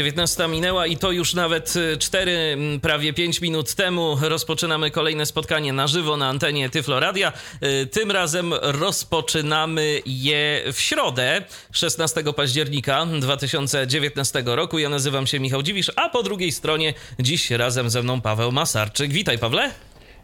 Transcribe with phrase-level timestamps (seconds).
[0.00, 2.32] 19 minęła i to już nawet 4,
[2.76, 7.32] y, prawie 5 minut temu rozpoczynamy kolejne spotkanie na żywo na antenie Tyflo Radia.
[7.62, 11.42] Y, tym razem rozpoczynamy je w środę,
[11.72, 14.78] 16 października 2019 roku.
[14.78, 19.12] Ja nazywam się Michał Dziwisz, a po drugiej stronie dziś razem ze mną Paweł Masarczyk.
[19.12, 19.70] Witaj Pawle.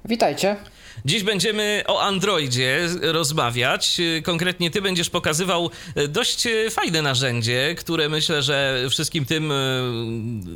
[0.04, 0.56] Witajcie.
[1.04, 4.00] Dziś będziemy o Androidzie rozmawiać.
[4.22, 5.70] Konkretnie ty będziesz pokazywał
[6.08, 9.54] dość fajne narzędzie, które myślę, że wszystkim tym e,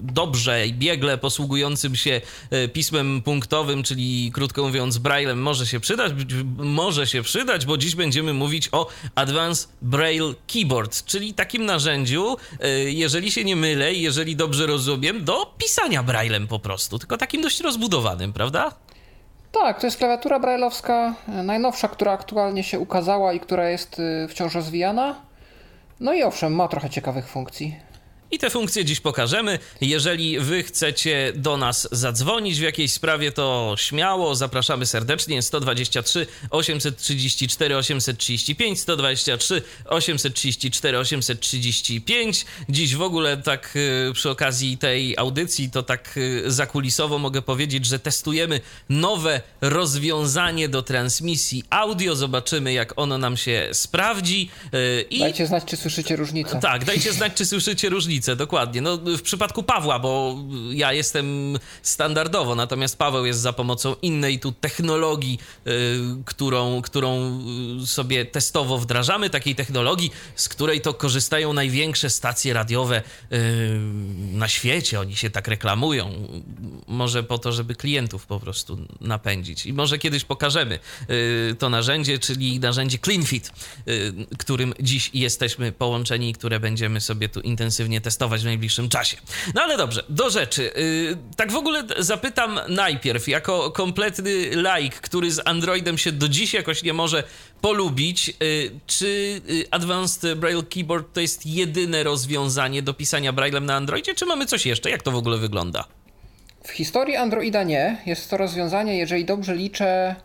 [0.02, 6.12] dobrze i biegle posługującym się e, pismem punktowym, czyli krótko mówiąc Braillem, może się przydać.
[6.56, 12.68] Może się przydać, bo dziś będziemy mówić o Advanced Braille Keyboard, czyli takim narzędziu, e,
[12.90, 17.60] jeżeli się nie mylę, jeżeli dobrze rozumiem, do pisania Braillem po prostu, tylko takim dość
[17.60, 18.74] rozbudowanym, prawda?
[19.52, 24.28] Tak, to jest klawiatura brailleowska, e, najnowsza, która aktualnie się ukazała i która jest e,
[24.28, 25.14] wciąż rozwijana.
[26.00, 27.76] No i owszem, ma trochę ciekawych funkcji.
[28.32, 29.58] I te funkcje dziś pokażemy.
[29.80, 35.42] Jeżeli wy chcecie do nas zadzwonić w jakiejś sprawie, to śmiało, zapraszamy serdecznie.
[35.42, 42.44] 123 834 835, 123 834 835.
[42.68, 47.86] Dziś w ogóle tak y, przy okazji tej audycji, to tak y, zakulisowo mogę powiedzieć,
[47.86, 52.16] że testujemy nowe rozwiązanie do transmisji audio.
[52.16, 54.50] Zobaczymy, jak ono nam się sprawdzi.
[54.74, 55.18] Y, I...
[55.20, 56.60] Dajcie znać, czy słyszycie różnicę.
[56.62, 58.80] Tak, dajcie znać, czy słyszycie różnicę dokładnie.
[58.80, 60.36] No, w przypadku Pawła, bo
[60.70, 65.70] ja jestem standardowo, natomiast Paweł jest za pomocą innej tu technologii, y,
[66.24, 67.40] którą, którą
[67.86, 73.02] sobie testowo wdrażamy, takiej technologii, z której to korzystają największe stacje radiowe
[73.32, 73.40] y,
[74.32, 75.00] na świecie.
[75.00, 76.28] Oni się tak reklamują.
[76.86, 79.66] Może po to, żeby klientów po prostu napędzić.
[79.66, 80.78] I może kiedyś pokażemy
[81.10, 83.52] y, to narzędzie, czyli narzędzie CleanFit,
[83.88, 89.16] y, którym dziś jesteśmy połączeni, które będziemy sobie tu intensywnie testować testować w najbliższym czasie.
[89.54, 90.72] No ale dobrze, do rzeczy.
[90.76, 96.54] Y, tak w ogóle zapytam najpierw, jako kompletny laik, który z Androidem się do dziś
[96.54, 97.24] jakoś nie może
[97.60, 103.74] polubić, y, czy y, Advanced Braille Keyboard to jest jedyne rozwiązanie do pisania Braillem na
[103.74, 104.90] Androidzie, czy mamy coś jeszcze?
[104.90, 105.84] Jak to w ogóle wygląda?
[106.64, 107.96] W historii Androida nie.
[108.06, 110.16] Jest to rozwiązanie, jeżeli dobrze liczę,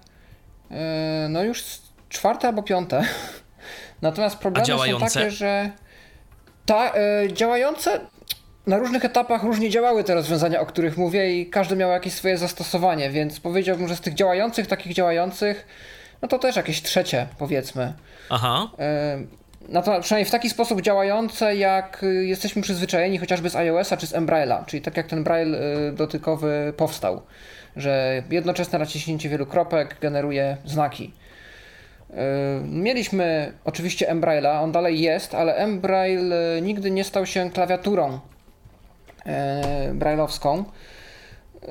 [1.30, 1.64] no już
[2.10, 3.08] czwarte albo piąte.
[4.02, 5.72] Natomiast problemy są takie, że
[6.66, 8.00] ta, e, działające
[8.68, 12.38] na różnych etapach różnie działały te rozwiązania, o których mówię i każdy miał jakieś swoje
[12.38, 15.68] zastosowanie, więc powiedziałbym, że z tych działających, takich działających,
[16.22, 17.94] no to też jakieś trzecie, powiedzmy.
[18.30, 18.70] Aha.
[18.80, 19.18] E,
[19.70, 24.08] no to przynajmniej w taki sposób działające, jak y, jesteśmy przyzwyczajeni chociażby z iOS-a czy
[24.08, 25.58] z Embraille'a, czyli tak jak ten Braille
[25.90, 27.22] y, dotykowy powstał,
[27.76, 31.14] że jednoczesne naciśnięcie wielu kropek generuje znaki.
[32.10, 32.16] Yy,
[32.64, 38.20] mieliśmy oczywiście Embraille'a, on dalej jest, ale Embraille nigdy nie stał się klawiaturą
[39.26, 39.34] yy,
[39.94, 40.64] brailleowską.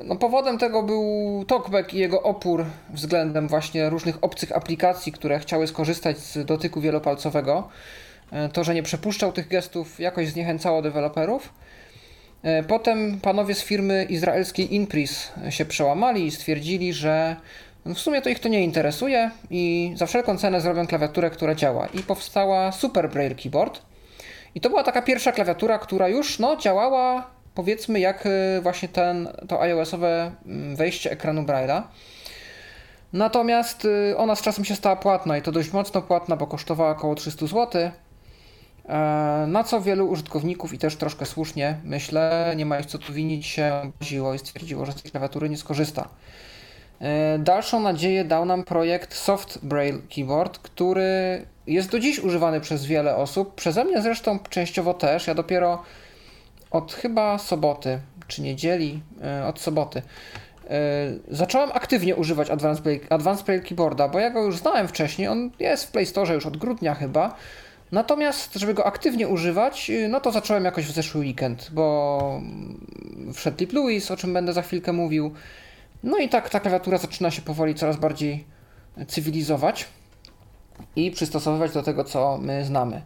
[0.03, 5.67] No, powodem tego był TalkBack i jego opór względem właśnie różnych obcych aplikacji, które chciały
[5.67, 7.69] skorzystać z dotyku wielopalcowego.
[8.31, 11.53] Yy, to, że nie przepuszczał tych gestów, jakoś zniechęcało deweloperów.
[12.67, 17.35] Potem panowie z firmy izraelskiej Inpris się przełamali i stwierdzili, że
[17.85, 21.87] w sumie to ich to nie interesuje i za wszelką cenę zrobią klawiaturę, która działa.
[21.87, 23.81] I powstała Super Braille Keyboard.
[24.55, 29.29] I to była taka pierwsza klawiatura, która już no, działała powiedzmy jak y, właśnie ten,
[29.47, 31.81] to iOS-owe mm, wejście ekranu Braille'a.
[33.13, 36.91] Natomiast y, ona z czasem się stała płatna i to dość mocno płatna, bo kosztowała
[36.91, 37.91] około 300 zł.
[38.89, 43.13] E, na co wielu użytkowników i też troszkę słusznie, myślę, nie ma ich co tu
[43.13, 43.91] winić, się
[44.35, 46.09] i stwierdziło, że z tej klawiatury nie skorzysta.
[47.01, 52.85] E, dalszą nadzieję dał nam projekt Soft Braille Keyboard, który jest do dziś używany przez
[52.85, 55.27] wiele osób, przeze mnie zresztą częściowo też.
[55.27, 55.83] Ja dopiero
[56.71, 60.01] od chyba soboty, czy niedzieli, e, od soboty,
[60.69, 60.71] e,
[61.27, 65.51] zacząłem aktywnie używać Advanced Braille, Advanced Braille Keyboarda, bo ja go już znałem wcześniej, on
[65.59, 67.35] jest w Play Store już od grudnia chyba.
[67.91, 72.41] Natomiast, żeby go aktywnie używać, no to zacząłem jakoś w zeszły weekend, bo
[73.33, 75.33] wszedł Tip Lewis, o czym będę za chwilkę mówił.
[76.05, 78.45] No i tak ta klawiatura zaczyna się powoli coraz bardziej
[79.07, 79.85] cywilizować
[80.95, 83.01] i przystosowywać do tego, co my znamy.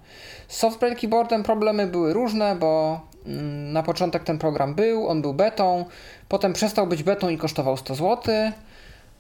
[0.48, 5.34] Z Software Keyboardem problemy były różne, bo mm, na początek ten program był, on był
[5.34, 5.86] betą,
[6.28, 8.34] potem przestał być betą i kosztował 100 zł,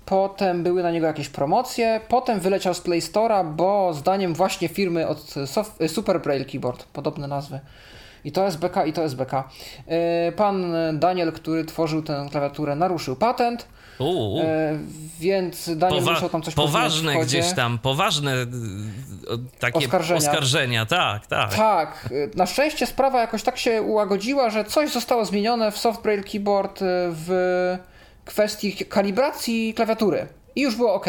[0.05, 5.07] potem były na niego jakieś promocje, potem wyleciał z Play Store'a, bo zdaniem właśnie firmy
[5.07, 5.33] od
[5.87, 7.59] Super Braille Keyboard, podobne nazwy,
[8.23, 9.43] I to SBK, i to SBK.
[10.35, 13.67] Pan Daniel, który tworzył tę klawiaturę, naruszył patent.
[13.99, 14.41] Uu.
[15.19, 18.33] Więc Daniel Powa musiał tam coś Poważne gdzieś tam, poważne
[19.59, 20.17] takie oskarżenia.
[20.17, 20.85] oskarżenia.
[20.85, 21.55] Tak, tak.
[21.55, 22.09] Tak.
[22.35, 26.79] Na szczęście sprawa jakoś tak się ułagodziła, że coś zostało zmienione w Softbraille Keyboard
[27.09, 27.77] w
[28.25, 30.27] kwestii kalibracji klawiatury.
[30.55, 31.05] I już było ok.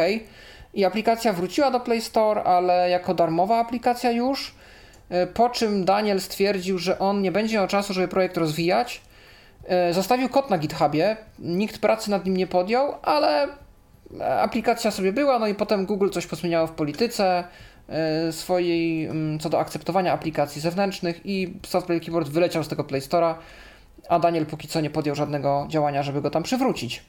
[0.75, 4.55] I aplikacja wróciła do Play Store, ale jako darmowa aplikacja już.
[5.11, 9.01] E, po czym Daniel stwierdził, że on nie będzie miał czasu, żeby projekt rozwijać.
[9.65, 11.17] E, zostawił kod na GitHubie.
[11.39, 13.49] Nikt pracy nad nim nie podjął, ale
[14.41, 15.39] aplikacja sobie była.
[15.39, 17.45] No i potem Google coś pozmieniało w polityce
[17.89, 23.01] e, swojej mm, co do akceptowania aplikacji zewnętrznych i Software Keyboard wyleciał z tego Play
[23.01, 23.35] Store'a,
[24.09, 27.05] a Daniel póki co nie podjął żadnego działania, żeby go tam przywrócić.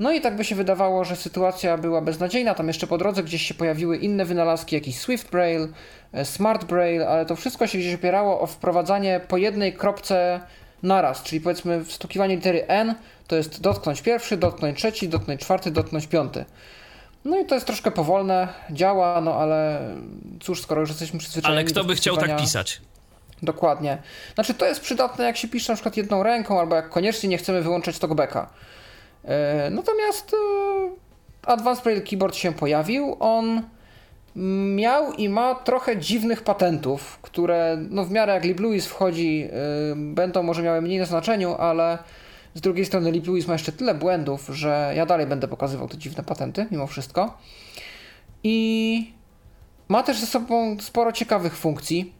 [0.00, 2.54] No i tak by się wydawało, że sytuacja była beznadziejna.
[2.54, 5.68] Tam jeszcze po drodze gdzieś się pojawiły inne wynalazki, jakiś Swift Braille,
[6.12, 10.40] e, Smart Braille, ale to wszystko się gdzieś opierało o wprowadzanie po jednej kropce
[10.82, 12.94] naraz, czyli powiedzmy wstukiwanie litery N
[13.26, 16.44] to jest dotknąć pierwszy, dotknąć trzeci, dotknąć czwarty, dotknąć piąty.
[17.24, 19.80] No i to jest troszkę powolne, działa, no ale
[20.40, 21.60] cóż, skoro już jesteśmy przyzwyczajeni.
[21.60, 22.80] Ale kto by chciał tak pisać?
[23.42, 23.98] Dokładnie.
[24.34, 27.38] Znaczy to jest przydatne, jak się pisze na przykład jedną ręką, albo jak koniecznie nie
[27.38, 28.50] chcemy wyłączać talkbacka.
[29.24, 30.36] E, natomiast e,
[31.50, 33.16] Advanced Braille Keyboard się pojawił.
[33.20, 33.62] On
[34.76, 39.96] miał i ma trochę dziwnych patentów, które no w miarę jak Lip Lewis wchodzi, e,
[39.96, 41.98] będą może miały mniej na znaczeniu, ale
[42.54, 45.98] z drugiej strony Lip Lewis ma jeszcze tyle błędów, że ja dalej będę pokazywał te
[45.98, 47.38] dziwne patenty mimo wszystko.
[48.44, 49.12] I
[49.88, 52.12] ma też ze sobą sporo ciekawych funkcji.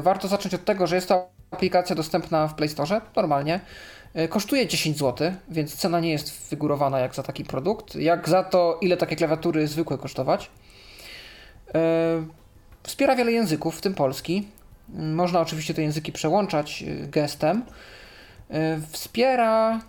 [0.00, 3.60] Warto zacząć od tego, że jest to aplikacja dostępna w Play Store normalnie.
[4.14, 7.94] E, kosztuje 10 zł, więc cena nie jest figurowana jak za taki produkt.
[7.94, 10.50] Jak za to, ile takie klawiatury zwykłe kosztować.
[11.74, 11.80] E,
[12.82, 14.48] wspiera wiele języków, w tym polski.
[14.88, 17.62] Można oczywiście te języki przełączać e, gestem.
[18.90, 19.80] Wspiera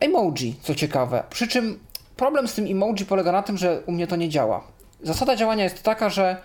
[0.00, 1.22] emoji, co ciekawe.
[1.30, 1.78] Przy czym
[2.16, 4.64] problem z tym emoji polega na tym, że u mnie to nie działa.
[5.02, 6.36] Zasada działania jest taka, że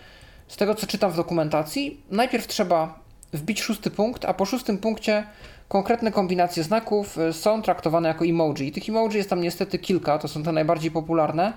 [0.48, 3.00] z tego co czytam w dokumentacji, najpierw trzeba
[3.34, 5.24] wbić szósty punkt, a po szóstym punkcie
[5.70, 8.68] Konkretne kombinacje znaków y, są traktowane jako emoji.
[8.68, 11.54] I tych emoji jest tam niestety kilka, to są te najbardziej popularne.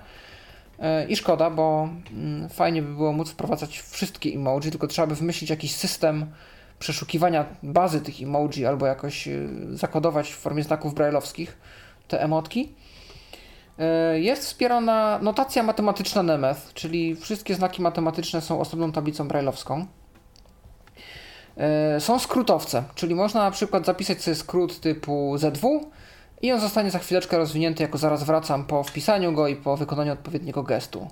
[0.79, 5.15] Y, I szkoda, bo mm, fajnie by było móc wprowadzać wszystkie emoji, tylko trzeba by
[5.15, 6.27] wymyślić jakiś system
[6.79, 11.57] przeszukiwania bazy tych emoji albo jakoś y, zakodować w formie znaków brailleowskich
[12.09, 12.75] te emotki.
[14.15, 19.87] Jest wspierana notacja matematyczna Nemeth, czyli wszystkie znaki matematyczne są osobną tablicą brailleowską.
[21.57, 25.91] E, są skrótowce, czyli można na przykład zapisać sobie skrót typu ZW
[26.43, 30.13] i on zostanie za chwileczkę rozwinięty jako zaraz wracam po wpisaniu go i po wykonaniu
[30.13, 31.09] odpowiedniego gestu.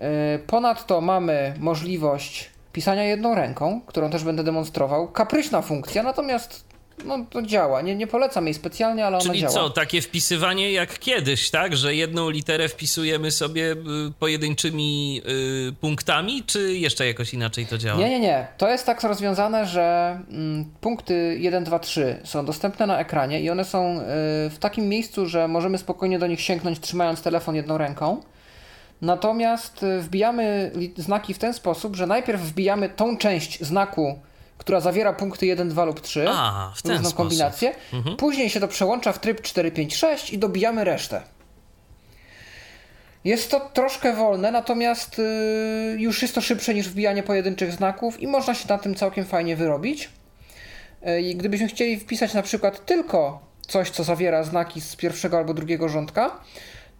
[0.00, 5.08] E, ponadto mamy możliwość pisania jedną ręką, którą też będę demonstrował.
[5.08, 6.73] Kapryśna funkcja, natomiast
[7.04, 7.82] no to działa.
[7.82, 9.52] Nie, nie polecam jej specjalnie, ale ona Czyli działa.
[9.52, 11.76] Czyli co, takie wpisywanie jak kiedyś, tak?
[11.76, 13.76] Że jedną literę wpisujemy sobie y,
[14.18, 15.20] pojedynczymi
[15.68, 18.00] y, punktami, czy jeszcze jakoś inaczej to działa?
[18.00, 18.46] Nie, nie, nie.
[18.58, 23.50] To jest tak rozwiązane, że mm, punkty 1, 2, 3 są dostępne na ekranie i
[23.50, 24.02] one są y,
[24.50, 28.22] w takim miejscu, że możemy spokojnie do nich sięgnąć trzymając telefon jedną ręką.
[29.02, 34.18] Natomiast y, wbijamy znaki w ten sposób, że najpierw wbijamy tą część znaku
[34.58, 37.16] która zawiera punkty 1, 2 lub 3, A, w ten różną sposób.
[37.16, 37.74] kombinację.
[37.92, 38.16] Mhm.
[38.16, 41.22] Później się to przełącza w tryb 4, 5, 6 i dobijamy resztę.
[43.24, 48.26] Jest to troszkę wolne, natomiast yy, już jest to szybsze niż wbijanie pojedynczych znaków i
[48.26, 50.10] można się na tym całkiem fajnie wyrobić.
[51.02, 55.88] Yy, gdybyśmy chcieli wpisać na przykład tylko coś, co zawiera znaki z pierwszego albo drugiego
[55.88, 56.40] rządka,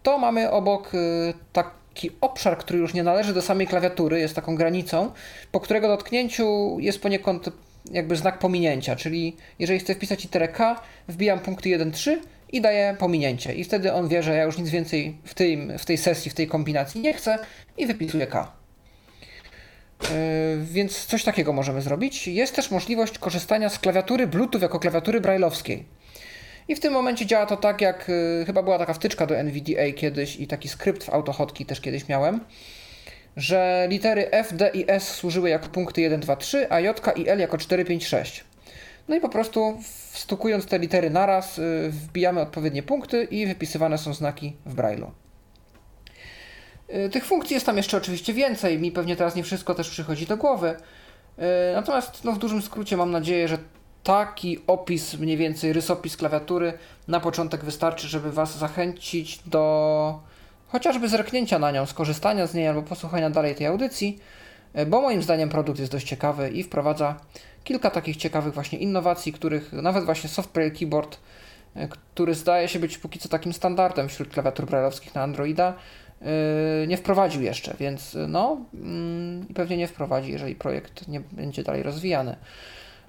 [0.03, 4.35] to mamy obok yy, tak taki obszar, który już nie należy do samej klawiatury, jest
[4.35, 5.11] taką granicą,
[5.51, 7.49] po którego dotknięciu jest poniekąd
[7.91, 12.21] jakby znak pominięcia, czyli jeżeli chcę wpisać literę K, wbijam punkty 1, 3
[12.51, 13.53] i daję pominięcie.
[13.53, 16.33] I wtedy on wie, że ja już nic więcej w, tej w tej sesji, w
[16.33, 17.39] tej kombinacji nie chcę
[17.77, 18.51] i wypisuję K.
[20.01, 20.09] Yy,
[20.63, 22.27] więc coś takiego możemy zrobić.
[22.27, 25.83] Jest też możliwość korzystania z klawiatury Bluetooth jako klawiatury brailleowskiej.
[26.67, 29.91] I w tym momencie działa to tak, jak y, chyba była taka wtyczka do NVDA
[29.95, 32.39] kiedyś i taki skrypt w AutoHotkey też kiedyś miałem,
[33.37, 37.29] że litery F, D i S służyły jako punkty 1, 2, 3, a J i
[37.29, 38.43] L jako 4, 5, 6.
[39.07, 39.77] No i po prostu
[40.11, 45.09] wstukując te litery naraz, y, wbijamy odpowiednie punkty i wypisywane są znaki w Braille'u.
[47.05, 50.27] Y, tych funkcji jest tam jeszcze oczywiście więcej, mi pewnie teraz nie wszystko też przychodzi
[50.27, 50.75] do głowy.
[51.73, 53.57] Natomiast no, w dużym skrócie mam nadzieję, że
[54.05, 56.73] taki opis, mniej więcej rysopis klawiatury
[57.07, 60.19] na początek wystarczy, żeby Was zachęcić do
[60.67, 64.19] chociażby zerknięcia na nią, skorzystania z niej albo posłuchania dalej tej audycji.
[64.87, 67.15] bo moim zdaniem produkt jest dość ciekawy i wprowadza
[67.63, 71.17] kilka takich ciekawych właśnie innowacji, których nawet właśnie Software Keyboard,
[71.89, 75.73] który zdaje się być póki co takim standardem wśród klawiatur brailleowskich na Androida,
[76.87, 81.83] nie wprowadził jeszcze, więc no mm, i pewnie nie wprowadzi, jeżeli projekt nie będzie dalej
[81.83, 82.35] rozwijany.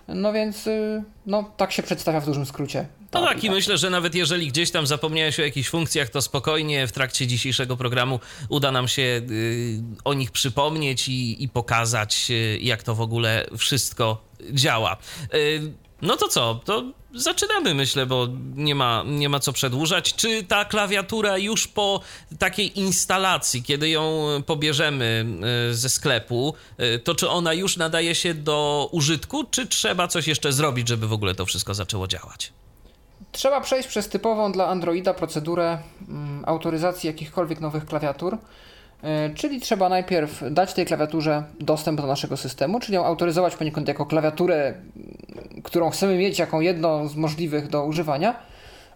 [0.08, 2.86] No więc y, no, tak się przedstawia w dużym skrócie.
[3.12, 6.86] No tak, i myślę, że nawet jeżeli gdzieś tam zapomniałeś o jakichś funkcjach, to spokojnie
[6.86, 12.58] w trakcie dzisiejszego programu uda nam się y, o nich przypomnieć i, i pokazać, y,
[12.62, 14.96] jak to w ogóle wszystko działa.
[16.03, 16.61] No to co?
[16.65, 16.85] To
[17.15, 20.15] zaczynamy, myślę, bo nie ma, nie ma co przedłużać.
[20.15, 22.00] Czy ta klawiatura już po
[22.38, 25.26] takiej instalacji, kiedy ją pobierzemy
[25.71, 30.29] e, ze sklepu, e, to czy ona już nadaje się do użytku, czy trzeba coś
[30.29, 32.53] jeszcze zrobić, żeby w ogóle to wszystko zaczęło działać?
[33.33, 38.38] Trzeba przejść przez typową dla Androida procedurę mm, autoryzacji jakichkolwiek nowych klawiatur.
[39.03, 43.88] E, czyli trzeba najpierw dać tej klawiaturze dostęp do naszego systemu, czyli ją autoryzować poniekąd
[43.88, 44.75] jako klawiaturę,
[45.62, 48.35] którą chcemy mieć jako jedną z możliwych do używania,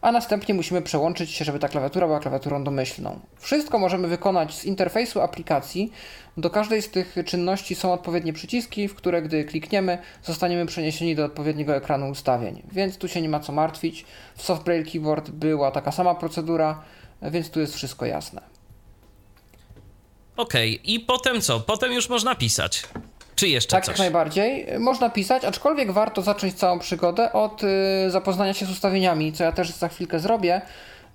[0.01, 3.21] a następnie musimy przełączyć się, żeby ta klawiatura była klawiaturą domyślną.
[3.37, 5.93] Wszystko możemy wykonać z interfejsu aplikacji.
[6.37, 11.25] Do każdej z tych czynności są odpowiednie przyciski, w które gdy klikniemy, zostaniemy przeniesieni do
[11.25, 12.63] odpowiedniego ekranu ustawień.
[12.73, 14.05] Więc tu się nie ma co martwić.
[14.37, 16.83] W Softbraille Keyboard była taka sama procedura,
[17.23, 18.50] więc tu jest wszystko jasne.
[20.41, 20.93] Okej, okay.
[20.93, 21.61] i potem co?
[21.61, 22.83] Potem już można pisać.
[23.35, 23.93] Czy jeszcze tak, coś?
[23.93, 24.67] Tak, najbardziej.
[24.79, 29.53] Można pisać, aczkolwiek warto zacząć całą przygodę od y, zapoznania się z ustawieniami, co ja
[29.53, 30.61] też za chwilkę zrobię,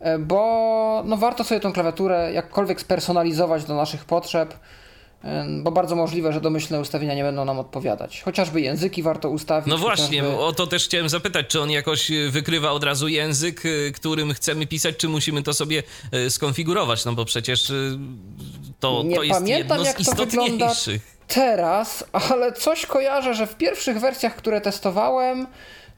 [0.02, 4.54] y, bo no, warto sobie tą klawiaturę jakkolwiek spersonalizować do naszych potrzeb
[5.64, 8.22] bo bardzo możliwe, że domyślne ustawienia nie będą nam odpowiadać.
[8.22, 9.68] Chociażby języki warto ustawić.
[9.68, 10.44] No właśnie, chociażby...
[10.44, 14.34] o to też chciałem zapytać, czy on jakoś y, wykrywa od razu język, y, którym
[14.34, 17.72] chcemy pisać, czy musimy to sobie y, skonfigurować, no bo przecież
[18.80, 20.72] to, nie to jest pamiętam, jedno z jak to wygląda
[21.28, 25.48] teraz, ale coś kojarzę, że w pierwszych wersjach, które testowałem,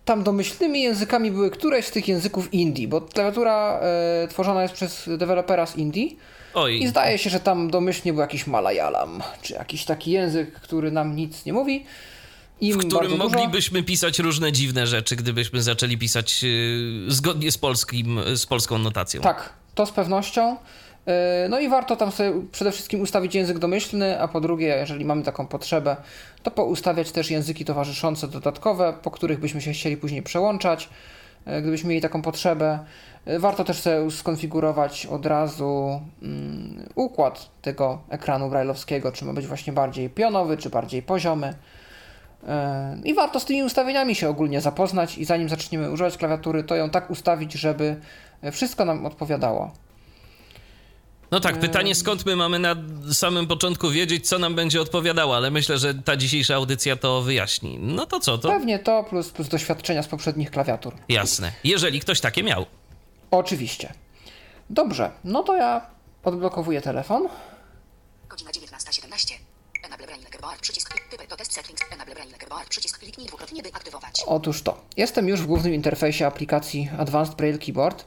[0.06, 3.80] tam domyślnymi językami były któreś z tych języków Indii, bo klawiatura
[4.24, 6.18] y, tworzona jest przez dewelopera z Indii
[6.58, 6.84] Oj.
[6.84, 11.16] I zdaje się, że tam domyślnie był jakiś Malayalam, czy jakiś taki język, który nam
[11.16, 11.86] nic nie mówi.
[12.62, 16.50] Im w którym moglibyśmy pisać różne dziwne rzeczy, gdybyśmy zaczęli pisać yy,
[17.08, 19.22] zgodnie z, polskim, z polską notacją.
[19.22, 20.58] Tak, to z pewnością.
[21.08, 25.06] Yy, no i warto tam sobie przede wszystkim ustawić język domyślny, a po drugie, jeżeli
[25.06, 25.96] mamy taką potrzebę,
[26.44, 30.90] to poustawiać też języki towarzyszące dodatkowe, po których byśmy się chcieli później przełączać,
[31.46, 32.80] yy, gdybyśmy mieli taką potrzebę.
[33.40, 39.74] Warto też sobie skonfigurować od razu mm, układ tego ekranu brailleowskiego, czy ma być właśnie
[39.74, 41.54] bardziej pionowy, czy bardziej poziomy.
[42.48, 46.76] E, I warto z tymi ustawieniami się ogólnie zapoznać i zanim zaczniemy używać klawiatury, to
[46.76, 47.96] ją tak ustawić, żeby
[48.52, 49.72] wszystko nam odpowiadało.
[51.32, 52.76] No tak, pytanie skąd my mamy na
[53.14, 57.78] samym początku wiedzieć, co nam będzie odpowiadało, ale myślę, że ta dzisiejsza audycja to wyjaśni.
[57.80, 58.38] No to co?
[58.38, 58.50] To...
[58.50, 60.94] Pewnie to plus, plus doświadczenia z poprzednich klawiatur.
[61.10, 62.66] Jasne, jeżeli ktoś takie miał.
[63.32, 63.94] Oczywiście.
[64.70, 65.82] Dobrze, no to ja
[66.24, 67.28] odblokowuję telefon.
[68.30, 69.34] Godzina 19.17.
[69.84, 73.70] Enable Braille Keyboard, przycisk typ to test settings, Enable Braille Keyboard, przycisk kliknij dwukrotnie by
[73.74, 74.24] aktywować.
[74.26, 74.82] Otóż to.
[74.98, 78.06] Jestem już w głównym interfejsie aplikacji Advanced Braille Keyboard.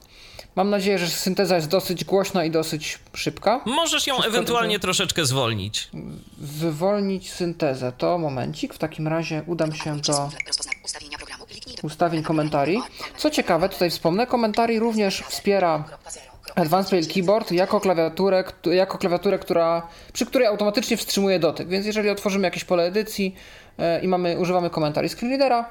[0.55, 3.61] Mam nadzieję, że synteza jest dosyć głośna i dosyć szybka.
[3.65, 4.81] Możesz ją Wszystko ewentualnie to...
[4.81, 5.89] troszeczkę zwolnić.
[6.41, 7.91] Zwolnić syntezę.
[7.91, 8.73] To momencik.
[8.73, 10.29] W takim razie udam się do
[11.83, 12.81] ustawień komentarii.
[13.17, 15.83] Co ciekawe, tutaj wspomnę, komentarii również wspiera
[16.55, 21.67] Advanced Braille Keyboard jako klawiaturę, jako klawiaturę która, przy której automatycznie wstrzymuje dotyk.
[21.67, 23.35] Więc jeżeli otworzymy jakieś pole edycji
[23.77, 25.69] e, i mamy, używamy komentarii screenreadera,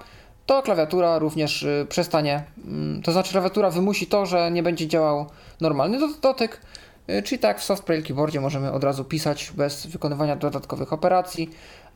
[0.51, 5.27] to klawiatura również e, przestanie, mm, to znaczy klawiatura wymusi to, że nie będzie działał
[5.61, 6.61] normalny dotyk,
[7.07, 11.51] e, czyli tak w Soft Keyboardzie możemy od razu pisać bez wykonywania dodatkowych operacji,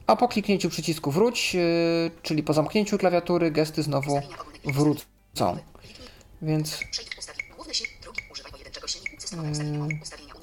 [0.06, 1.56] a po kliknięciu przycisku wróć,
[2.22, 4.20] czyli po zamknięciu klawiatury, gesty znowu
[4.64, 5.58] wrócą.
[6.42, 6.80] Więc
[10.00, 10.34] ustawienia,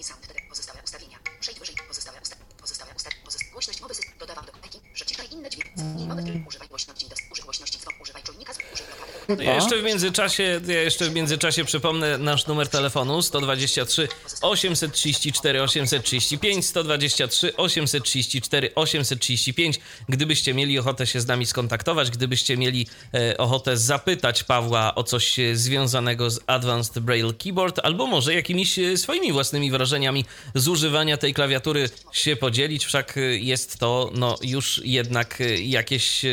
[9.39, 14.07] Ja jeszcze w międzyczasie, ja jeszcze w międzyczasie przypomnę nasz numer telefonu 123
[14.41, 19.79] 834 835 123 834 835.
[20.09, 25.37] Gdybyście mieli ochotę się z nami skontaktować, gdybyście mieli e, ochotę zapytać Pawła o coś
[25.53, 31.33] związanego z Advanced Braille Keyboard, albo może jakimiś e, swoimi własnymi wrażeniami z używania tej
[31.33, 36.25] klawiatury się podzielić, wszak e, jest to no, już jednak e, jakieś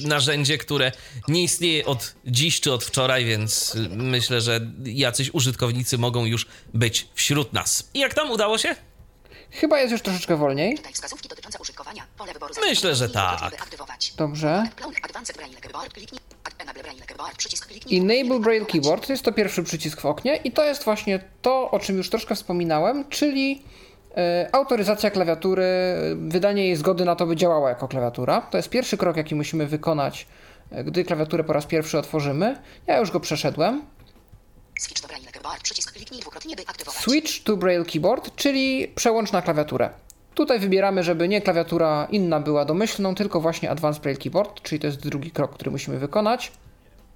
[0.00, 0.92] narzędzie, które
[1.28, 7.08] nie istnieje od dziś czy od wczoraj, więc myślę, że jacyś użytkownicy mogą już być
[7.14, 7.90] wśród nas.
[7.94, 8.76] I jak tam udało się?
[9.50, 10.76] Chyba jest już troszeczkę wolniej.
[10.76, 12.02] Czytaj wskazówki dotyczące użytkowania.
[12.18, 13.68] Pole wyboru Myślę, że tak.
[14.16, 14.64] Dobrze.
[17.92, 19.06] Enable Braille Keyboard.
[19.06, 22.10] To jest to pierwszy przycisk w oknie i to jest właśnie to, o czym już
[22.10, 23.62] troszkę wspominałem, czyli
[24.16, 25.66] e, autoryzacja klawiatury,
[26.16, 28.40] wydanie jej zgody na to, by działała jako klawiatura.
[28.40, 30.26] To jest pierwszy krok, jaki musimy wykonać,
[30.84, 32.62] gdy klawiaturę po raz pierwszy otworzymy.
[32.86, 33.82] Ja już go przeszedłem.
[34.78, 35.62] Switch do Braille Keyboard.
[35.62, 37.02] Przycisk kliknij dwukrotnie, by aktywować.
[37.02, 39.90] Switch to Braille Keyboard, czyli przełącz na klawiaturę.
[40.34, 44.86] Tutaj wybieramy, żeby nie klawiatura inna była domyślną, tylko właśnie Advanced Braille Keyboard, czyli to
[44.86, 46.52] jest drugi krok, który musimy wykonać.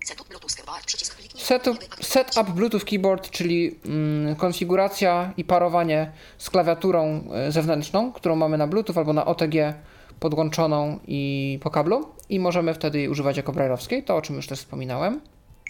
[0.04, 0.84] Setup Bluetooth Keyboard.
[0.86, 8.12] Przycisk kliknij Setup, setup Bluetooth Keyboard, czyli mm, konfiguracja i parowanie z klawiaturą e, zewnętrzną,
[8.12, 9.74] którą mamy na Bluetooth albo na OTG
[10.20, 14.46] podłączoną i po kablu i możemy wtedy jej używać jako brailleowskiej, to o czym już
[14.46, 15.20] też wspominałem.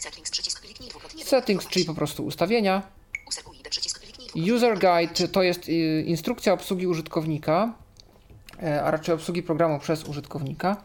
[0.00, 0.30] Settings.
[0.30, 2.82] Przycisk kliknij dwukrotnie, Settings, czyli po prostu ustawienia.
[4.54, 4.78] User.
[4.78, 7.74] Guide to jest y, instrukcja obsługi użytkownika,
[8.62, 10.76] e, a raczej obsługi programu przez użytkownika.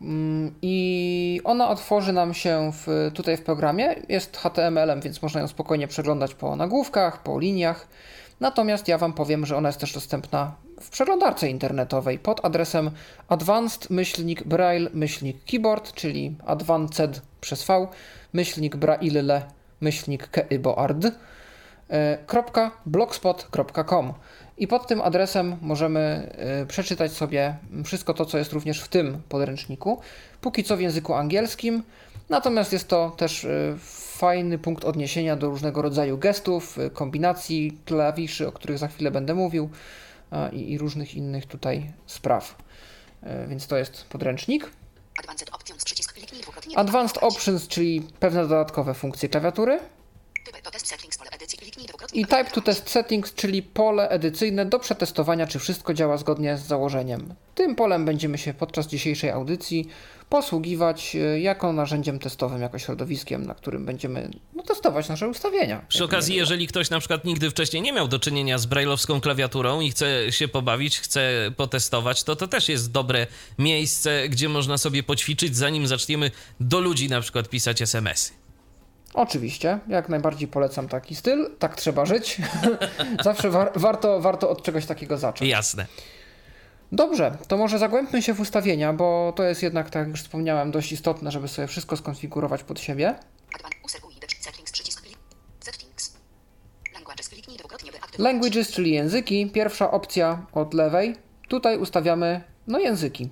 [0.00, 3.94] Mm, I ona otworzy nam się w, tutaj w programie.
[4.08, 7.88] Jest HTML-em, więc można ją spokojnie przeglądać po nagłówkach, po liniach.
[8.40, 12.90] Natomiast ja Wam powiem, że ona jest też dostępna w przeglądarce internetowej pod adresem
[13.28, 17.88] advanced-braille-keyboard, czyli advanced przez V,
[18.32, 19.42] myślnik braille,
[19.80, 21.06] myślnik keyboard
[21.90, 22.18] e,
[22.86, 24.12] .blogspot.com
[24.58, 29.22] i pod tym adresem możemy e, przeczytać sobie wszystko to, co jest również w tym
[29.28, 30.00] podręczniku.
[30.40, 31.82] Póki co w języku angielskim,
[32.28, 33.76] natomiast jest to też e,
[34.22, 39.70] fajny punkt odniesienia do różnego rodzaju gestów, kombinacji klawiszy, o których za chwilę będę mówił
[40.52, 42.56] i, i różnych innych tutaj spraw.
[43.22, 44.70] E, Więc to jest podręcznik.
[45.18, 45.84] Advanced Options.
[45.84, 47.18] Przycisk kliknij dwukrotnie, Advanced.
[47.22, 49.78] Options, czyli pewne dodatkowe funkcje klawiatury.
[52.12, 52.60] I Type to.
[52.60, 57.34] Test Settings, czyli pole edycyjne do przetestowania, czy wszystko działa zgodnie z założeniem.
[57.54, 59.88] Tym polem będziemy się podczas dzisiejszej audycji
[60.32, 65.84] posługiwać e, jako narzędziem testowym, jako środowiskiem, na którym będziemy no, testować nasze ustawienia.
[65.88, 69.80] Przy okazji, jeżeli ktoś na przykład nigdy wcześniej nie miał do czynienia z brailleowską klawiaturą
[69.80, 73.26] i chce się pobawić, chce potestować, to to też jest dobre
[73.58, 76.30] miejsce, gdzie można sobie poćwiczyć, zanim zaczniemy
[76.60, 78.32] do ludzi na przykład pisać SMS-y.
[79.14, 82.36] Oczywiście, jak najbardziej polecam taki styl, tak trzeba żyć.
[83.24, 85.50] Zawsze war, warto, warto od czegoś takiego zacząć.
[85.50, 85.86] Jasne.
[86.92, 90.70] Dobrze, to może zagłębmy się w ustawienia, bo to jest jednak, tak jak już wspomniałem,
[90.70, 93.14] dość istotne, żeby sobie wszystko skonfigurować pod siebie.
[98.18, 98.70] Languages.
[98.70, 99.50] Czyli języki.
[99.50, 101.16] Pierwsza opcja od lewej.
[101.48, 103.22] Tutaj ustawiamy no języki,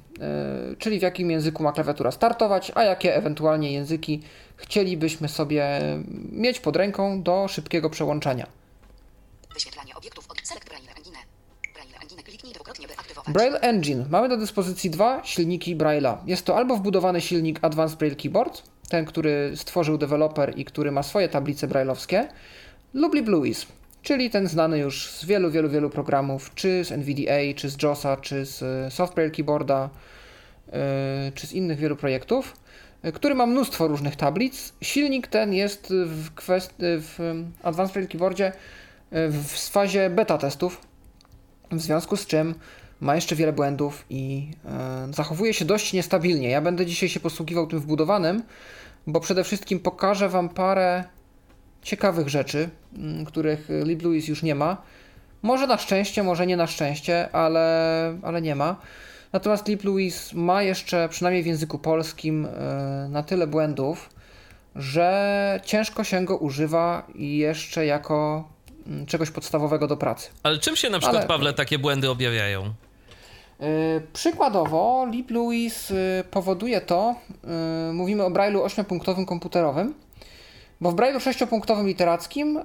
[0.70, 4.22] yy, czyli w jakim języku ma klawiatura startować, a jakie ewentualnie języki
[4.56, 5.80] chcielibyśmy sobie
[6.32, 8.46] mieć pod ręką do szybkiego przełączania.
[9.54, 11.16] Wyświetlanie obiektów od Select Braille Engine.
[11.74, 12.22] Braille Engine.
[12.22, 13.19] Kliknij dwukrotnie, by aktywować.
[13.32, 14.04] Braille Engine.
[14.10, 16.16] Mamy do dyspozycji dwa silniki Braille'a.
[16.26, 21.02] Jest to albo wbudowany silnik Advanced Braille Keyboard, ten, który stworzył deweloper i który ma
[21.02, 22.28] swoje tablice brailleowskie,
[22.94, 23.66] lub LibLouis,
[24.02, 28.16] czyli ten znany już z wielu, wielu, wielu programów, czy z NVDA, czy z JOSa,
[28.16, 29.90] czy z e, Soft Braille Keyboarda,
[30.66, 30.72] yy,
[31.34, 32.56] czy z innych wielu projektów,
[33.02, 34.72] yy, który ma mnóstwo różnych tablic.
[34.82, 38.52] Silnik ten jest w, kwest- w Advanced Braille Keyboardzie
[39.12, 40.80] w fazie beta testów,
[41.72, 42.54] w związku z czym
[43.00, 46.48] ma jeszcze wiele błędów i e, zachowuje się dość niestabilnie.
[46.48, 48.42] Ja będę dzisiaj się posługiwał tym wbudowanym,
[49.06, 51.04] bo przede wszystkim pokażę Wam parę
[51.82, 54.76] ciekawych rzeczy, m, których LibLouis już nie ma.
[55.42, 58.76] Może na szczęście, może nie na szczęście, ale, ale nie ma.
[59.32, 64.10] Natomiast LibLouis ma jeszcze, przynajmniej w języku polskim, e, na tyle błędów,
[64.76, 68.48] że ciężko się go używa i jeszcze jako
[68.86, 70.30] mm, czegoś podstawowego do pracy.
[70.42, 72.74] Ale czym się na przykład, Ale- Pawle, takie błędy objawiają?
[73.60, 75.96] Yy, Przykładowo, LibLouis yy,
[76.30, 77.14] powoduje to,
[77.88, 79.94] yy, mówimy o Braille'u 8-punktowym komputerowym,
[80.80, 82.60] bo w Braille'u 6-punktowym literackim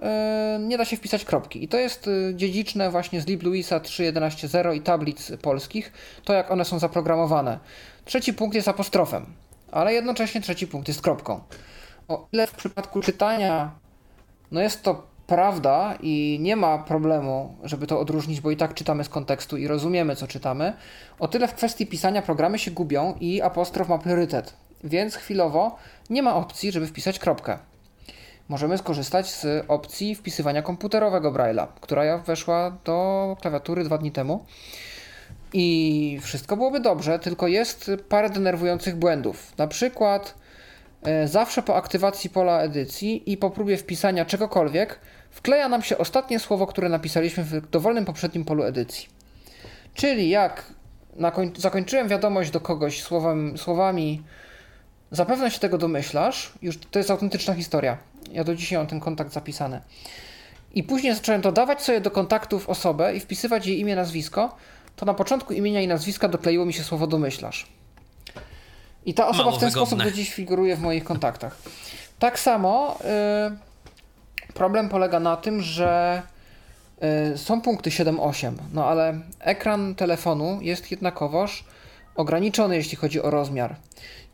[0.60, 1.64] nie da się wpisać kropki.
[1.64, 6.80] I to jest dziedziczne właśnie z LibLouisa 3.11.0 i tablic polskich, to jak one są
[6.80, 7.60] zaprogramowane.
[8.06, 9.26] Trzeci punkt jest apostrofem,
[9.72, 11.40] ale jednocześnie trzeci punkt jest kropką.
[12.08, 13.72] O ile w przypadku czytania
[14.52, 19.04] no jest to prawda i nie ma problemu, żeby to odróżnić, bo i tak czytamy
[19.04, 20.74] z kontekstu i rozumiemy, co czytamy.
[21.20, 25.76] O tyle w kwestii pisania programy się gubią i apostrof ma priorytet, więc chwilowo
[26.10, 27.60] nie ma opcji, żeby wpisać kropkę.
[28.50, 34.46] Możemy skorzystać z opcji wpisywania komputerowego Braille'a, która weszła do klawiatury dwa dni temu.
[35.54, 39.58] I wszystko byłoby dobrze, tylko jest parę denerwujących błędów.
[39.58, 40.36] Na przykład
[41.04, 45.00] e, zawsze po aktywacji pola edycji i po próbie wpisania czegokolwiek
[45.36, 49.08] wkleja nam się ostatnie słowo, które napisaliśmy w dowolnym poprzednim polu edycji.
[49.94, 50.74] Czyli jak
[51.58, 54.24] zakończyłem wiadomość do kogoś słowem, słowami
[55.12, 57.98] zapewne się tego domyślasz, już to jest autentyczna historia.
[58.32, 59.82] Ja do dzisiaj mam ten kontakt zapisany.
[60.74, 64.56] I później zacząłem dodawać sobie do kontaktów osobę i wpisywać jej imię, nazwisko,
[64.96, 67.68] to na początku imienia i nazwiska dokleiło mi się słowo domyślasz.
[69.06, 69.88] I ta osoba Mało w ten wygodne.
[69.88, 71.58] sposób do dziś figuruje w moich kontaktach.
[72.20, 72.98] Tak samo
[73.52, 73.75] y,
[74.56, 76.22] problem polega na tym, że
[77.34, 81.66] y, są punkty 7-8, no ale ekran telefonu jest jednakowoż
[82.16, 83.76] ograniczony, jeśli chodzi o rozmiar.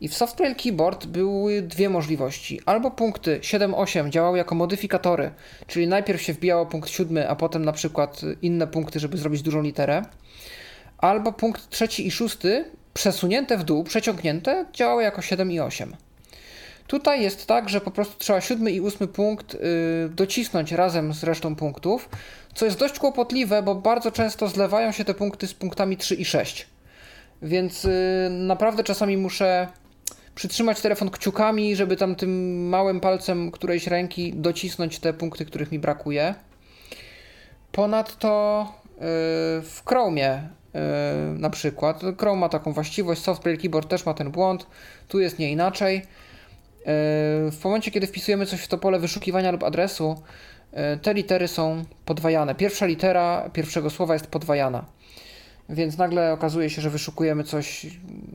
[0.00, 2.60] I w Software Keyboard były dwie możliwości.
[2.66, 5.30] Albo punkty 7-8 działały jako modyfikatory,
[5.66, 9.62] czyli najpierw się wbijało punkt 7, a potem na przykład inne punkty, żeby zrobić dużą
[9.62, 10.02] literę.
[10.98, 15.96] Albo punkt trzeci i szósty przesunięte w dół, przeciągnięte, działały jako 7 i 8.
[16.92, 19.58] Tutaj jest tak, że po prostu trzeba siódmy i ósmy punkt y,
[20.10, 22.08] docisnąć razem z resztą punktów,
[22.54, 26.24] co jest dość kłopotliwe, bo bardzo często zlewają się te punkty z punktami 3 i
[26.24, 26.66] 6.
[27.42, 29.68] Więc y, naprawdę czasami muszę
[30.34, 35.78] przytrzymać telefon kciukami, żeby tam tym małym palcem którejś ręki docisnąć te punkty, których mi
[35.78, 36.34] brakuje.
[37.72, 38.98] Ponadto y,
[39.62, 40.48] w Chromie
[41.38, 44.66] na przykład, Chrome ma taką właściwość, Software Keyboard też ma ten błąd,
[45.08, 46.02] tu jest nie inaczej.
[46.82, 50.22] Y, W momencie, kiedy wpisujemy coś w to pole wyszukiwania lub adresu,
[50.94, 52.54] y, te litery są podwajane.
[52.54, 54.84] Pierwsza litera pierwszego słowa jest podwajana.
[55.68, 57.86] Więc nagle okazuje się, że wyszukujemy coś,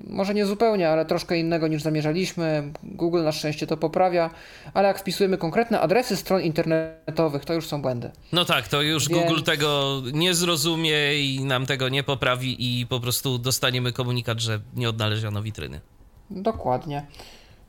[0.08, 2.72] może nie zupełnie, ale troszkę innego niż zamierzaliśmy.
[2.84, 4.30] Google na szczęście to poprawia,
[4.74, 8.12] ale jak wpisujemy konkretne adresy stron internetowych, to już są błędy.
[8.32, 12.88] No tak, to już Więc- Google tego nie zrozumie i nam tego nie poprawi i
[12.88, 15.82] po prostu dostaniemy komunikat, że nie odnaleziono witryny.
[16.30, 17.06] Dokładnie.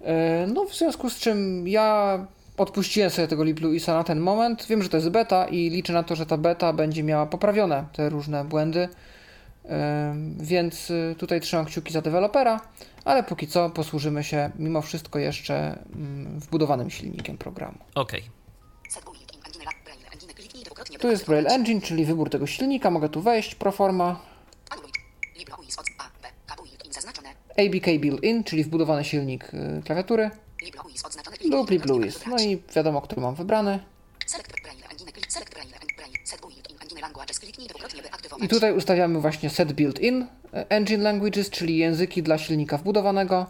[0.05, 2.19] E, No, w związku z czym ja
[2.57, 4.67] odpuściłem sobie tego LibLouisa na ten moment.
[4.67, 7.85] Wiem, że to jest beta i liczę na to, że ta beta będzie miała poprawione
[7.93, 8.89] te różne błędy.
[9.69, 12.61] E, Więc y, tutaj trzymam kciuki za dewelopera,
[13.05, 17.79] ale póki co posłużymy się mimo wszystko jeszcze mm, wbudowanym silnikiem programu.
[17.95, 18.23] Okej.
[20.65, 20.99] Dwukrotnie.
[20.99, 22.91] Tu jest Braille Engine, czyli wybór tego silnika.
[22.91, 24.21] Mogę tu wejść, proforma.
[27.59, 30.31] ABK Built-in, czyli wbudowany silnik y, klawiatury.
[31.45, 32.27] Lub LibLouis.
[32.27, 33.79] No i wiadomo, który mam wybrany.
[38.41, 43.47] I tutaj ustawiamy właśnie set built-in e, engine languages, czyli języki dla silnika wbudowanego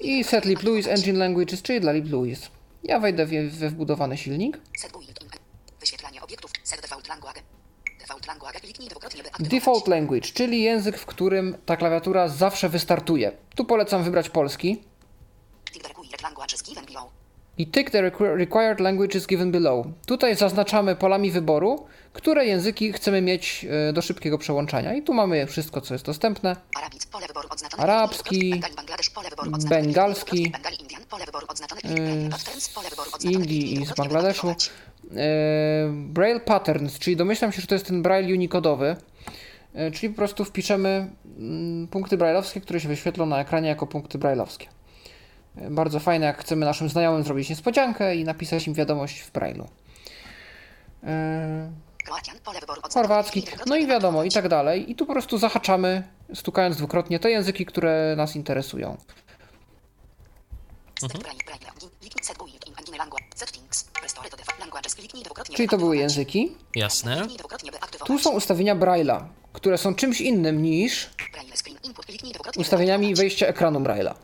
[0.00, 2.50] i set liblouis engine languages, czyli dla liblouis.
[2.84, 4.58] Ja wejdę we, wbudowany silnik.
[4.78, 5.28] Set in
[5.80, 6.50] wyświetlanie obiektów.
[6.62, 7.40] Set default language.
[8.00, 9.23] Default language kliknij dwukrotnie by aktywować.
[9.40, 13.32] Default language, czyli język, w którym ta klawiatura zawsze wystartuje.
[13.54, 14.82] Tu polecam wybrać polski.
[17.58, 19.86] I tick the requ- required languages given below.
[20.06, 24.94] Tutaj zaznaczamy polami wyboru, które języki chcemy mieć e, do szybkiego przełączania.
[24.94, 26.56] I tu mamy wszystko, co jest dostępne.
[27.78, 28.60] Arabski,
[29.68, 33.32] bengalski, z odznaczone.
[33.32, 34.54] Indii i z Bangladeszu.
[36.14, 38.96] Braille Patterns, czyli domyślam się, że to jest ten Braille unikodowy,
[39.74, 44.18] e, czyli po prostu wpiszemy mm, punkty brailleowskie, które się wyświetlą na ekranie jako punkty
[44.18, 44.66] brailleowskie.
[45.56, 49.66] E, Bardzo fajne, jak chcemy naszym znajomym zrobić niespodziankę i napisać im wiadomość w Braille'u.
[51.04, 51.70] E.
[52.94, 54.90] Chorwacki, no i wiadomo, i tak dalej.
[54.90, 56.02] I tu po prostu zahaczamy,
[56.34, 58.96] stukając dwukrotnie te języki, które nas interesują.
[62.22, 62.38] Set
[65.54, 66.52] Czyli to były języki.
[66.74, 67.26] Jasne.
[68.06, 71.10] Tu są ustawienia Braille'a, które są czymś innym niż
[72.56, 74.14] ustawieniami wejścia ekranu Braille'a.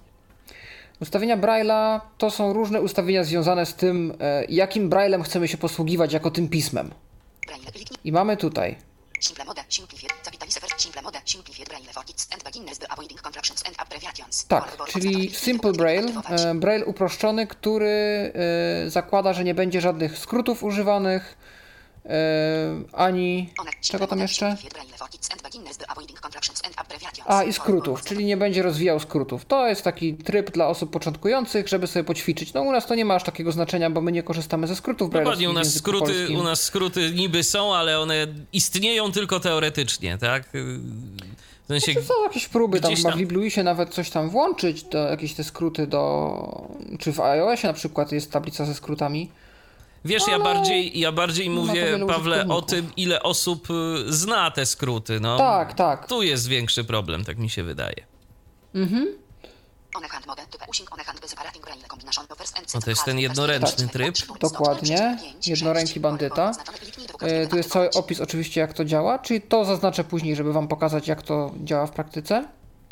[1.01, 6.13] Ustawienia Braille'a to są różne ustawienia związane z tym, e, jakim Braille'em chcemy się posługiwać
[6.13, 6.91] jako tym pismem.
[8.05, 8.77] I mamy tutaj
[14.49, 15.31] tak, czyli.
[15.35, 18.33] Simple Braille, e, Braille uproszczony, który
[18.87, 21.37] e, zakłada, że nie będzie żadnych skrótów używanych,
[22.93, 24.57] ani One, simple czego tam jeszcze?
[27.27, 29.45] A i skrótów, czyli nie będzie rozwijał skrótów.
[29.45, 32.53] To jest taki tryb dla osób początkujących, żeby sobie poćwiczyć.
[32.53, 35.11] No u nas to nie ma aż takiego znaczenia, bo my nie korzystamy ze skrótów
[35.11, 36.39] Dokładnie, u nas, skróty, polskim.
[36.39, 40.49] u nas skróty niby są, ale one istnieją tylko teoretycznie, tak?
[41.65, 44.85] W sensie, To są jakieś próby, tam chyba w tam- LibLouisie nawet coś tam włączyć,
[45.11, 46.69] jakieś te skróty do...
[46.99, 49.31] Czy w iOSie na przykład jest tablica ze skrótami.
[50.05, 54.67] Wiesz, ja ale bardziej, ja bardziej mówię, Pawle, o tym, ile osób y, zna te
[54.67, 55.39] skróty, no.
[55.39, 56.07] Tak, tak.
[56.09, 58.07] Tu jest większy problem, tak mi się wydaje.
[62.57, 63.93] And No to jest ten jednoręczny half.
[63.93, 64.39] tryb.
[64.41, 66.53] Dokładnie, jednoręki bandyta.
[67.21, 70.69] E, Tu jest cały opis oczywiście jak to działa, czyli to zaznaczę później, żeby wam
[70.69, 72.45] pokazać jak to działa w praktyce.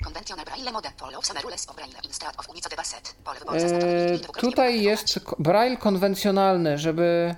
[0.05, 3.15] Conventional braille mode follows some rules of braille instead of unica de basset.
[3.25, 7.35] Pole wyboru E, dwukrotnie, Tutaj jest braille konwencjonalny, żeby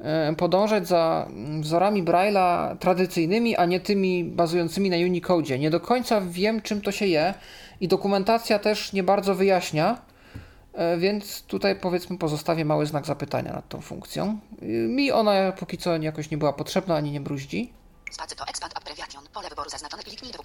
[0.00, 5.58] e, podążać za mm, wzorami braille'a tradycyjnymi, a nie tymi bazującymi na Unicode.
[5.58, 7.34] Nie do końca wiem, czym to się je
[7.80, 9.98] i dokumentacja też nie bardzo wyjaśnia,
[10.72, 14.38] e, więc tutaj powiedzmy pozostawię mały znak zapytania nad tą funkcją.
[14.88, 17.72] Mi ona póki co jakoś nie była potrzebna, ani nie bruździ.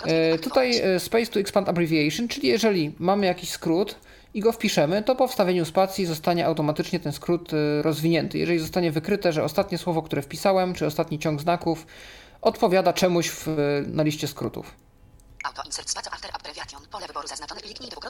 [0.06, 0.38] E.
[0.38, 3.96] Tutaj e, Space to Expand Abbreviation, czyli jeżeli mamy jakiś skrót
[4.34, 8.38] i go wpiszemy, to po wstawieniu spacji zostanie automatycznie ten skrót e, rozwinięty.
[8.38, 11.86] Jeżeli zostanie wykryte, że ostatnie słowo, które wpisałem, czy ostatni ciąg znaków
[12.42, 13.48] odpowiada czemuś w,
[13.88, 14.76] na liście skrótów.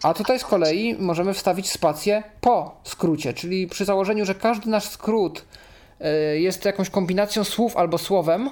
[0.03, 4.89] A tutaj z kolei możemy wstawić spację po skrócie, czyli przy założeniu, że każdy nasz
[4.89, 5.45] skrót
[5.99, 8.49] e, jest jakąś kombinacją słów albo słowem,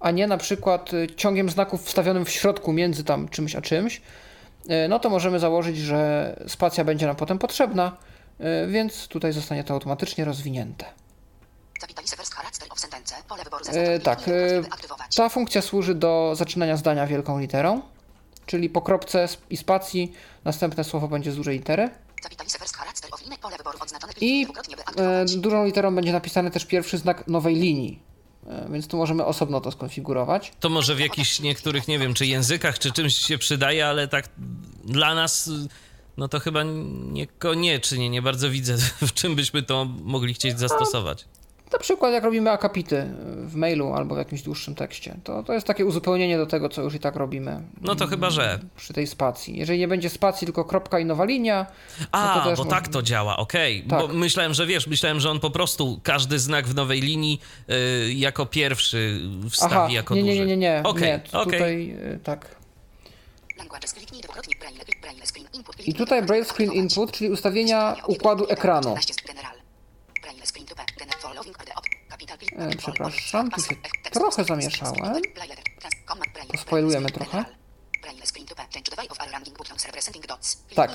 [0.00, 4.02] a nie na przykład e, ciągiem znaków wstawionym w środku między tam czymś a czymś,
[4.68, 7.96] e, no to możemy założyć, że spacja będzie nam potem potrzebna,
[8.38, 10.84] e, więc tutaj zostanie to automatycznie rozwinięte.
[13.72, 14.62] E, tak, e,
[15.16, 17.82] ta funkcja służy do zaczynania zdania wielką literą,
[18.46, 20.12] czyli po kropce i spacji
[20.44, 21.90] następne słowo będzie z dużej litery.
[24.20, 24.46] I
[24.96, 28.02] e, dużą literą będzie napisany też pierwszy znak nowej linii,
[28.70, 30.52] więc tu możemy osobno to skonfigurować.
[30.60, 34.28] To może w jakichś niektórych, nie wiem, czy językach, czy czymś się przydaje, ale tak
[34.84, 35.50] dla nas,
[36.16, 36.62] no to chyba
[37.12, 38.76] niekoniecznie, nie bardzo widzę,
[39.08, 41.24] w czym byśmy to mogli chcieć zastosować.
[41.72, 43.06] Na przykład jak robimy akapity
[43.46, 46.82] w mailu albo w jakimś dłuższym tekście, to, to jest takie uzupełnienie do tego, co
[46.82, 48.58] już i tak robimy No to chyba, że.
[48.76, 49.58] przy tej spacji.
[49.58, 51.66] Jeżeli nie będzie spacji, tylko kropka i nowa linia,
[52.12, 53.82] A, no bo może- tak to działa, okej.
[53.82, 54.00] Tak.
[54.00, 58.12] Bo myślałem, że wiesz, myślałem, że on po prostu każdy znak w nowej linii y,
[58.12, 60.40] jako pierwszy wstawi Aha, jako nie, nie, duży.
[60.46, 61.52] nie, nie, nie, Okej, nie okej.
[61.52, 62.56] tutaj e, tak.
[65.86, 66.72] I tutaj Braille Screen.
[66.72, 68.80] Input, czyli ustawienia układu ekranu.
[68.96, 69.56] 14 general.
[70.22, 72.45] Braille screen type, gener- following are the op- capital P- E, capital
[72.78, 73.76] przepraszam, tu się
[74.10, 75.22] trochę zamieszałem.
[76.52, 77.44] Pospoilujemy trochę.
[80.74, 80.90] Tak.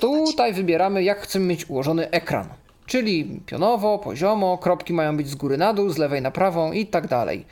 [0.00, 2.48] Tutaj wybieramy, jak chcemy mieć ułożony ekran.
[2.86, 6.86] Czyli pionowo, poziomo, kropki mają być z góry na dół, z lewej na prawą i
[6.86, 7.46] tak dalej.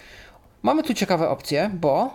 [0.63, 2.11] Mamy tu ciekawe opcje, bo.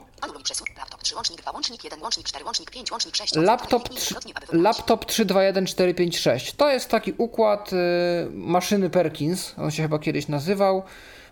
[0.78, 3.36] Laptop 3 łącznik 2 łącznik 1 łącznik 4 łącznik 5 łącznik 6.
[3.36, 4.63] laptop, Kliknij 3, dwukrotnie, aby wybrać.
[4.63, 7.76] laptop 321456 to jest taki układ y,
[8.32, 10.84] maszyny Perkins, on się chyba kiedyś nazywał,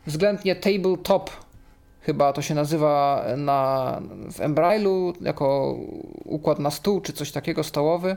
[0.08, 1.30] względnie tabletop
[2.02, 4.02] chyba to się nazywa na,
[4.34, 5.78] w Embrailu jako
[6.26, 8.16] układ na stół czy coś takiego stołowy.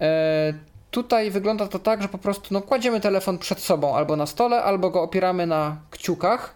[0.00, 0.54] E,
[0.90, 4.62] tutaj wygląda to tak, że po prostu no, kładziemy telefon przed sobą albo na stole,
[4.62, 6.54] albo go opieramy na kciukach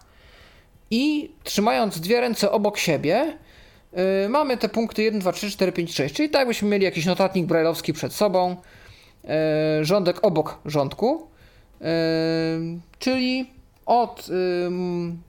[0.91, 3.37] i trzymając dwie ręce obok siebie,
[3.93, 6.15] yy, mamy te punkty 1, 2, 3, 4, 5, 6.
[6.15, 8.55] Czyli tak jakbyśmy mieli jakiś notatnik brajlowski przed sobą,
[9.23, 9.29] yy,
[9.81, 11.27] rządek obok rządku,
[11.81, 11.87] yy,
[12.99, 13.49] czyli
[13.91, 14.35] od yy,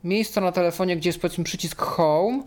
[0.05, 2.43] miejsca na telefonie, gdzie jest powiedzmy przycisk home,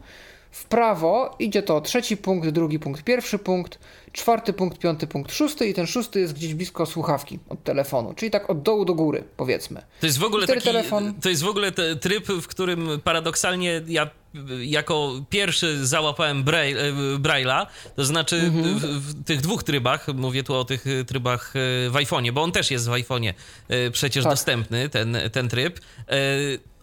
[0.52, 3.80] w prawo idzie to trzeci punkt, drugi punkt, pierwszy punkt,
[4.12, 8.32] czwarty punkt, piąty punkt, szósty i ten szósty jest gdzieś blisko słuchawki od telefonu, czyli
[8.32, 9.82] tak od dołu do góry powiedzmy.
[10.00, 13.82] To jest w ogóle taki, telefon- to jest w ogóle te, tryb, w którym paradoksalnie
[13.88, 14.10] ja
[14.60, 18.80] jako pierwszy załapałem Braille, Braille'a, to znaczy Mhm.
[18.80, 22.44] w, w tych dwóch trybach, mówię tu o tych y, trybach y, w iPhone'ie, bo
[22.44, 23.34] on też jest w iPhone'ie
[23.72, 24.34] y, przecież Tak.
[24.34, 25.80] dostępny, ten, ten tryb.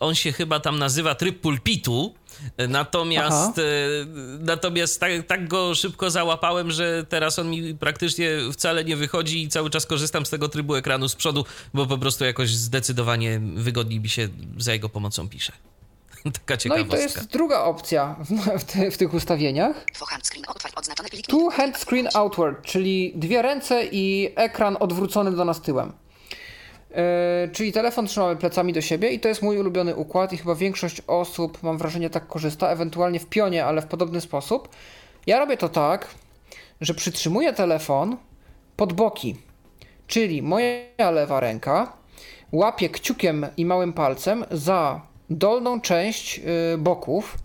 [0.00, 2.14] On się chyba tam nazywa tryb pulpitu,
[2.68, 3.60] natomiast,
[4.40, 9.48] natomiast tak, tak go szybko załapałem, że teraz on mi praktycznie wcale nie wychodzi i
[9.48, 14.00] cały czas korzystam z tego trybu ekranu z przodu, bo po prostu jakoś zdecydowanie wygodniej
[14.00, 15.52] mi się za jego pomocą pisze.
[16.46, 19.84] Taka No i to jest druga opcja w, w, ty, w tych ustawieniach.
[21.28, 25.92] Tu hand screen outward, czyli dwie ręce i ekran odwrócony do nas tyłem.
[26.90, 26.96] Yy,
[27.52, 31.02] czyli telefon trzymamy plecami do siebie i to jest mój ulubiony układ i chyba większość
[31.06, 34.68] osób, mam wrażenie, tak korzysta, ewentualnie w pionie, ale w podobny sposób.
[35.26, 36.06] Ja robię to tak,
[36.80, 38.16] że przytrzymuję telefon
[38.76, 39.36] pod boki,
[40.06, 41.92] czyli moja lewa ręka
[42.52, 45.00] łapie kciukiem i małym palcem za
[45.36, 46.44] dolną część yy,
[46.78, 47.38] boków,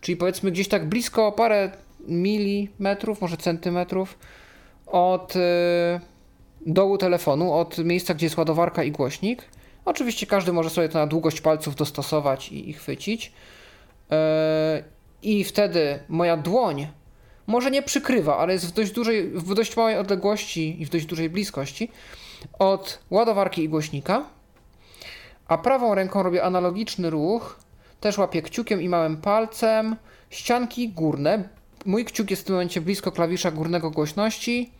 [0.00, 1.70] czyli powiedzmy gdzieś tak blisko parę
[2.08, 4.18] milimetrów, może centymetrów
[4.86, 5.40] od y,
[6.66, 9.44] dołu telefonu, od miejsca, gdzie jest ładowarka i głośnik.
[9.84, 13.32] Oczywiście każdy może sobie to na długość palców dostosować i, i chwycić.
[14.12, 14.14] Y,
[15.22, 16.86] I wtedy moja dłoń
[17.46, 21.06] może nie przykrywa, ale jest w dość dużej, w dość małej odległości i w dość
[21.06, 21.90] dużej bliskości
[22.58, 24.24] od ładowarki i głośnika,
[25.50, 27.60] a prawą ręką robię analogiczny ruch,
[28.00, 29.96] też łapię kciukiem i małym palcem,
[30.30, 31.48] ścianki górne.
[31.86, 34.72] Mój kciuk jest w tym momencie blisko klawisza górnego głośności,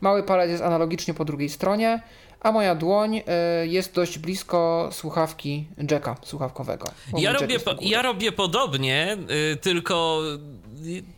[0.00, 2.02] mały palec jest analogicznie po drugiej stronie,
[2.44, 3.22] a moja dłoń y,
[3.66, 6.86] jest dość blisko słuchawki jacka słuchawkowego.
[7.16, 9.16] Ja robię, po, ja robię podobnie,
[9.52, 10.20] y, tylko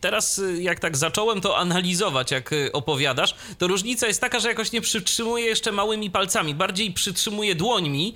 [0.01, 4.71] teraz y, jak tak zacząłem to analizować, jak opowiadasz, to różnica jest taka, że jakoś
[4.71, 8.15] nie przytrzymuję jeszcze małymi palcami, bardziej przytrzymuję dłońmi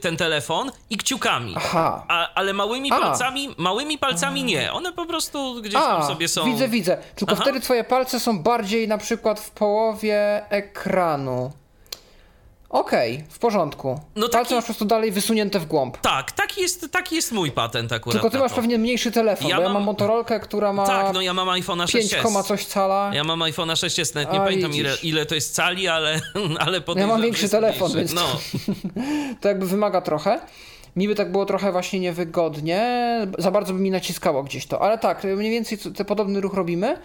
[0.00, 1.54] ten telefon i kciukami.
[1.56, 2.04] Aha.
[2.08, 3.00] A, ale małymi A.
[3.00, 4.72] palcami, małymi palcami nie.
[4.72, 6.44] One po prostu gdzieś tam A, sobie są.
[6.44, 6.98] widzę, widzę.
[7.16, 7.42] Tylko Aha.
[7.42, 11.52] wtedy twoje palce są bardziej na przykład w połowie ekranu.
[12.72, 14.00] Okej, w porządku.
[14.16, 15.96] No Palce taki- masz po prostu dalej wysunięte w głąb.
[15.96, 18.12] Tak, taki jest, taki jest mój patent akurat.
[18.12, 21.14] Tylko ty masz pewnie mniejszy telefon, Ja bo ja mam- mam Motorolkę, która ma Tak,
[21.14, 21.92] no ja mam iPhone'a 6s.
[21.92, 23.10] 5, koma coś cala.
[23.14, 26.20] Ja mam iPhone'a 6s, nawet nie A, pamiętam ile, ile to jest cali, ale,
[26.66, 28.14] ale podejrzewam, mam większy telefon, mniejszy.
[28.14, 28.26] więc- No,
[29.40, 30.40] To jakby wymaga trochę.
[30.96, 32.82] Mi by tak było trochę właśnie niewygodnie,
[33.38, 36.98] za bardzo by mi naciskało gdzieś to, ale tak, mniej więcej ten podobny ruch robimy.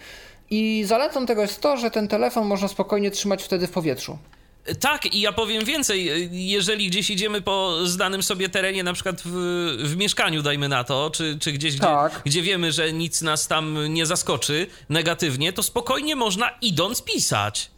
[0.50, 4.18] I zaletą tego jest to, że ten telefon można spokojnie trzymać wtedy w powietrzu.
[4.80, 6.28] Tak, i ja powiem więcej.
[6.32, 9.30] Jeżeli gdzieś idziemy po znanym sobie terenie, na przykład w,
[9.84, 12.22] w mieszkaniu, dajmy na to, czy, czy gdzieś, gdzie, Tak.
[12.24, 17.70] gdzie wiemy, że nic nas tam nie zaskoczy negatywnie, to spokojnie można idąc pisać.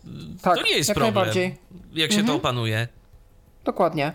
[0.43, 1.15] Tak, to nie jest jak problem.
[1.15, 1.57] najbardziej.
[1.95, 2.89] Jak się to opanuje.
[3.65, 4.13] Dokładnie.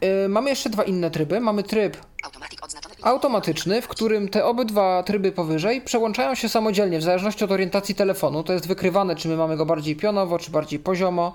[0.00, 1.40] Yy, mamy jeszcze dwa inne tryby.
[1.40, 2.81] Mamy tryb Automatik odznaczony.
[3.02, 8.42] Automatyczny, w którym te obydwa tryby powyżej przełączają się samodzielnie w zależności od orientacji telefonu.
[8.42, 11.34] To jest wykrywane, czy my mamy go bardziej pionowo, czy bardziej poziomo.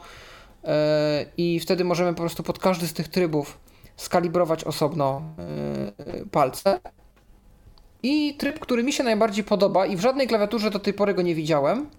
[0.63, 0.69] Yy,
[1.37, 3.57] I wtedy możemy po prostu pod każdy z tych trybów
[3.95, 5.21] skalibrować osobno
[5.97, 6.79] yy, palce.
[8.03, 11.21] I tryb, który mi się najbardziej podoba i w żadnej klawiaturze do tej pory go
[11.21, 11.89] nie widziałem,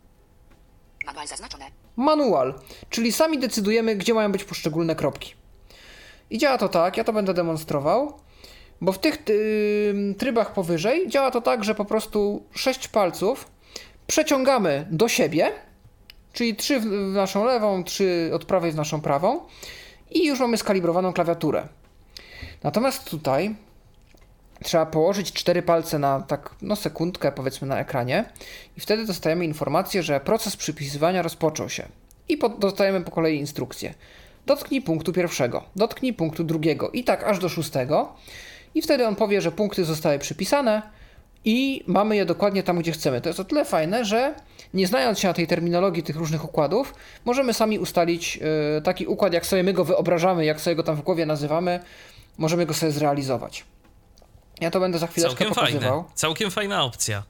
[1.06, 1.64] Manual zaznaczone.
[1.96, 2.54] manual,
[2.90, 5.34] czyli sami decydujemy, gdzie mają być poszczególne kropki.
[6.30, 8.12] I działa to tak, ja to będę demonstrował,
[8.80, 13.50] bo w tych y, trybach powyżej działa to tak, że po prostu sześć palców
[14.06, 15.52] przeciągamy do siebie,
[16.32, 19.40] czyli trzy w naszą lewą, trzy od prawej w naszą prawą
[20.10, 21.68] i już mamy skalibrowaną klawiaturę.
[22.62, 23.54] Natomiast tutaj
[24.62, 28.24] trzeba położyć cztery palce na tak, no sekundkę powiedzmy na ekranie
[28.76, 31.88] i wtedy dostajemy informację, że proces przypisywania rozpoczął się.
[32.28, 33.94] I dostajemy po kolei instrukcję.
[34.46, 38.14] Dotknij punktu pierwszego, dotknij punktu drugiego i tak aż do szóstego.
[38.74, 40.82] I wtedy on powie, że punkty zostały przypisane
[41.44, 43.20] i mamy je dokładnie tam, gdzie chcemy.
[43.20, 44.34] To jest o tyle fajne, że
[44.74, 48.38] nie znając się na tej terminologii tych różnych układów, możemy sami ustalić
[48.78, 51.80] y, taki układ, jak sobie my go wyobrażamy, jak sobie go tam w głowie nazywamy,
[52.38, 53.64] możemy go sobie zrealizować.
[54.60, 56.02] Ja to będę za chwileczkę Całkiem pokazywał.
[56.02, 56.14] fajne.
[56.14, 57.22] Całkiem fajna opcja.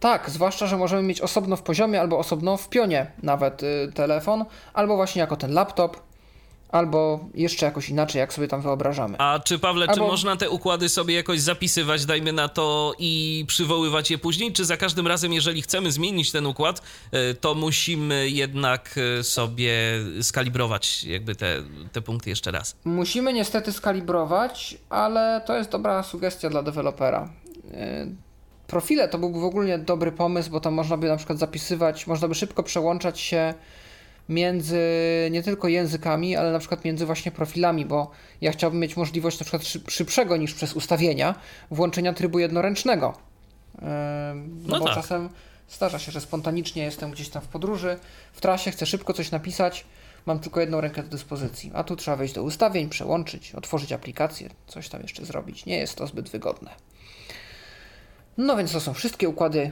[0.00, 4.44] Tak, zwłaszcza, że możemy mieć osobno w poziomie albo osobno w pionie nawet y, telefon,
[4.74, 5.96] albo właśnie jako ten laptop,
[6.72, 9.18] albo jeszcze jakoś inaczej, jak sobie tam wyobrażamy.
[9.18, 13.44] A czy Pawle, czy Albo- można te układy sobie jakoś zapisywać, dajmy na to, i
[13.48, 14.52] przywoływać je później?
[14.52, 16.82] Czy za każdym razem, jeżeli chcemy zmienić ten układ,
[17.30, 19.72] y, to musimy jednak y, sobie
[20.22, 22.76] skalibrować jakby te, te punkty jeszcze raz?
[22.84, 27.28] Musimy niestety skalibrować, ale to jest dobra sugestia dla dewelopera.
[27.64, 28.32] Y,
[28.66, 32.28] Profile to byłby w ogóle dobry pomysł, bo tam można by na przykład zapisywać, można
[32.28, 33.54] by szybko przełączać się
[34.28, 34.80] między
[35.30, 39.44] nie tylko językami, ale na przykład między właśnie profilami, bo ja chciałbym mieć możliwość na
[39.44, 41.34] przykład szyb- szybszego niż przez ustawienia
[41.70, 43.18] włączenia trybu jednoręcznego.
[43.82, 43.88] No,
[44.66, 44.94] No bo tak.
[44.94, 45.28] czasem
[45.70, 47.98] zdarza się, że spontanicznie jestem gdzieś tam w podróży,
[48.32, 49.84] w trasie, chcę szybko coś napisać,
[50.26, 54.48] mam tylko jedną rękę do dyspozycji, a tu trzeba wejść do ustawień, przełączyć, otworzyć aplikację,
[54.66, 55.66] coś tam jeszcze zrobić.
[55.66, 56.70] Nie jest to zbyt wygodne.
[58.38, 59.70] No więc to są wszystkie układy,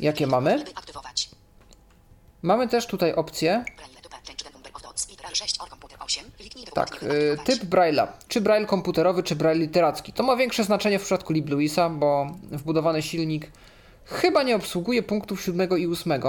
[0.00, 0.64] jakie mamy.
[0.74, 1.27] Aktywować.
[2.42, 5.08] Mamy też tutaj opcję, Braille to change the number of dots.
[5.08, 6.24] Literal 6 or computer 8.
[6.36, 10.12] Kliknij do tak, y, typ Braille'a, czy Braille komputerowy, czy Braille literacki.
[10.12, 13.50] To ma większe znaczenie w przypadku LibLouisa, bo wbudowany silnik
[14.04, 16.22] chyba nie obsługuje punktów 7 i 8.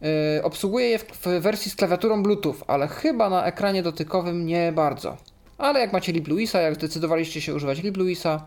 [0.00, 5.16] Yy, obsługuje je w, wersji z klawiaturą Bluetooth, ale chyba na ekranie dotykowym nie bardzo.
[5.58, 8.46] Ale jak macie LibLouisa, jak zdecydowaliście się używać LibLouisa,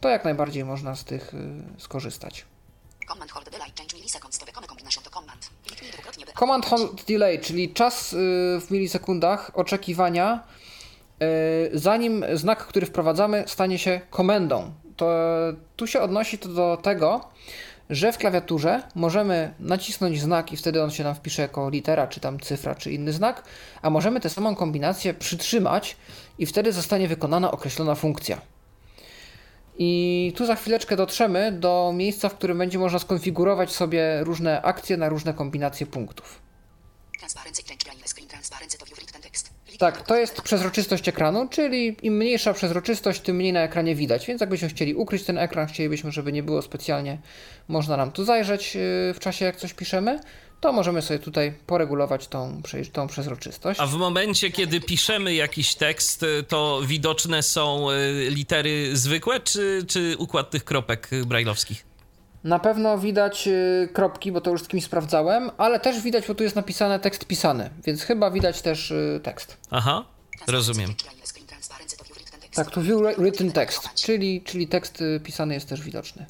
[0.00, 2.46] to jak najbardziej można z tych y, skorzystać.
[3.08, 5.50] Command hold delay change milliseconds to a combination to command.
[6.38, 8.16] Command hold delay, czyli czas y,
[8.60, 10.42] w milisekundach oczekiwania,
[11.22, 14.70] y, zanim znak, który wprowadzamy, stanie się komendą.
[14.96, 15.16] To
[15.76, 17.28] tu się odnosi to do tego,
[17.90, 22.20] że w klawiaturze możemy nacisnąć znak i wtedy on się nam wpisze jako litera, czy
[22.20, 23.44] tam cyfra, czy inny znak,
[23.82, 25.96] a możemy tę samą kombinację przytrzymać
[26.38, 28.40] i wtedy zostanie wykonana określona funkcja.
[29.78, 34.96] I tu za chwileczkę dotrzemy do miejsca, w którym będzie można skonfigurować sobie różne akcje
[34.96, 36.40] na różne kombinacje punktów.
[39.78, 44.26] Tak, to jest przezroczystość ekranu, czyli im mniejsza przezroczystość, tym mniej na ekranie widać.
[44.26, 47.18] Więc jakbyśmy chcieli ukryć ten ekran, chcielibyśmy, żeby nie było specjalnie
[47.68, 48.80] można nam tu zajrzeć yy,
[49.14, 50.20] w czasie, jak coś piszemy,
[50.60, 53.80] to możemy sobie tutaj poregulować tą, tą przezroczystość.
[53.80, 59.84] A w momencie, kiedy piszemy jakiś tekst, y, to widoczne są y, litery zwykłe, czy,
[59.88, 61.84] czy układ tych kropek y, brajlowskich?
[62.44, 66.34] Na pewno widać yy, kropki, bo to już z kimś sprawdzałem, ale też widać, bo
[66.34, 68.92] tu jest napisane tekst pisany, więc chyba widać też
[69.22, 69.56] tekst.
[69.70, 70.04] Aha,
[70.46, 70.94] rozumiem.
[72.54, 76.26] Tak, tu view written text, czyli, czyli tekst pisany jest też widoczny.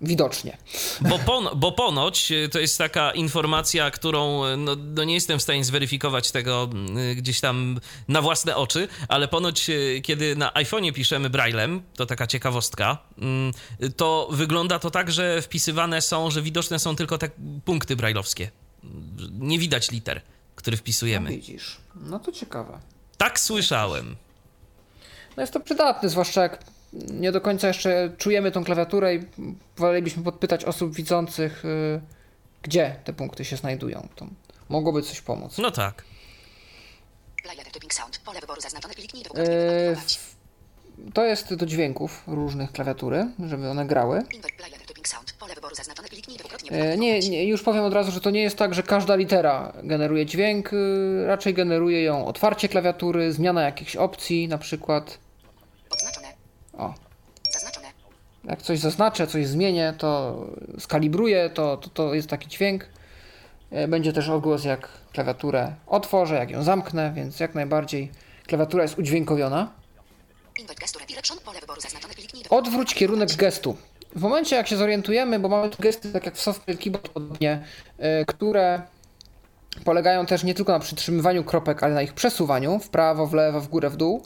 [0.00, 0.56] Widocznie.
[1.00, 5.38] Bo, pon, bo ponoć y, to jest taka informacja, którą y, no, no nie jestem
[5.38, 6.70] w stanie zweryfikować tego
[7.12, 9.70] y, gdzieś tam na własne oczy, ale ponoć
[10.02, 12.98] kiedy na iPhone'ie piszemy braillem, to taka ciekawostka,
[13.96, 17.30] to wygląda to tak, że wpisywane są, że widoczne są tylko te
[17.64, 18.50] punkty brailleowskie.
[19.38, 20.20] Nie widać liter,
[20.56, 21.30] które wpisujemy.
[21.30, 21.76] Widzisz.
[21.94, 22.78] No to ciekawe.
[23.16, 24.16] Tak słyszałem.
[25.36, 29.20] No jest to przydatne, zwłaszcza jak nie do końca jeszcze czujemy tą klawiaturę i
[29.76, 32.00] wolelibyśmy podpytać osób widzących, y,
[32.62, 34.08] gdzie te punkty się znajdują.
[34.14, 34.26] To
[34.68, 35.58] mogłoby coś pomóc.
[35.58, 36.04] No tak.
[39.88, 40.18] Aktywować.
[41.14, 44.22] to jest do dźwięków różnych klawiatury, żeby one grały.
[46.54, 46.98] Aktywować.
[46.98, 50.26] Nie, nie, już powiem od razu, że to nie jest tak, że każda litera generuje
[50.26, 55.18] dźwięk, y, raczej generuje ją otwarcie klawiatury, zmiana jakichś opcji, na przykład.
[56.78, 56.94] O,
[57.52, 57.86] Zaznaczone.
[58.44, 60.36] jak coś zaznaczę, coś zmienię, to
[60.78, 62.86] skalibruję, to, to, to jest taki dźwięk.
[63.70, 68.10] E, Będzie też odgłos, jak klawiaturę otworzę, jak ją zamknę, więc jak najbardziej
[68.46, 69.72] klawiatura jest udźwiękowiona.
[72.50, 73.76] Odwróć kierunek gestu.
[74.16, 77.64] W momencie, jak się zorientujemy, bo mamy tu gesty, tak jak w software keyboard podobnie,
[77.98, 78.82] e, które
[79.84, 83.60] polegają też nie tylko na przytrzymywaniu kropek, ale na ich przesuwaniu w prawo, w lewo,
[83.60, 84.22] w górę, w dół.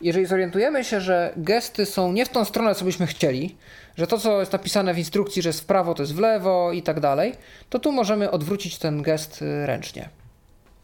[0.00, 3.56] Jeżeli zorientujemy się, że gesty są nie w tą stronę, co byśmy chcieli,
[3.96, 6.72] że to, co jest napisane w instrukcji, że jest w prawo, to jest w lewo
[6.72, 7.34] i tak dalej,
[7.70, 10.08] to tu możemy odwrócić ten gest y, ręcznie.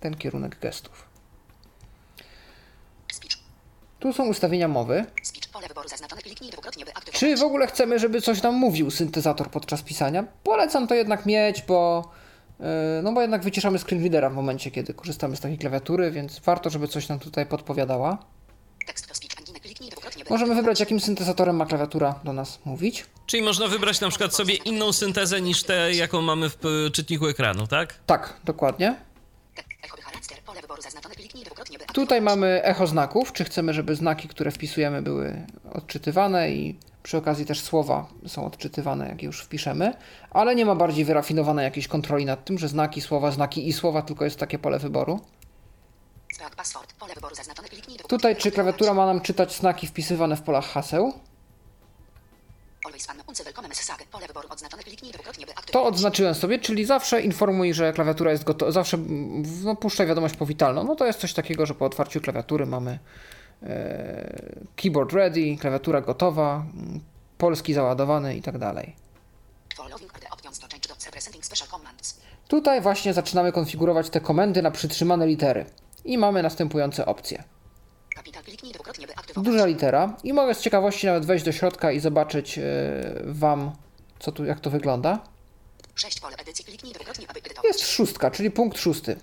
[0.01, 1.07] Ten kierunek gestów.
[3.99, 5.05] Tu są ustawienia mowy.
[7.12, 10.25] Czy w ogóle chcemy, żeby coś nam mówił syntezator podczas pisania?
[10.43, 12.11] Polecam to jednak mieć, bo
[12.61, 12.67] yy,
[13.03, 16.71] no bo jednak wyciszamy screen readera w momencie, kiedy korzystamy z takiej klawiatury, więc warto,
[16.71, 18.19] żeby coś nam tutaj podpowiadała.
[18.87, 19.61] Tekst to speech engine.
[19.61, 23.05] Kliknij dwukrotnie, by Możemy wybrać, jakim syntezatorem ma klawiatura do nas mówić.
[23.27, 27.27] Czyli można wybrać na przykład sobie inną syntezę niż tę, jaką mamy w y, czytniku
[27.27, 27.95] ekranu, tak?
[28.07, 28.97] Tak, dokładnie.
[31.79, 37.16] By Tutaj mamy echo znaków, czy chcemy, żeby znaki, które wpisujemy, były odczytywane i przy
[37.16, 39.93] okazji też słowa są odczytywane, jak już wpiszemy,
[40.31, 44.03] ale nie ma bardziej wyrafinowanej jakiejś kontroli nad tym, że znaki, słowa, znaki i słowa
[44.03, 45.20] tylko jest takie pole wyboru.
[48.09, 51.12] Tutaj czy klawiatura ma nam czytać znaki wpisywane w polach haseł?
[55.72, 58.99] To odznaczyłem sobie, czyli zawsze informuj, że klawiatura jest gotowa, zawsze
[59.64, 60.84] no, puszczaj wiadomość powitalną.
[60.84, 62.99] No to jest coś takiego, że po otwarciu klawiatury mamy
[63.62, 64.43] e,
[64.76, 66.64] keyboard ready, klawiatura gotowa,
[67.39, 68.97] polski załadowany i tak dalej.
[72.49, 75.66] Tutaj właśnie zaczynamy konfigurować te komendy na przytrzymane litery.
[76.07, 77.45] I mamy następujące opcje.
[79.37, 82.63] Duża litera i mogę z ciekawości nawet wejść do środka i zobaczyć e,
[83.25, 83.73] Wam,
[84.19, 85.19] co tu, jak to wygląda.
[85.95, 86.65] 6 pole edycji.
[86.65, 87.65] Kliknij dwukrotnie, aby edytować.
[87.65, 89.17] Jest szóstka, czyli punkt szósty.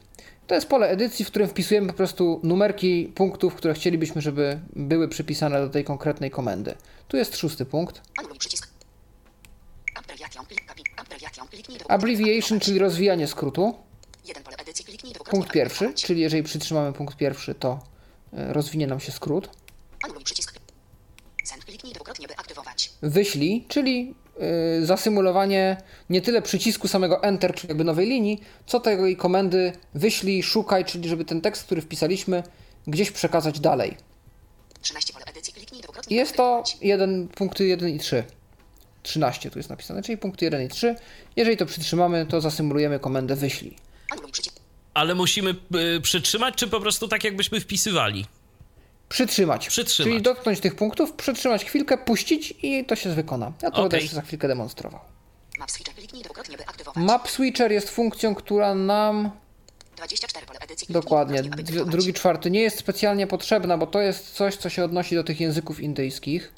[0.48, 5.08] To jest pole edycji, w którym wpisujemy po prostu numerki punktów, które chcielibyśmy, żeby były
[5.08, 6.76] przypisane do tej konkretnej komendy.
[7.08, 8.02] Tu jest szósty punkt.
[11.88, 12.60] Abbreviation.
[12.60, 13.76] Czyli rozwijanie skrótu.
[15.34, 17.80] Punkt pierwszy, czyli jeżeli przytrzymamy punkt pierwszy, to
[18.34, 19.50] e, rozwinie nam się skrót.
[20.04, 20.60] Anuluj przycisk.
[21.44, 21.66] Send.
[21.66, 22.92] Kliknij dwukrotnie, by aktywować.
[23.02, 24.16] Wyślij, czyli
[24.82, 25.78] y, zasymulowanie
[26.10, 31.10] nie tyle przycisku samego Enter, czyli jakby nowej linii, co tej komendy wyślij, szukaj, czyli
[31.10, 32.44] żeby ten tekst, który wpisaliśmy,
[32.88, 33.98] gdzieś przekazać dalej.
[34.82, 35.54] 13 pole edycji.
[35.54, 36.86] Kliknij dwukrotnie, jest to aktywować.
[36.88, 38.24] jeden, punkty 1 i 3.
[39.04, 40.96] 13 tu jest napisane, czyli punkty 1 i 3.
[41.36, 43.76] Jeżeli to przytrzymamy, to zasymulujemy komendę wyślij.
[44.12, 44.53] Anuluj przycisk.
[44.94, 45.56] Ale musimy
[45.98, 48.26] y, przytrzymać, czy po prostu tak jakbyśmy wpisywali?
[49.10, 49.68] Przytrzymać.
[49.68, 50.12] Przytrzymać.
[50.12, 53.46] Czyli dotknąć tych punktów, przytrzymać chwilkę, puścić i to się wykona.
[53.46, 54.02] Ja to będę Okej.
[54.02, 55.00] jeszcze za chwilkę demonstrował.
[55.60, 55.96] Map switcher.
[55.96, 57.04] Kliknij dwukrotnie, by aktywować.
[57.04, 59.32] Map Switcher jest funkcją, która nam
[59.98, 60.88] 24 pole edycji.
[60.88, 61.40] Kliknij Dokładnie.
[61.40, 61.92] edytować.
[61.92, 65.40] Drugi, czwarty nie jest specjalnie potrzebna, bo to jest coś, co się odnosi do tych
[65.40, 66.54] języków indyjskich.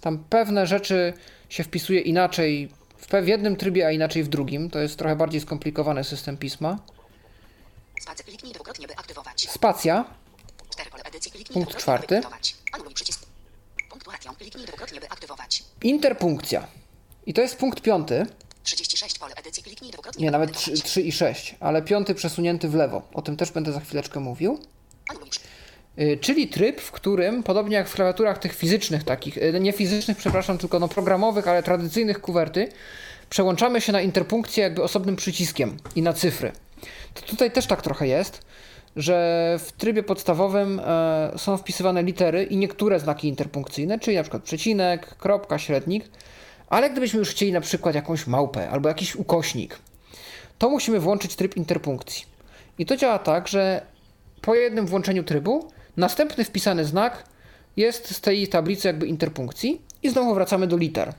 [0.00, 1.12] Tam pewne rzeczy
[1.48, 2.68] się wpisuje inaczej
[3.22, 4.70] w jednym trybie, a inaczej w drugim.
[4.70, 6.78] To jest trochę bardziej skomplikowany system pisma.
[8.04, 9.50] Spacer kliknij dwukrotnie, by aktywować.
[9.50, 10.04] Spacja,
[11.52, 12.20] Punkt czwarty.
[12.72, 13.26] Anuluj przycisk.
[13.90, 15.62] Punktuacją kliknij dwukrotnie, by aktywować.
[15.82, 16.66] interpunkcja.
[17.26, 18.26] I to jest punkt piąty.
[18.62, 20.78] 36 pole edycji kliknij dwukrotnie, Nie, nawet aktywować.
[20.82, 23.02] 3, 3 i 6, ale piąty przesunięty w lewo.
[23.14, 24.58] O tym też będę za chwileczkę mówił.
[25.98, 30.16] Y, Czyli tryb, w którym, podobnie jak w klawiaturach tych fizycznych takich, y, nie fizycznych,
[30.16, 32.68] przepraszam, tylko no programowych, ale tradycyjnych kuwerty,
[33.30, 36.52] przełączamy się na interpunkcję jakby osobnym przyciskiem i na cyfry.
[37.14, 38.42] To tutaj też tak trochę jest,
[38.96, 44.42] że w trybie podstawowym e, są wpisywane litery i niektóre znaki interpunkcyjne, czyli na przykład
[44.42, 46.04] przecinek, kropka, średnik,
[46.68, 49.78] ale gdybyśmy już chcieli na przykład jakąś małpę albo jakiś ukośnik,
[50.58, 52.24] to musimy włączyć tryb interpunkcji.
[52.78, 53.86] I to działa tak, że
[54.40, 57.24] po jednym włączeniu trybu następny wpisany znak
[57.76, 61.12] jest z tej tablicy jakby interpunkcji i znowu wracamy do liter.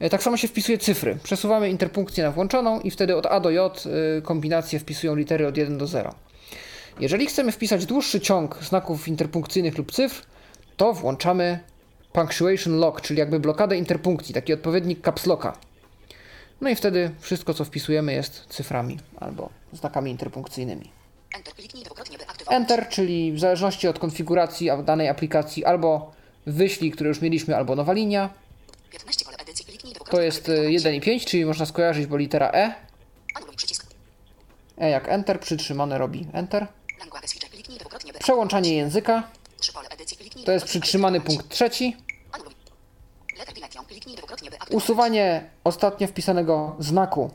[0.00, 1.18] E, Tak samo się wpisuje cyfry.
[1.22, 3.86] Przesuwamy interpunkcję na włączoną i wtedy od A do J
[4.18, 6.14] y, kombinacje wpisują litery od 1 do 0.
[7.00, 10.22] Jeżeli chcemy wpisać dłuższy ciąg znaków interpunkcyjnych lub cyfr,
[10.76, 11.60] to włączamy
[12.12, 15.56] punctuation lock, czyli jakby blokadę interpunkcji, taki odpowiednik caps locka.
[16.60, 20.90] No i wtedy wszystko co wpisujemy jest cyframi albo znakami interpunkcyjnymi.
[21.36, 21.54] Enter.
[22.48, 26.12] Enter, czyli w zależności od konfiguracji danej aplikacji albo
[26.46, 28.30] wyślij, które już mieliśmy, albo nowa linia.
[28.90, 29.24] 15
[30.10, 32.74] to jest y, 1,5, czyli można skojarzyć, bo litera E.
[34.78, 36.66] E jak Enter, przytrzymane robi Enter.
[38.18, 39.22] Przełączanie języka.
[40.44, 41.96] To jest przytrzymany punkt trzeci.
[44.70, 47.30] Usuwanie ostatnio wpisanego znaku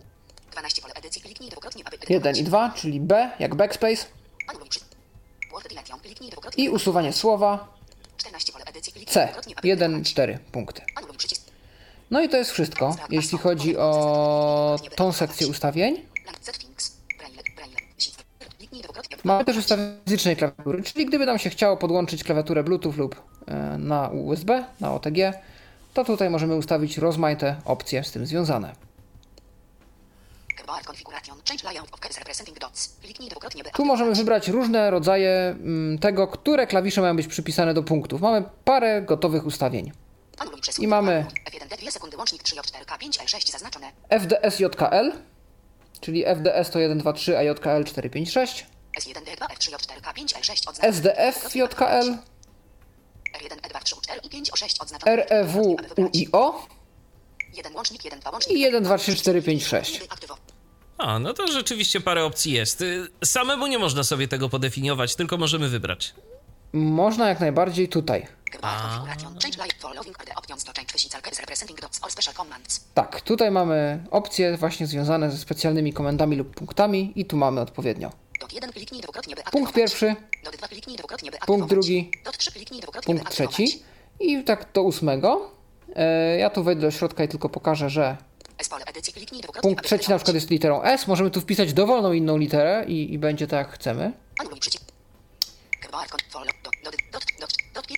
[2.09, 4.05] 1 i 2, czyli B jak backspace.
[6.57, 7.75] I usuwanie słowa
[9.05, 9.29] C.
[9.63, 10.81] 1, 4 punkty.
[12.11, 16.01] No i to jest wszystko, jeśli chodzi o tą sekcję ustawień.
[19.23, 23.77] Mamy też ustawienie fizycznej klawiatury, czyli gdyby nam się chciało podłączyć klawiaturę Bluetooth lub e,
[23.77, 25.33] na USB, na OTG,
[25.93, 28.75] to tutaj możemy ustawić rozmaite opcje z tym związane.
[33.73, 38.21] Tu możemy wybrać różne rodzaje mm, tego, które klawisze mają być przypisane do punktów.
[38.21, 39.91] Mamy parę gotowych ustawień.
[40.79, 43.91] I mamy- F1D 2 sekundy łącznik 3J4K5 L6 zaznaczone.
[44.09, 45.11] FDS JKL,
[46.01, 48.65] czyli FDS to 1, 2, 3, a JKL 4, 5, 6.
[48.99, 50.87] S1D2 F3J4K5 L6 odznaczone.
[50.89, 52.17] SDF JKL,
[53.39, 55.15] R1 E2 3 4 i 5 o 6 odznaczone.
[55.15, 55.55] REW.
[55.97, 56.67] UIO
[57.53, 58.57] 1 łącznik, 1 2 łącznik.
[58.57, 59.99] i 1, 2, 3, 4, 5, 6.
[59.99, 60.43] By aktywować.
[60.97, 62.81] A, no to rzeczywiście parę opcji jest.
[62.81, 66.13] Y, Samemu nie można sobie tego podefiniować, tylko możemy wybrać.
[66.73, 68.27] Można jak najbardziej tutaj.
[72.93, 78.11] Tak, tutaj mamy opcje właśnie związane ze specjalnymi komendami lub punktami i tu mamy odpowiednio.
[79.51, 80.15] Punkt pierwszy,
[81.45, 82.11] punkt drugi,
[83.05, 83.83] punkt trzeci.
[84.19, 85.51] i tak do ósmego.
[85.95, 88.17] E, ja tu wejdę do środka i tylko pokażę, że
[89.61, 91.07] punkt trzeci na przykład jest literą S.
[91.07, 94.13] Możemy tu wpisać dowolną inną literę i, i będzie tak jak chcemy.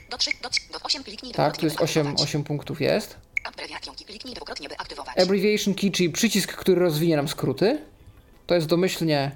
[0.10, 3.18] Do 3, do, do 8, kliknij Tak, tu jest 8, 8 punktów jest.
[4.06, 5.18] Kliknij dwukrotnie, by aktywować.
[5.18, 7.82] Abbreviation key, czyli przycisk, który rozwinie nam skróty.
[8.48, 9.32] To jest domyślnie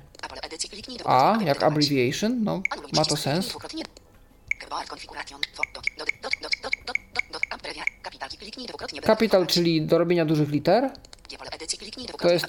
[1.05, 2.61] A, jak abbreviation, no,
[2.93, 3.57] ma to sens.
[9.03, 10.91] Kapital, czyli do robienia dużych liter.
[12.19, 12.45] To jest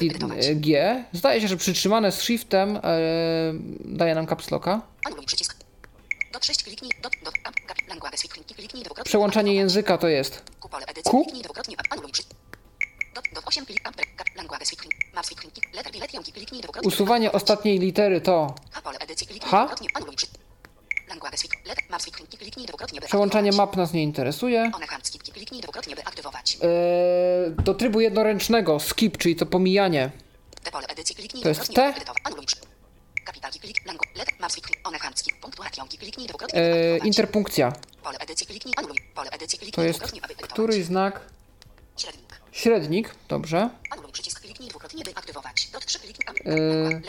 [0.54, 1.04] G.
[1.12, 2.80] Zdaje się, że przytrzymane z shiftem e,
[3.84, 4.82] daje nam caps locka.
[9.04, 10.42] Przełączanie języka to jest.
[11.04, 11.26] Q?
[16.82, 18.54] Usuwanie ostatniej litery to
[19.44, 19.68] H.
[23.06, 24.70] Przełączanie map nas nie interesuje.
[26.62, 30.10] E, do trybu jednoręcznego skip, czyli to pomijanie.
[31.42, 31.94] To jest T.
[36.52, 37.72] e, interpunkcja.
[39.72, 41.20] To jest który znak?
[41.96, 42.40] Średnik.
[42.52, 43.70] Średnik, dobrze.
[46.44, 47.00] E,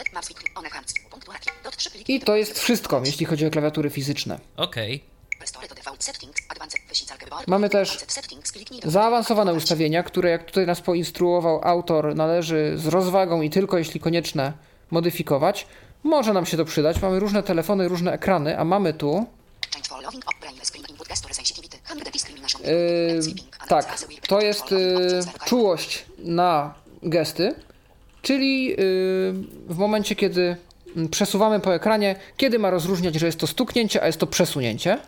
[2.07, 4.39] I to jest wszystko, jeśli chodzi o klawiatury fizyczne.
[4.57, 4.95] Okej.
[4.95, 5.13] Okay.
[7.47, 7.97] Mamy też
[8.83, 14.53] zaawansowane ustawienia, które jak tutaj nas poinstruował autor, należy z rozwagą i tylko jeśli konieczne
[14.91, 15.67] modyfikować.
[16.03, 17.01] Może nam się to przydać.
[17.01, 19.25] Mamy różne telefony, różne ekrany, a mamy tu
[22.13, 22.61] discrimination
[23.67, 26.73] tak, to jest y, czułość na
[27.03, 27.55] gesty,
[28.21, 28.75] czyli y,
[29.67, 30.57] w momencie, kiedy
[30.95, 34.99] mm, przesuwamy po ekranie, kiedy ma rozróżniać, że jest to stuknięcie, a jest to przesunięcie.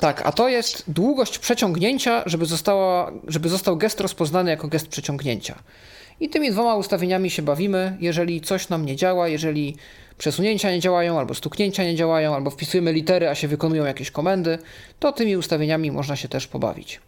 [0.00, 5.58] Tak, a to jest długość przeciągnięcia, żeby, została, żeby został gest rozpoznany jako gest przeciągnięcia.
[6.20, 7.96] I tymi dwoma ustawieniami się bawimy.
[8.00, 9.76] Jeżeli coś nam nie działa, jeżeli
[10.18, 14.58] przesunięcia nie działają, albo stuknięcia nie działają, albo wpisujemy litery, a się wykonują jakieś komendy,
[15.00, 17.00] to tymi ustawieniami można się też pobawić.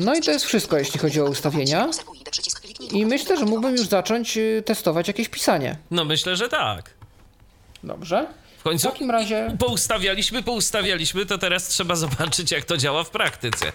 [0.00, 1.88] No i to jest wszystko, jeśli chodzi o ustawienia.
[2.92, 5.76] I myślę, że mógłbym już zacząć y, testować jakieś pisanie.
[5.90, 6.90] No myślę, że tak.
[7.84, 8.26] Dobrze.
[8.58, 13.10] W końcu W takim razie- poustawialiśmy, poustawialiśmy, to teraz trzeba zobaczyć, jak to działa w
[13.10, 13.72] praktyce.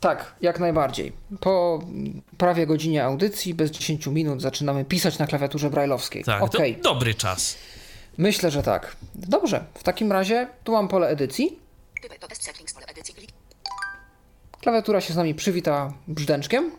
[0.00, 1.12] Tak, jak najbardziej.
[1.40, 1.82] Po
[2.38, 6.24] prawie godzinie audycji, bez 10 minut, zaczynamy pisać na klawiaturze brajlowskiej.
[6.24, 7.56] Tak, Okej, to dobry czas.
[8.18, 8.96] myślę, że tak.
[9.14, 11.58] Dobrze, w takim razie tu mam pole edycji.
[14.60, 16.70] Klawiatura się z nami przywita brzdęczkiem.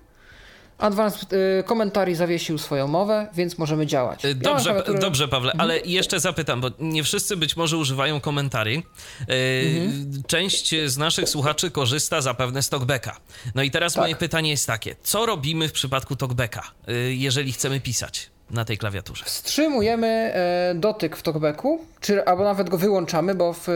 [0.80, 4.24] Advanced y, Commentary zawiesił swoją mowę, więc możemy działać.
[4.24, 8.22] Ja Y, Dobrze, klawiaturę- dobrze, Pawle, ale jeszcze zapytam, bo nie wszyscy być może używają
[8.22, 8.70] komentarzy.
[8.70, 8.84] Yy,
[9.28, 10.24] Mhm.
[10.28, 13.18] Część z naszych słuchaczy korzysta zapewne z talkbacka.
[13.56, 14.02] No i teraz Tak.
[14.04, 18.78] moje pytanie jest takie: co robimy w przypadku talkbacka, yy, jeżeli chcemy pisać na tej
[18.78, 19.26] klawiaturze?
[19.26, 23.68] Wstrzymujemy e, dotyk w talkbacku, czy, albo nawet go wyłączamy, bo w,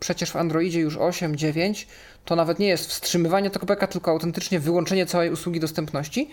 [0.00, 1.86] przecież w Androidzie już 8, 9
[2.26, 6.30] to nawet nie jest wstrzymywanie talkbacka, tylko autentycznie wyłączenie całej usługi dostępności.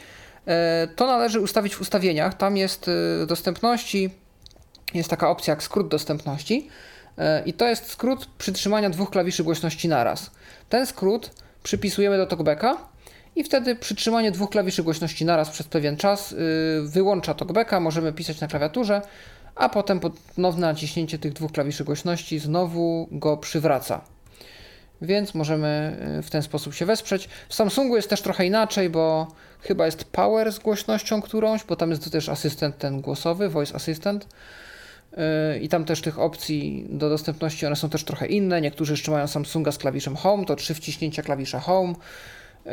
[0.47, 2.33] E, to należy ustawić w ustawieniach.
[2.33, 2.89] Tam jest
[3.23, 4.09] e, dostępności,
[4.93, 6.67] jest taka opcja jak skrót dostępności
[7.17, 10.31] e, i to jest skrót przytrzymania dwóch klawiszy głośności naraz.
[10.69, 11.31] Ten skrót
[11.63, 12.77] przypisujemy do talkbacka
[13.35, 16.35] i wtedy przytrzymanie dwóch klawiszy głośności naraz przez pewien czas
[16.83, 19.01] wyłącza talkbacka, możemy pisać na klawiaturze,
[19.55, 24.12] a potem ponowne naciśnięcie tych dwóch klawiszy głośności znowu go przywraca.
[25.03, 27.29] Więc możemy y, w ten sposób się wesprzeć.
[27.49, 29.27] W Samsungu jest też trochę inaczej, bo
[29.61, 34.27] chyba jest Power z głośnością którąś, bo tam jest też asystent ten głosowy, Voice Assistant.
[35.11, 38.61] Yy, I tam też tych opcji do dostępności, one są też trochę inne.
[38.61, 41.93] Niektórzy jeszcze mają Samsunga z klawiszem Home, to trzy wciśnięcia klawisza Home.
[42.65, 42.71] Yy,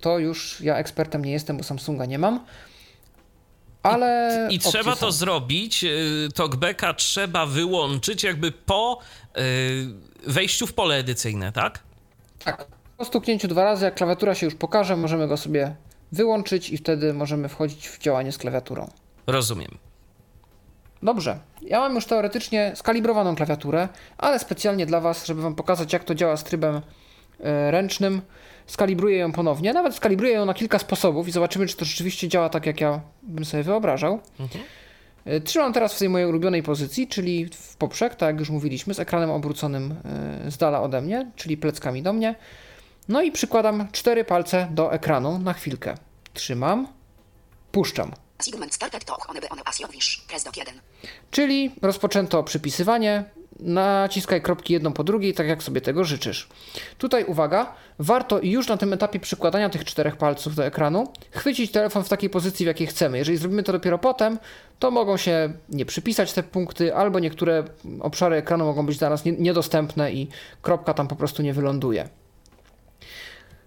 [0.00, 2.40] To już ja ekspertem nie jestem, bo Samsunga nie mam.
[3.82, 4.48] Ale.
[4.50, 5.00] I opcje trzeba są.
[5.00, 5.84] to zrobić,
[6.34, 8.98] talkbacka trzeba wyłączyć jakby po
[9.36, 9.42] yy,
[10.26, 11.78] wejściu w pole edycyjne, tak?
[12.44, 12.66] Tak.
[12.96, 15.74] Po stuknięciu dwa razy, jak klawiatura się już pokaże, możemy go sobie
[16.12, 18.90] wyłączyć i wtedy możemy wchodzić w działanie z klawiaturą.
[19.26, 19.78] Rozumiem.
[21.02, 21.38] Dobrze.
[21.62, 26.14] Ja mam już teoretycznie skalibrowaną klawiaturę, ale specjalnie dla Was, żeby Wam pokazać, jak to
[26.14, 26.80] działa z trybem
[27.40, 28.22] e, ręcznym,
[28.66, 29.72] skalibruję ją ponownie.
[29.72, 33.00] Nawet skalibruję ją na kilka sposobów i zobaczymy, czy to rzeczywiście działa tak, jak ja
[33.22, 34.20] bym sobie wyobrażał.
[34.40, 34.48] E,
[35.44, 39.00] Trzymam teraz w tej mojej ulubionej pozycji, czyli w poprzek, tak jak już mówiliśmy, z
[39.00, 39.94] ekranem obróconym
[40.46, 42.34] e, z dala ode mnie, czyli pleckami do mnie.
[43.08, 45.94] No i przykładam cztery palce do ekranu na chwilkę.
[46.34, 46.88] Trzymam,
[47.72, 48.12] puszczam.
[48.38, 50.24] Segment started to one by one as wish.
[50.28, 50.74] Press dot 1.
[51.30, 53.24] Czyli rozpoczęto przypisywanie,
[53.64, 56.48] naciskaj kropki jedną po drugiej, tak jak sobie tego życzysz.
[56.98, 62.04] Tutaj uwaga, warto już na tym etapie przykładania tych czterech palców do ekranu chwycić telefon
[62.04, 63.18] w takiej pozycji, w jakiej chcemy.
[63.18, 64.38] Jeżeli zrobimy to dopiero potem,
[64.78, 67.64] to mogą się nie przypisać te punkty, albo niektóre
[68.00, 70.28] obszary ekranu mogą być dla nas nie- niedostępne i
[70.62, 72.08] kropka tam po prostu nie wyląduje.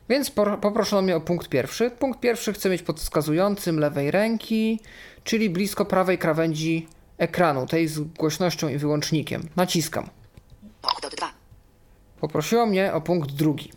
[0.09, 0.31] Więc
[0.61, 1.91] poproszono mnie o punkt pierwszy.
[1.91, 4.79] Punkt pierwszy chcę mieć pod wskazującym lewej ręki,
[5.23, 6.87] czyli blisko prawej krawędzi
[7.17, 9.49] ekranu, tej z głośnością i wyłącznikiem.
[9.55, 10.09] Naciskam.
[10.81, 11.31] Och dot 2.
[12.19, 13.71] Poprosiło mnie o punkt drugi.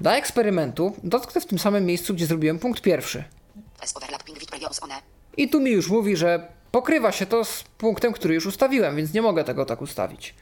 [0.00, 3.24] Dla eksperymentu dotknę w tym samym miejscu, gdzie zrobiłem punkt pierwszy.
[5.36, 9.14] I tu mi już mówi, że pokrywa się to z punktem, który już ustawiłem, więc
[9.14, 10.34] nie mogę tego tak ustawić.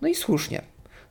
[0.00, 0.62] No i słusznie.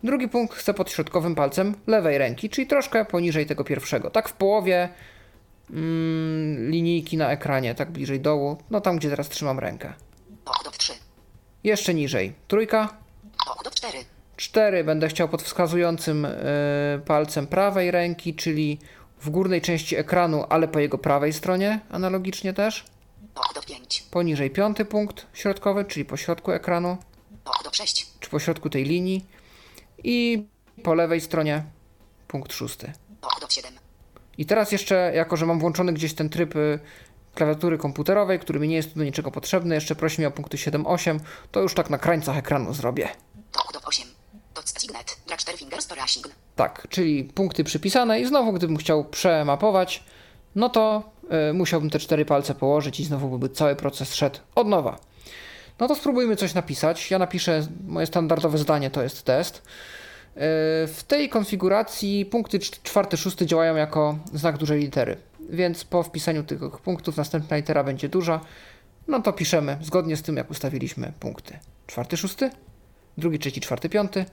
[0.03, 4.09] Drugi punkt chcę pod środkowym palcem lewej ręki, czyli troszkę poniżej tego pierwszego.
[4.09, 4.89] Tak w połowie
[5.69, 9.93] mm, linijki na ekranie, tak bliżej dołu, no tam gdzie teraz trzymam rękę.
[11.61, 11.69] Och dot 3.
[11.69, 12.33] Jeszcze niżej.
[12.47, 12.89] Trójka.
[13.47, 13.97] Och dot 4.
[14.37, 16.31] 4 będę chciał pod wskazującym y,
[17.05, 18.79] palcem prawej ręki, czyli
[19.21, 22.85] w górnej części ekranu, ale po jego prawej stronie, analogicznie też.
[23.35, 24.03] Och dot 5.
[24.11, 26.97] Poniżej piąty punkt środkowy, czyli po środku ekranu,
[27.45, 28.07] Och dot 6.
[28.19, 29.25] czy po środku tej linii.
[30.03, 30.47] I
[30.83, 31.63] po lewej stronie
[32.27, 32.93] punkt szósty.
[33.21, 33.71] Och dot 7.
[34.37, 36.79] I teraz jeszcze, jako że mam włączony gdzieś ten tryb y,
[37.35, 40.57] klawiatury komputerowej, który mi nie jest tu do niczego potrzebny, jeszcze prosi mnie o punkty
[40.57, 41.19] 7-8,
[41.51, 43.09] to już tak na krańcach ekranu zrobię.
[43.65, 44.07] Och dot 8.
[44.55, 45.17] Dot signet.
[45.27, 46.27] Drag 4 fingers to rushing.
[46.55, 50.03] Tak, czyli punkty przypisane i znowu gdybym chciał przemapować,
[50.55, 51.03] no to
[51.49, 54.99] y, musiałbym te cztery palce położyć i znowu by cały proces szedł od nowa.
[55.79, 57.11] No to spróbujmy coś napisać.
[57.11, 59.55] Ja napiszę moje standardowe zdanie, to jest test.
[60.35, 60.41] Yy,
[60.87, 65.17] W tej konfiguracji punkty cz- czwarty, szósty działają jako znak dużej litery,
[65.51, 68.39] więc po wpisaniu tych punktów następna litera będzie duża.
[69.07, 71.59] No to piszemy zgodnie z tym, jak ustawiliśmy punkty.
[71.87, 72.49] Czwarty, szósty,
[73.17, 74.25] drugi, trzeci, czwarty, piąty.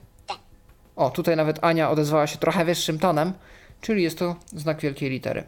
[0.95, 3.33] O, tutaj nawet Ania odezwała się trochę wyższym tonem,
[3.81, 5.43] czyli jest to znak wielkiej litery.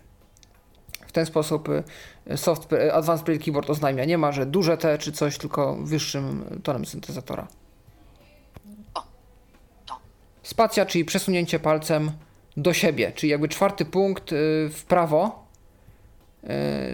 [1.08, 4.98] W ten sposób y, soft, y, Advanced Braille Keyboard oznajmia, nie ma, że duże T
[4.98, 7.48] czy coś, tylko wyższym tonem syntezatora.
[10.44, 12.12] Spacja, czyli przesunięcie palcem
[12.58, 15.41] do siebie, czyli jakby czwarty punkt y, w prawo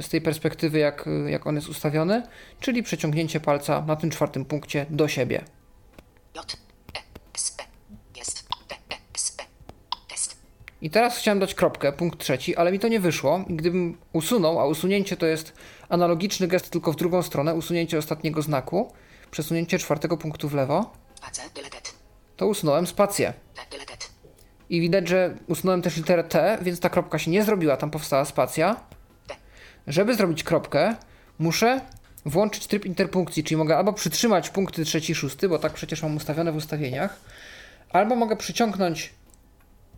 [0.02, 2.24] z tej perspektywy, jak, jak on jest ustawiony,
[2.60, 5.44] czyli przeciągnięcie palca na tym czwartym punkcie do siebie.
[6.36, 6.40] E.
[6.40, 6.44] E.
[6.96, 7.00] E.
[7.00, 7.18] E.
[10.82, 13.46] I teraz chciałem dać kropkę, punkt trzeci, ale mi to nie wyszło.
[13.50, 15.54] Gdybym usunął, a usunięcie to jest
[15.90, 18.94] analogiczny gest tylko w drugą stronę, usunięcie ostatniego znaku,
[19.32, 20.94] przesunięcie czwartego punktu w lewo,
[22.38, 23.34] to usunąłem spację.
[24.70, 28.26] I widać, że usunąłem też literę T, więc ta kropka się nie zrobiła, tam powstała
[28.26, 28.76] spacja.
[29.88, 30.96] Żeby zrobić kropkę,
[31.40, 31.82] muszę
[32.26, 36.52] włączyć tryb interpunkcji, czyli mogę albo przytrzymać punkty trzeci, szósty, bo tak przecież mam ustawione
[36.52, 37.20] w ustawieniach,
[37.90, 39.14] albo mogę przyciągnąć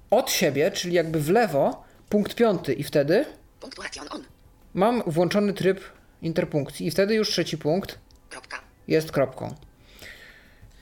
[0.09, 3.25] od siebie, czyli jakby w lewo, punkt piąty i wtedy
[4.73, 5.79] mam włączony tryb
[6.21, 7.99] interpunkcji i wtedy już trzeci punkt
[8.87, 9.55] jest kropką.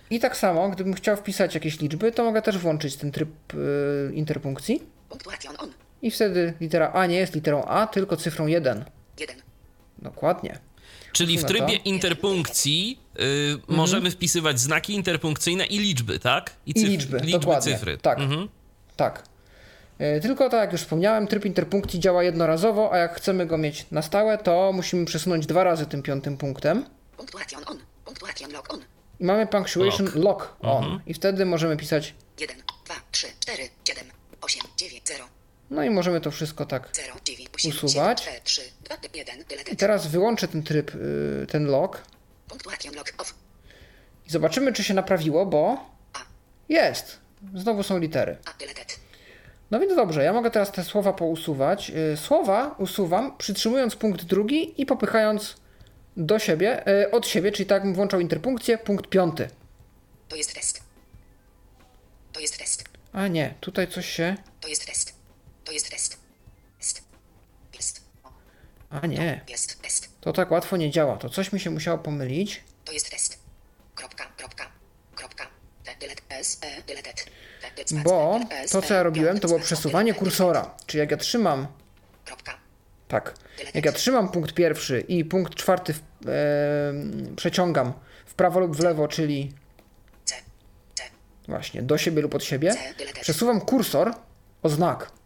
[0.10, 4.12] I tak samo, gdybym chciał wpisać jakieś liczby, to mogę też włączyć ten tryb y,
[4.14, 4.84] interpunkcji
[6.02, 8.86] i wtedy litera A nie jest literą A, tylko cyfrą 1.
[9.20, 9.42] Jeden.
[9.98, 10.60] Dokładnie.
[11.14, 13.24] Czyli w trybie interpunkcji y,
[13.68, 16.54] możemy wpisywać znaki interpunkcyjne i liczby, tak?
[16.66, 17.74] I cyf- liczby, liczby dokładnie.
[17.74, 17.98] cyfry.
[17.98, 18.20] Tak.
[18.20, 18.50] Mhm.
[18.96, 19.24] Tak.
[20.18, 23.86] Y, Tylko tak jak już wspomniałem, tryb interpunkcji działa jednorazowo, a jak chcemy go mieć
[23.92, 26.86] na stałe, to musimy przesunąć dwa razy tym piątym punktem.
[27.18, 27.78] Punktuation on.
[28.06, 28.80] Punktuation lock on.
[29.20, 30.16] I mamy punctuation Lock.
[30.16, 31.02] lock, on.
[31.06, 32.58] I wtedy możemy pisać, Jeden.
[32.86, 32.96] Dwa.
[33.12, 33.28] Trzy.
[33.40, 33.70] Cztery.
[33.88, 34.06] Siedem.
[34.42, 34.64] Osiem.
[34.78, 35.08] Dziewięć.
[35.08, 35.26] Zero.
[35.70, 36.90] No i możemy to wszystko tak.
[37.68, 38.30] Usuwać.
[39.72, 42.04] I teraz wyłączę ten tryb, y, ten off.
[44.26, 45.90] i zobaczymy, czy się naprawiło, bo
[46.70, 47.18] jest.
[47.56, 48.38] Znowu są litery.
[49.72, 51.92] No więc dobrze, ja mogę teraz te słowa pousuwać.
[52.14, 55.56] Y, Słowa usuwam przytrzymując punkt drugi i popychając
[56.18, 59.50] do siebie, y, od siebie, czyli tak bym włączał interpunkcję, punkt piąty.
[60.30, 60.82] To jest test.
[62.34, 62.84] To jest test.
[63.14, 64.36] A nie, tutaj coś się...
[64.62, 65.17] To jest test.
[65.68, 66.18] To jest test.
[66.80, 67.02] Test.
[67.74, 68.02] Jest.
[68.90, 70.10] A nie, Jest test.
[70.22, 71.18] to tak łatwo nie działa.
[71.18, 72.64] To coś mi się musiało pomylić.
[72.86, 73.40] To jest test.
[73.96, 74.66] Kropka, kropka,
[75.16, 75.48] kropka.
[78.04, 78.40] Bo
[78.72, 80.76] to, co ja E, robiłem, to było przesuwanie kursora.
[80.86, 81.68] Czyli jak ja trzymam,
[83.08, 83.34] tak,
[83.74, 87.94] jak ja trzymam punkt pierwszy i punkt czwarty w, e, przeciągam
[88.26, 89.54] w prawo lub w lewo, czyli
[90.26, 90.36] C.
[90.96, 91.04] C.
[91.48, 92.76] właśnie do siebie lub od siebie,
[93.22, 94.14] przesuwam kursor
[94.64, 95.17] o znak.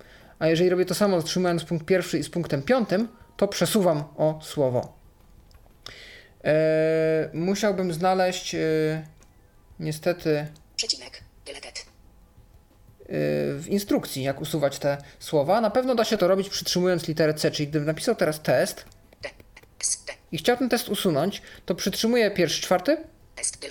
[0.42, 4.40] A jeżeli robię to samo, trzymając punkt pierwszy i z punktem piątym, to przesuwam o
[4.44, 4.94] słowo.
[6.44, 8.60] E, musiałbym znaleźć e,
[9.80, 11.18] niestety Przecinek.
[11.18, 11.24] E,
[13.60, 15.62] w instrukcji, jak usuwać te słowa.
[15.62, 18.86] Na pewno da się to robić przytrzymując literę C, czyli gdybym napisał teraz test
[20.32, 22.98] i chciał ten test usunąć, to przytrzymuję pierwszy, czwarty,
[23.36, 23.68] Test.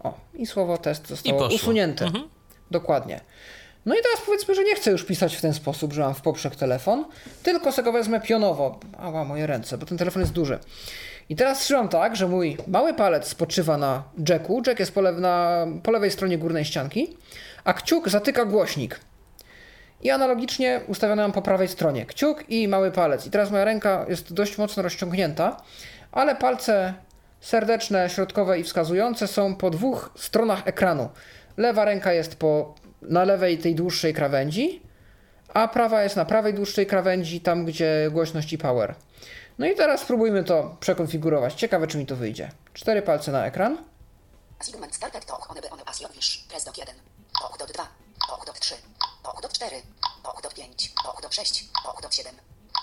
[0.00, 1.56] O, i słowo test I zostało poszło.
[1.56, 2.04] usunięte.
[2.04, 2.28] Mhm.
[2.70, 3.20] Dokładnie.
[3.86, 6.20] No i teraz powiedzmy, że nie chcę już pisać w ten sposób, że mam w
[6.20, 7.04] poprzek telefon,
[7.42, 8.80] tylko sobie go wezmę pionowo.
[8.98, 10.58] Ała, moje ręce, bo ten telefon jest duży.
[11.28, 15.18] I teraz trzymam tak, że mój mały palec spoczywa na jacku, jack jest po, lew,
[15.18, 17.16] na, po lewej stronie górnej ścianki,
[17.64, 19.00] a kciuk zatyka głośnik.
[20.02, 23.26] I analogicznie ustawione mam po prawej stronie kciuk i mały palec.
[23.26, 25.56] I teraz moja ręka jest dość mocno rozciągnięta,
[26.12, 26.94] ale palce
[27.40, 31.08] serdeczne, środkowe i wskazujące są po dwóch stronach ekranu.
[31.56, 32.74] Lewa ręka jest po,
[33.08, 34.82] na lewej tej dłuższej krawędzi,
[35.54, 38.94] a prawa jest na prawej dłuższej krawędzi, tam gdzie głośność i power.
[39.58, 41.54] No i teraz spróbujmy to przekonfigurować.
[41.54, 42.50] Ciekawe, czy mi to wyjdzie.
[42.72, 43.78] Cztery palce na ekran.
[44.58, 46.44] Assignment started to one by one asjowisz.
[46.48, 46.94] Press dot 1.
[47.40, 47.88] To dot 2.
[48.28, 48.74] To dot 3.
[49.22, 49.76] To dot 4.
[50.22, 50.92] To dot 5.
[51.04, 51.64] To dot 6.
[51.84, 52.32] To dot 7.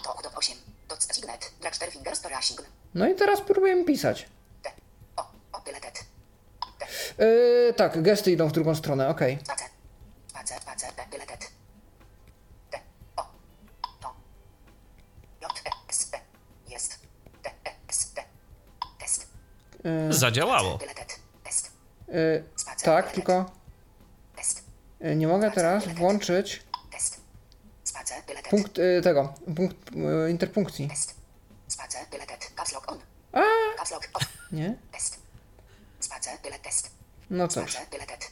[0.03, 0.55] To dot 8.
[0.89, 1.51] Dot assignment.
[1.61, 2.57] Drag 4 fingers to assign.
[2.95, 4.25] No i teraz spróbujemy pisać.
[4.63, 4.71] T.
[5.15, 5.21] O.
[5.53, 5.61] O.
[5.65, 6.05] Deletet.
[6.79, 6.85] T.
[7.25, 9.19] Yy, tak, gesty idą w drugą stronę, ok.
[9.43, 9.67] Spacer.
[10.27, 10.61] Spacer.
[10.61, 10.93] Spacer.
[10.93, 11.05] T.
[11.11, 11.51] Deletet.
[12.71, 12.79] T.
[13.15, 13.25] O.
[14.01, 14.13] To.
[15.41, 15.51] J.
[15.65, 15.69] E.
[15.89, 16.09] S.
[16.09, 16.19] T.
[16.69, 16.99] Jest.
[17.43, 17.49] T.
[17.49, 17.71] E.
[17.89, 18.11] S.
[18.13, 18.23] T.
[18.99, 19.27] Test.
[20.21, 20.79] Zadziałało.
[22.07, 22.43] Yy,
[22.83, 23.51] tak, tylko
[24.99, 26.63] yy, nie mogę teraz włączyć
[28.49, 30.89] punkt yy, tego, punkt yy, interpunkcji.
[33.33, 33.41] A,
[34.51, 34.75] nie?
[37.29, 37.77] No cóż,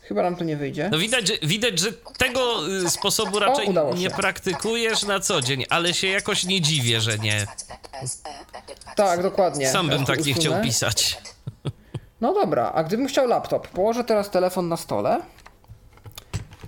[0.02, 0.90] chyba nam to nie wyjdzie.
[0.92, 3.74] No widać, że- widać, że tego y, sposobu raczej się.
[3.96, 7.46] nie praktykujesz na co dzień, ale się jakoś nie dziwię, że nie.
[8.96, 9.72] Tak, dokładnie.
[9.72, 11.18] Sam bym tak nie chciał pisać.
[12.22, 15.22] No dobra, a gdybym chciał laptop, położę teraz telefon na stole,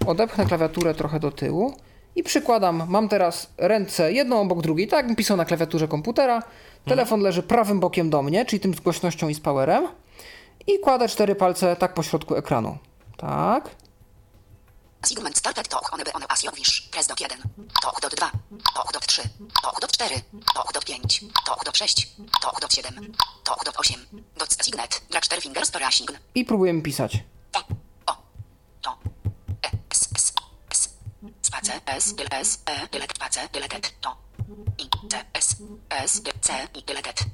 [0.05, 1.73] odepchnę klawiaturę trochę do tyłu
[2.15, 6.43] i przykładam, mam teraz ręce jedną obok drugiej, tak jakbym pisał na klawiaturze komputera,
[6.85, 9.87] telefon leży prawym bokiem do mnie, czyli tym z głośnością i z powerem
[10.67, 12.77] i kładę cztery palce tak po środku ekranu.
[13.17, 13.69] Tak.
[15.03, 16.81] Sigmund started toch one by one as wisz.
[16.91, 17.27] Press dot 1.
[17.81, 18.31] Toch dot 2.
[18.73, 19.23] Toch dot 3.
[19.61, 20.21] Toch dot 4.
[20.53, 21.01] Toch dot 5.
[21.45, 22.07] Toch dot 6.
[22.41, 23.15] Toch dot 7.
[23.43, 24.07] Toch dot 8.
[24.37, 25.01] Dot signet.
[25.09, 26.17] Drag 4 fingers per sign.
[26.35, 27.15] I próbujemy pisać.
[27.15, 27.59] E.
[28.05, 28.15] O.
[28.81, 28.97] To.
[29.63, 29.69] E.
[29.89, 30.09] S.
[30.15, 30.33] S.
[30.69, 30.89] S.
[31.41, 31.81] Space.
[31.85, 32.13] S.
[32.31, 32.59] S.
[32.65, 32.87] E.
[32.87, 33.17] Tyle tet.
[33.17, 33.49] Space.
[33.51, 33.93] Tyle tet.
[34.01, 34.15] To.
[34.77, 34.89] I.
[35.09, 35.25] C.
[35.33, 35.55] S.
[35.89, 36.21] S.
[36.21, 36.31] T.
[36.41, 36.67] C.
[36.75, 36.83] I.
[36.83, 37.25] Tyle tet.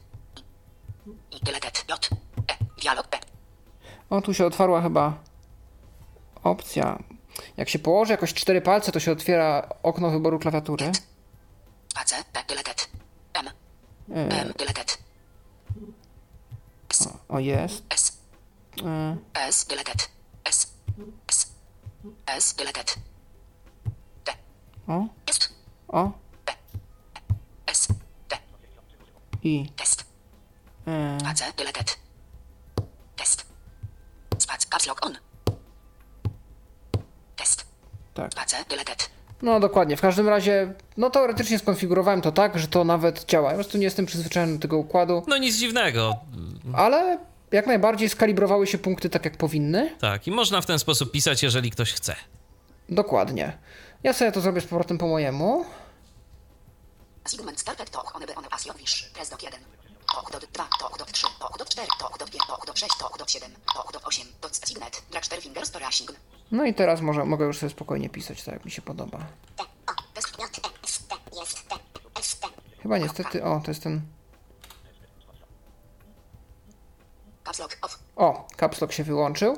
[1.32, 1.39] I.
[1.61, 1.86] Tet.
[1.88, 2.09] J.
[2.47, 2.57] E.
[2.82, 3.18] Dialog P.
[4.09, 5.13] O, tu się otwarła chyba
[6.43, 6.99] opcja.
[7.57, 10.91] Jak się położy jakoś cztery palce, to się otwiera okno wyboru klawiatury.
[12.33, 12.43] P.
[12.47, 12.89] Tyle tet.
[13.33, 13.49] M.
[14.11, 14.53] M.
[14.53, 14.97] Tyle tet.
[16.89, 17.09] S.
[17.29, 17.83] O, jest.
[17.89, 18.17] S.
[18.85, 19.65] E, S.
[19.65, 20.09] Tyle tet.
[20.45, 20.73] S.
[21.31, 21.51] S.
[22.25, 22.53] S.
[22.55, 22.95] Tyle tet.
[24.23, 24.33] T.
[24.88, 25.49] O, Jest.
[25.88, 26.11] o,
[26.45, 26.53] P.
[27.67, 27.88] S.
[28.27, 28.38] T.
[29.43, 29.69] i.
[29.75, 30.05] Test.
[30.88, 31.53] E, Space.
[31.53, 31.99] Tyle tet.
[33.15, 33.45] Test.
[34.38, 34.65] Spac.
[34.65, 35.26] Caps lock on.
[37.38, 37.65] Test.
[38.13, 38.31] tak.
[38.33, 38.65] Space.
[38.67, 39.09] Tyle tet.
[39.41, 43.49] No dokładnie, w każdym razie, no teoretycznie skonfigurowałem to tak, że to nawet działa.
[43.49, 46.15] Ja po prostu nie jestem przyzwyczajony do tego układu, No nic dziwnego.
[46.75, 47.17] ale
[47.51, 49.95] jak najbardziej skalibrowały się punkty tak jak powinny.
[49.99, 52.15] Tak, i można w ten sposób pisać, jeżeli ktoś chce.
[52.89, 53.57] Dokładnie.
[54.03, 55.65] Ja sobie to zrobię z powrotem po mojemu.
[57.29, 59.03] Sigmund started toch one by one as wisz.
[59.13, 59.59] Press dot 1.
[60.13, 60.63] Toch dot 2.
[60.79, 61.27] Toch dot 3.
[61.39, 61.88] Toch dot 4.
[61.99, 62.43] Toch dot 5.
[62.47, 62.97] Toch dot 6.
[62.99, 63.51] Toch dot 7.
[63.75, 64.27] Toch dot 8.
[64.41, 65.01] Dot signet.
[65.11, 66.07] Drag 4 fingers per sign.
[66.51, 69.19] No i teraz może, mogę już sobie spokojnie pisać tak, jak mi się podoba.
[72.81, 74.01] Chyba niestety, o, to jest ten...
[78.15, 79.57] O, caps lock się wyłączył.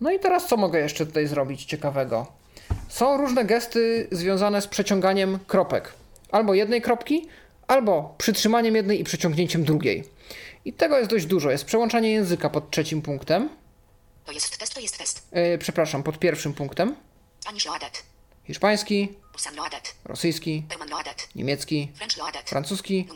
[0.00, 2.26] No i teraz co mogę jeszcze tutaj zrobić ciekawego?
[2.88, 5.92] Są różne gesty związane z przeciąganiem kropek.
[6.30, 7.28] Albo jednej kropki,
[7.66, 10.04] albo przytrzymaniem jednej i przeciągnięciem drugiej.
[10.64, 11.50] I tego jest dość dużo.
[11.50, 13.48] Jest przełączanie języka pod trzecim punktem.
[14.28, 14.74] To jest test.
[14.74, 15.28] To jest test.
[15.32, 16.96] Yy, przepraszam, pod pierwszym punktem.
[18.46, 19.08] Hiszpański,
[20.04, 20.62] rosyjski,
[21.34, 21.88] niemiecki,
[22.46, 23.08] francuski,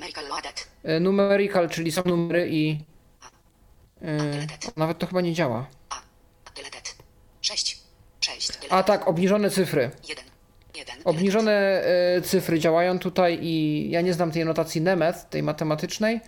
[0.85, 2.69] yy, numerical, czyli są numery i...
[4.01, 4.77] Yy, tet.
[4.77, 5.67] nawet to chyba nie działa.
[5.91, 6.01] A.
[6.55, 6.95] Tyle tet.
[7.41, 7.79] 6.
[8.21, 8.49] 6.
[8.49, 9.91] Tyle A tak, obniżone cyfry.
[10.09, 10.25] 1.
[10.75, 10.97] 1.
[11.05, 16.21] Obniżone e, cyfry działają tutaj i ja nie znam tej notacji Nemeth, tej matematycznej,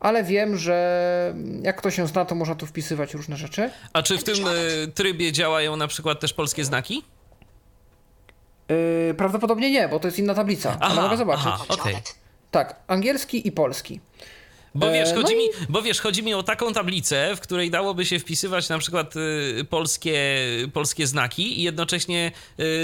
[0.00, 3.70] ale wiem, że jak ktoś się zna, to można tu wpisywać różne rzeczy.
[3.92, 7.02] A czy w tym y, trybie działają na przykład też polskie znaki?
[9.08, 11.46] Yy, prawdopodobnie nie, bo to jest inna tablica, ale Aha, mogę zobaczyć.
[11.46, 11.64] aha.
[11.68, 11.96] okej.
[12.50, 14.00] Tak, angielski i polski.
[14.74, 17.40] Bo E, wiesz, no chodzi i- mi, bo wiesz, chodzi mi o taką tablicę, w
[17.40, 20.16] której dałoby się wpisywać na przykład y, polskie,
[20.72, 22.32] polskie znaki i jednocześnie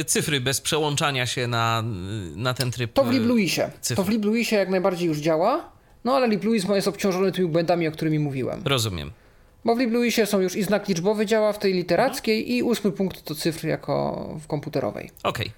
[0.01, 1.83] y, cyfry bez przełączania się na,
[2.37, 2.93] na ten tryb.
[2.93, 3.63] To w LibLouisie.
[3.81, 3.97] cyfr.
[3.97, 5.73] To w LibLouisie jak najbardziej już działa,
[6.05, 8.63] no ale LibLouis jest obciążony tymi błędami, o którymi mówiłem.
[8.65, 9.11] Rozumiem.
[9.65, 13.23] Bo w LibLouisie są już i znak liczbowy działa w tej literackiej i ósmy punkt
[13.23, 15.11] to cyfry jako w komputerowej.
[15.23, 15.53] Okej.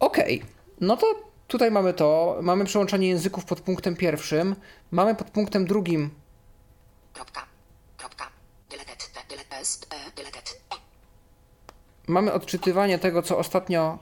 [0.00, 0.42] Okej,
[0.80, 1.06] no to
[1.48, 2.38] tutaj mamy to.
[2.42, 4.56] Mamy przełączanie języków pod punktem pierwszym.
[4.90, 6.10] Mamy pod punktem drugim.
[7.12, 7.44] Kropka.
[7.96, 8.30] Kropka.
[8.70, 8.76] E.
[9.54, 10.82] E.
[12.06, 13.98] Mamy odczytywanie tego, co ostatnio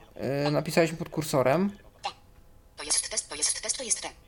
[0.47, 1.71] y, napisaliśmy pod kursorem.
[2.77, 3.29] To jest test.
[3.29, 3.77] To jest test.
[3.77, 4.20] To jest te.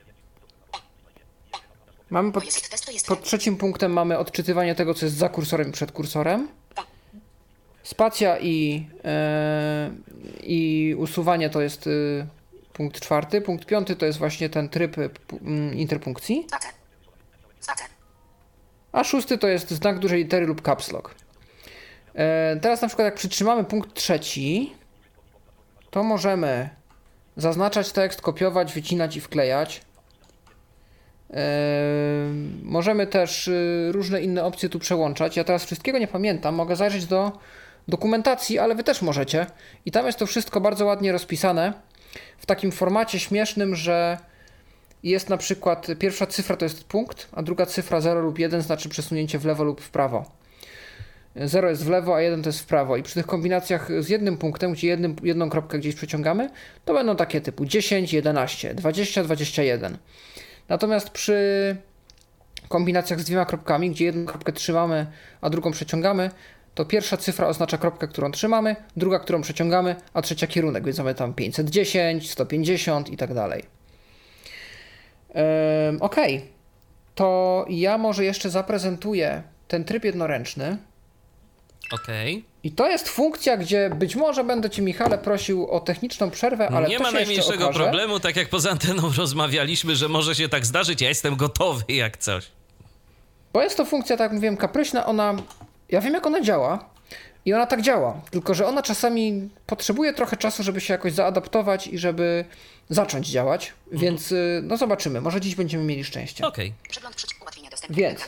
[2.13, 2.43] Mamy pod,
[3.07, 6.47] pod trzecim punktem mamy odczytywanie tego, co jest za kursorem i przed kursorem.
[7.83, 8.87] Spacja i,
[10.39, 12.27] y, i usuwanie to jest y,
[12.73, 13.41] punkt czwarty.
[13.41, 15.09] Punkt piąty to jest właśnie ten tryb y,
[15.41, 16.47] mm, interpunkcji.
[18.91, 21.15] A szósty to jest znak dużej litery lub caps lock.
[22.15, 24.73] E, teraz na przykład jak przytrzymamy punkt trzeci,
[25.89, 26.69] to możemy
[27.37, 29.81] zaznaczać tekst, kopiować, wycinać i wklejać.
[31.33, 31.37] E,
[32.63, 35.37] możemy też y, różne inne opcje tu przełączać.
[35.37, 37.31] Ja teraz wszystkiego nie pamiętam, mogę zajrzeć do
[37.87, 39.45] dokumentacji, ale wy też możecie.
[39.85, 41.73] I tam jest to wszystko bardzo ładnie rozpisane
[42.37, 44.17] w takim formacie śmiesznym, że
[45.03, 48.89] jest na przykład pierwsza cyfra to jest punkt, a druga cyfra 0 lub 1 znaczy
[48.89, 50.25] przesunięcie w lewo lub w prawo.
[51.35, 52.97] 0 jest w lewo, a 1 to jest w prawo.
[52.97, 56.49] I przy tych kombinacjach z jednym punktem, gdzie jednym, jedną kropkę gdzieś przeciągamy,
[56.85, 59.97] to będą takie typu 10, 11, 20, 21.
[60.69, 61.77] Natomiast przy
[62.67, 65.07] kombinacjach z dwiema kropkami, gdzie jedną kropkę trzymamy,
[65.41, 66.31] a drugą przeciągamy,
[66.75, 71.15] to pierwsza cyfra oznacza kropkę, którą trzymamy, druga, którą przeciągamy, a trzecia kierunek, więc mamy
[71.15, 73.63] tam 510, 150 i tak dalej.
[75.99, 76.15] Ok,
[77.15, 80.77] to ja może jeszcze zaprezentuję ten tryb jednoręczny.
[81.91, 82.45] Okej.
[82.63, 86.87] I to jest funkcja, gdzie być może będę Cię, Michale, prosił o techniczną przerwę, ale
[86.89, 87.79] Nie to ma się najmniejszego okaże.
[87.83, 91.01] problemu, tak jak poza anteną rozmawialiśmy, że może się tak zdarzyć.
[91.01, 92.51] Ja jestem gotowy jak coś.
[93.53, 95.35] Bo jest to funkcja, tak jak mówiłem, kapryśna, ona.
[95.89, 96.89] Ja wiem, jak ona działa.
[97.45, 98.21] I ona tak działa.
[98.31, 102.45] Tylko, że ona czasami potrzebuje trochę czasu, żeby się jakoś zaadaptować i żeby
[102.89, 103.73] zacząć działać.
[103.91, 105.21] Więc y, no zobaczymy.
[105.21, 106.47] Może dziś będziemy mieli szczęście.
[106.47, 106.73] Okej.
[106.89, 107.93] Przegląd przycisk ułatwienia dostępu.
[107.95, 108.21] Więc.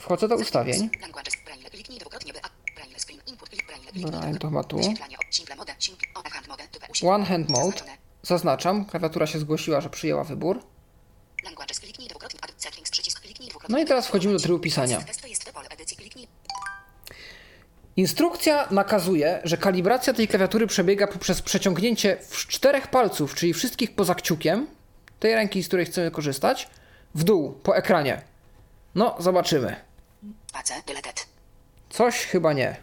[0.00, 0.90] Wchodzę do ustawień.
[1.00, 1.34] Languages.
[1.44, 1.70] Braille.
[1.70, 2.40] Kliknij dwukrotnie by.
[2.76, 3.20] Braille screen.
[3.26, 3.48] Input.
[3.66, 3.85] Braille.
[3.96, 4.80] Dobra, to chyba tu.
[7.02, 7.82] One hand mode.
[8.22, 8.84] Zaznaczam.
[8.84, 10.62] Klawiatura się zgłosiła, że przyjęła wybór.
[13.68, 15.04] No i teraz wchodzimy do trybu pisania.
[17.96, 24.14] Instrukcja nakazuje, że kalibracja tej klawiatury przebiega poprzez przeciągnięcie w czterech palców, czyli wszystkich poza
[24.14, 24.66] kciukiem,
[25.20, 26.68] tej ręki, z której chcemy korzystać,
[27.14, 28.22] w dół, po ekranie.
[28.94, 29.76] No, zobaczymy.
[31.90, 32.76] Coś chyba nie.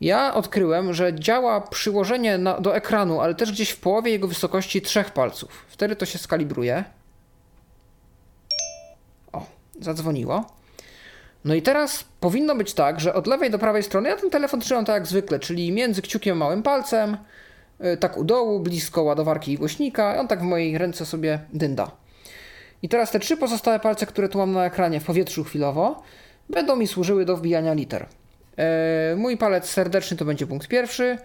[0.00, 4.82] Ja odkryłem, że działa przyłożenie na, do ekranu, ale też gdzieś w połowie jego wysokości
[4.82, 5.64] trzech palców.
[5.68, 6.84] Wtedy to się skalibruje.
[9.32, 9.46] O,
[9.80, 10.46] zadzwoniło.
[11.44, 14.60] No i teraz powinno być tak, że od lewej do prawej strony ja ten telefon
[14.60, 17.16] trzymam tak jak zwykle, czyli między kciukiem małym palcem,
[17.84, 21.40] y, tak u dołu, blisko ładowarki i głośnika, i on tak w mojej ręce sobie
[21.52, 21.90] dynda.
[22.82, 26.02] I teraz te trzy pozostałe palce, które tu mam na ekranie w powietrzu chwilowo,
[26.48, 28.06] będą mi służyły do wbijania liter.
[28.56, 31.18] E, Mój palec serdeczny to będzie punkt pierwszy,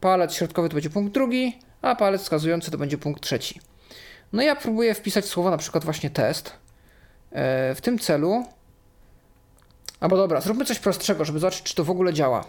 [0.00, 3.60] palec środkowy to będzie punkt drugi, a palec wskazujący to będzie punkt trzeci.
[4.32, 6.52] No ja próbuję wpisać słowo na przykład właśnie test.
[7.32, 8.44] E, W tym celu.
[10.00, 12.44] Albo dobra, zróbmy coś prostszego, żeby zobaczyć, czy to w ogóle działa.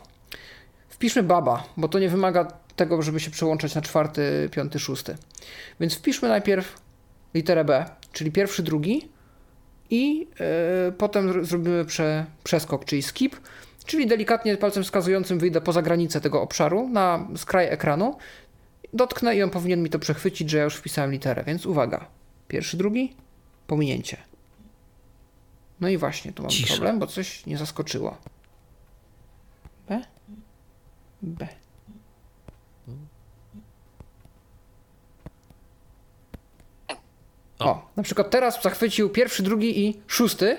[0.90, 5.16] Wpiszmy baba, bo to nie wymaga tego, żeby się przełączać na czwarty, piąty, szósty.
[5.80, 6.82] Więc wpiszmy najpierw
[7.34, 9.10] literę B, czyli pierwszy, drugi
[9.90, 10.28] i
[10.88, 13.36] e, potem zr- zrobimy prze, przeskok, czyli skip,
[13.90, 18.18] czyli delikatnie palcem wskazującym wyjdę poza granicę tego obszaru na skraj ekranu,
[18.94, 22.06] dotknę i on powinien mi to przechwycić, że ja już wpisałem literę, więc uwaga.
[22.48, 23.16] Pierwszy, drugi,
[23.68, 24.18] pominięcie.
[25.80, 26.74] No i właśnie, tu mam Cisza.
[26.74, 28.18] problem, bo coś nie zaskoczyło.
[29.90, 30.02] B?
[31.22, 31.48] B.
[37.60, 40.58] O, na przykład teraz zachwycił pierwszy, drugi i szósty,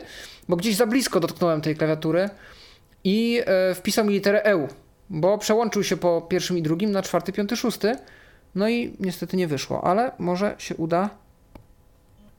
[0.48, 2.30] bo gdzieś za blisko dotknąłem tej klawiatury
[3.04, 4.68] i e, wpisał mi literę EU,
[5.10, 7.96] bo przełączył się po pierwszym i drugim na czwarty, piąty, szósty.
[8.54, 11.10] No i niestety nie wyszło, ale może się uda.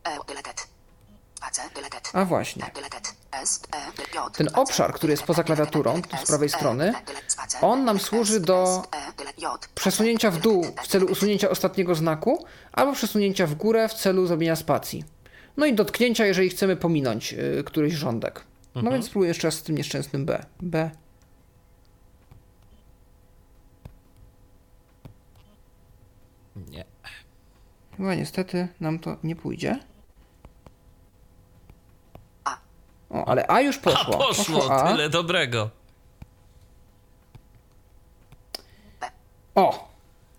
[0.08, 0.18] E.
[2.14, 2.66] A właśnie.
[2.66, 2.72] E.
[4.34, 6.94] Ten obszar, który jest poza klawiaturą, tu z prawej strony,
[7.62, 8.84] on nam służy do
[9.76, 14.56] przesunięcia w dół w celu usunięcia ostatniego znaku, albo przesunięcia w górę w celu zrobienia
[14.56, 15.04] spacji.
[15.58, 18.51] No i dotknięcia, jeżeli chcemy pominąć y, któryś rządek.
[18.76, 20.46] No więc spróbuję jeszcze raz z tym nieszczęsnym B.
[20.62, 20.92] B.
[26.56, 26.86] Nie.
[27.98, 29.80] Chyba niestety nam to nie pójdzie.
[33.10, 34.18] O, ale A już A poszło.
[34.18, 34.92] poszło, A.
[34.92, 35.70] tyle dobrego.
[39.56, 39.90] O,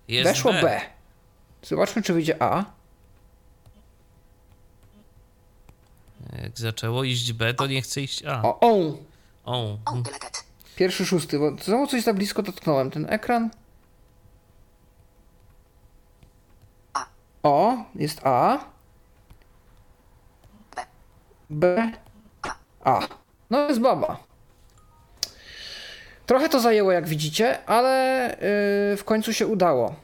[0.09, 0.81] Jest weszło B.
[1.63, 2.65] Zobaczmy, czy wyjdzie A.
[6.33, 8.43] Jak zaczęło iść B, to nie chce iść A.
[8.43, 8.99] O, O.
[9.45, 9.79] O.
[9.85, 9.97] O.
[9.97, 10.45] Deleted.
[10.77, 12.91] Pierwszy, szósty, bo znowu coś za blisko dotknąłem.
[12.91, 13.51] Ten ekran.
[16.95, 17.07] A.
[17.43, 18.59] O, jest A.
[20.77, 20.87] B.
[21.51, 21.93] B.
[22.85, 23.01] A.
[23.51, 24.17] No jest baba.
[26.27, 28.27] Trochę to zajęło, jak widzicie, ale
[28.91, 29.95] yy, w końcu się udało.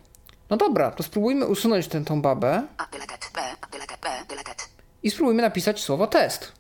[0.51, 2.87] No dobra, to spróbujmy usunąć tę tą babę A.
[2.87, 3.31] Deleted.
[3.35, 3.41] B.
[3.72, 4.01] Deleted.
[4.01, 4.09] B.
[4.29, 4.68] Deleted.
[5.03, 6.53] I spróbujmy napisać słowo test.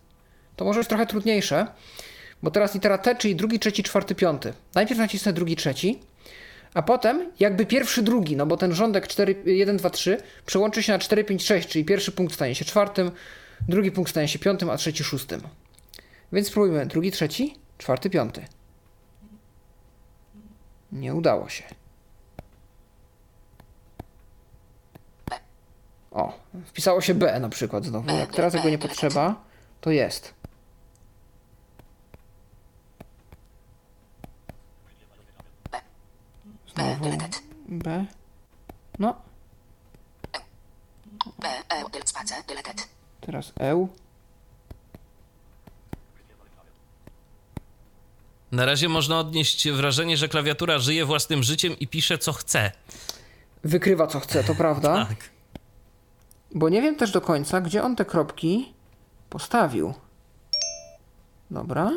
[0.56, 1.66] To może być trochę trudniejsze,
[2.42, 4.52] bo teraz litera T, czyli drugi, trzeci, czwarty, piąty.
[4.74, 6.00] Najpierw nacisnę drugi, trzeci,
[6.74, 10.92] a potem jakby pierwszy, drugi, no bo ten rządek 4, 1, 2, 3 przełączy się
[10.92, 13.10] na 4, 5, 6, czyli pierwszy punkt stanie się czwartym,
[13.68, 15.40] drugi punkt stanie się piątym, a trzeci szóstym.
[16.32, 18.44] Więc spróbujmy drugi, trzeci, czwarty, piąty.
[20.92, 21.64] Nie udało się.
[26.10, 26.32] O,
[26.66, 28.10] wpisało się B na przykład znowu.
[28.16, 29.44] Jak teraz jego nie potrzeba,
[29.80, 30.34] to jest.
[35.72, 35.80] B.
[36.74, 37.18] Znowu.
[37.68, 38.06] B.
[38.98, 39.14] No,
[41.38, 41.48] B.
[41.48, 41.84] E.
[43.20, 43.88] Teraz eł.
[48.52, 52.72] Na razie można odnieść wrażenie, że klawiatura żyje własnym życiem i pisze co chce.
[53.64, 55.06] Wykrywa co chce, to prawda.
[55.08, 55.37] Tak.
[56.54, 58.72] Bo nie wiem też do końca, gdzie on te kropki
[59.30, 59.94] postawił.
[61.50, 61.90] Dobra.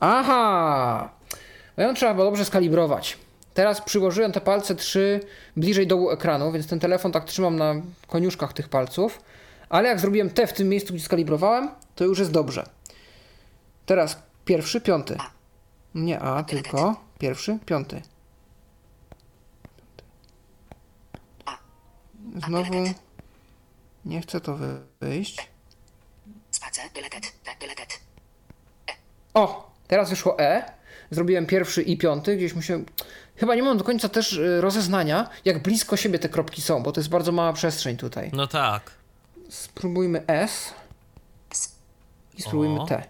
[0.00, 1.10] Aha!
[1.76, 3.18] No ją trzeba dobrze skalibrować.
[3.54, 5.20] Teraz przyłożyłem te palce trzy
[5.56, 7.74] bliżej dołu ekranu, więc ten telefon tak trzymam na
[8.06, 9.22] koniuszkach tych palców.
[9.68, 12.66] Ale jak zrobiłem te w tym miejscu, gdzie skalibrowałem, to już jest dobrze.
[13.86, 15.16] Teraz pierwszy, piąty.
[15.94, 18.02] Nie A, tylko pierwszy, piąty.
[22.46, 22.74] Znowu
[24.04, 25.48] nie chcę to wy- wyjść.
[27.60, 28.00] Deletet.
[29.34, 30.72] O, teraz wyszło E.
[31.10, 32.86] Zrobiłem pierwszy i piąty, gdzieś musiałem.
[33.36, 36.92] Chyba nie mam do końca też y, rozeznania, jak blisko siebie te kropki są, bo
[36.92, 38.30] to jest bardzo mała przestrzeń tutaj.
[38.32, 38.90] No tak.
[39.48, 40.74] Spróbujmy S
[42.38, 42.86] i spróbujmy O.
[42.86, 43.02] T.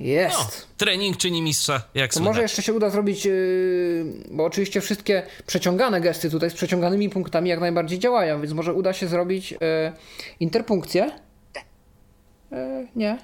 [0.00, 0.66] No, Jest.
[0.76, 6.00] trening czyni mistrza, jak To może jeszcze się uda zrobić, yy, bo oczywiście wszystkie przeciągane
[6.00, 9.58] gesty tutaj z przeciąganymi punktami jak najbardziej działają, więc może uda się zrobić yy,
[10.40, 11.10] interpunkcję.
[12.50, 12.58] Yy,
[12.96, 13.18] nie.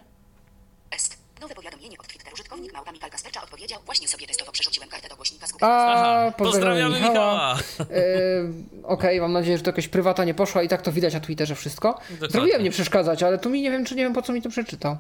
[0.91, 1.17] Est.
[1.41, 2.33] Nowe powiadomienie od Twitter.
[2.35, 3.81] Użytkownik małpa Michal Kaspercza odpowiedział.
[3.87, 5.65] Właśnie sobie testowo przerzuciłem kartę do głośnika z Google.
[5.65, 7.55] A, Aha, pozdrawiamy pozdrawiamy Michała.
[7.55, 8.95] Michała.
[8.95, 11.55] Okej, mam nadzieję, że to jakaś prywata nie poszła i tak to widać na Twitterze
[11.55, 12.01] wszystko.
[12.31, 14.51] Zrobiłem nie przeszkadzać, ale tu mi nie wiem, czy nie wiem po co mi to
[14.51, 14.97] przeczytał.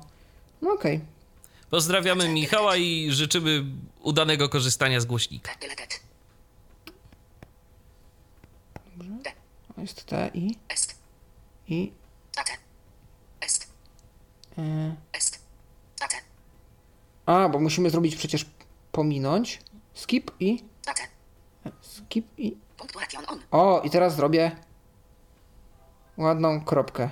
[0.62, 1.01] No okej.
[1.71, 3.64] Pozdrawiamy Michała i życzymy
[4.01, 5.53] udanego korzystania z głośnika.
[9.79, 10.95] Jest T i Est.
[11.69, 11.93] i
[12.35, 12.53] Tate.
[13.41, 13.69] Est.
[15.12, 15.39] Est.
[15.99, 16.17] Tate.
[17.27, 18.47] A, bo musimy zrobić przecież
[18.93, 19.61] pominąć.
[19.95, 21.03] Skip i Tate.
[21.81, 22.57] skip i.
[23.51, 24.57] O, i teraz zrobię
[26.17, 27.11] ładną kropkę.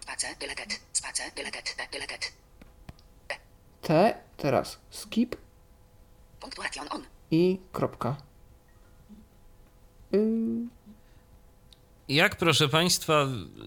[0.00, 0.80] Spacer, deletet.
[0.92, 2.41] Spacer, deletet.
[3.82, 5.36] T, teraz skip
[6.90, 7.02] on.
[7.30, 8.16] i kropka.
[10.12, 10.20] Yy,
[12.08, 13.26] Jak proszę Państwa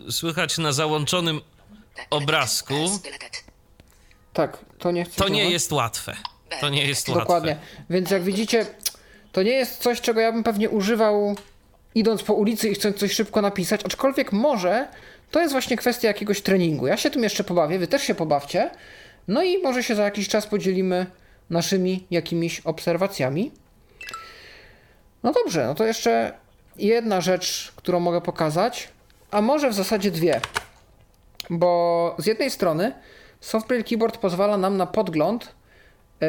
[0.09, 1.41] słychać na załączonym
[2.09, 2.99] obrazku,
[4.33, 6.15] tak, to nie chcę to nie jest łatwe.
[6.61, 7.21] To nie jest łatwe.
[7.21, 7.57] Dokładnie.
[7.89, 8.65] Więc jak widzicie,
[9.31, 11.35] to nie jest coś, czego ja bym pewnie używał
[11.95, 14.87] idąc po ulicy i chcąc coś szybko napisać, aczkolwiek może
[15.31, 16.87] to jest właśnie kwestia jakiegoś treningu.
[16.87, 18.71] Ja się tym jeszcze pobawię, wy też się pobawcie.
[19.27, 21.05] No i może się za jakiś czas podzielimy
[21.49, 23.51] naszymi jakimiś obserwacjami.
[25.23, 26.33] No dobrze, no to jeszcze
[26.77, 28.89] jedna rzecz, którą mogę pokazać,
[29.31, 30.41] a może w zasadzie dwie.
[31.49, 32.93] Bo z jednej strony
[33.41, 35.55] Software Keyboard pozwala nam na podgląd
[36.21, 36.27] e,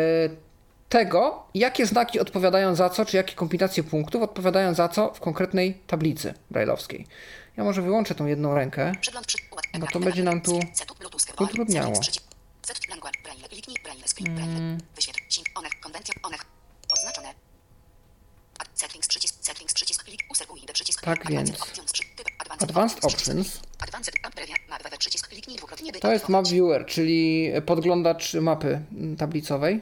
[0.88, 5.74] tego, jakie znaki odpowiadają za co, czy jakie kombinacje punktów odpowiadają za co w konkretnej
[5.86, 7.07] tablicy brailleowskiej.
[7.57, 8.92] Ja może wyłączę tą jedną rękę.
[9.80, 10.61] No to będzie nam tu
[11.40, 11.92] utrudniało.
[12.67, 13.49] Set, language, braille,
[13.85, 14.79] braille, screen, braille.
[14.97, 16.45] Wyświetl, sync, onech, konwencja, onech.
[16.93, 17.35] Oznaczone.
[18.75, 21.03] Settings, przycisk, settings, przycisk, klik, user, uid, przycisk.
[21.03, 21.51] Tak więc.
[22.59, 23.61] Advanced, Options.
[26.01, 26.47] To jest Map.
[26.49, 29.81] Viewer, czyli podglądacz mapy mm, tablicowej.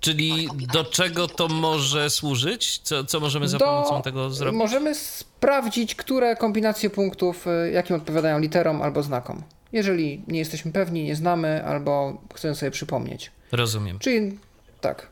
[0.00, 2.78] Czyli do czego to może służyć?
[2.78, 4.58] Co, co możemy za Do- pomocą tego zrobić?
[4.58, 9.42] Możemy sprawdzić, które kombinacje punktów, y, jakim odpowiadają literom albo znakom.
[9.72, 13.30] Jeżeli nie jesteśmy pewni, nie znamy, albo chcemy sobie przypomnieć.
[13.52, 13.98] Rozumiem.
[13.98, 14.38] Czyli
[14.80, 15.08] tak.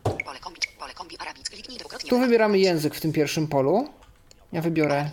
[2.08, 3.88] Tu wybieramy język w tym pierwszym polu.
[4.52, 5.10] Ja wybiorę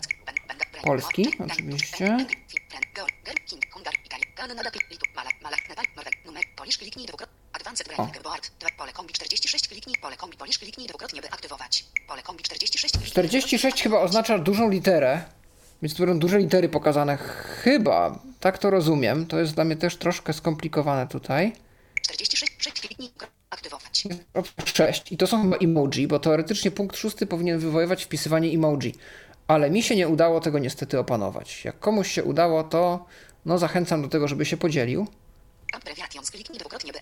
[0.84, 2.06] Polski, oczywiście.
[2.08, 2.28] ben- ben-
[2.72, 4.62] ben- Gor- Ger- King, Hungar, Italia, Kanada,
[4.92, 7.36] Litu, Malak, Malak, Nepal, Norweg, Numer, Polish, kliknij dwukrotnie.
[7.54, 8.52] Advanced braille, keyboard.
[8.60, 11.86] Dwa- Pole kombi 46, kliknij, pole kombi, Polish, kliknij dwukrotnie, by aktywować.
[12.08, 15.22] Pole kombi 46, kliknij 46 chyba oznacza dużą literę,
[15.82, 17.18] więc tu będą duże litery pokazane.
[17.64, 19.26] Chyba, tak to rozumiem.
[19.26, 21.54] To jest dla mnie też troszkę skomplikowane tutaj.
[22.02, 23.10] 46, 6, kliknij,
[23.50, 24.04] aktywować.
[24.34, 28.96] Opcja 6 i to są chyba emoji, bo teoretycznie punkt szósty powinien wywoływać wpisywanie emoji.
[29.48, 31.66] Ale mi się nie udało tego niestety opanować.
[31.66, 33.06] Jak komuś się udało, to
[33.46, 35.08] no zachęcam do tego, żeby się podzielił.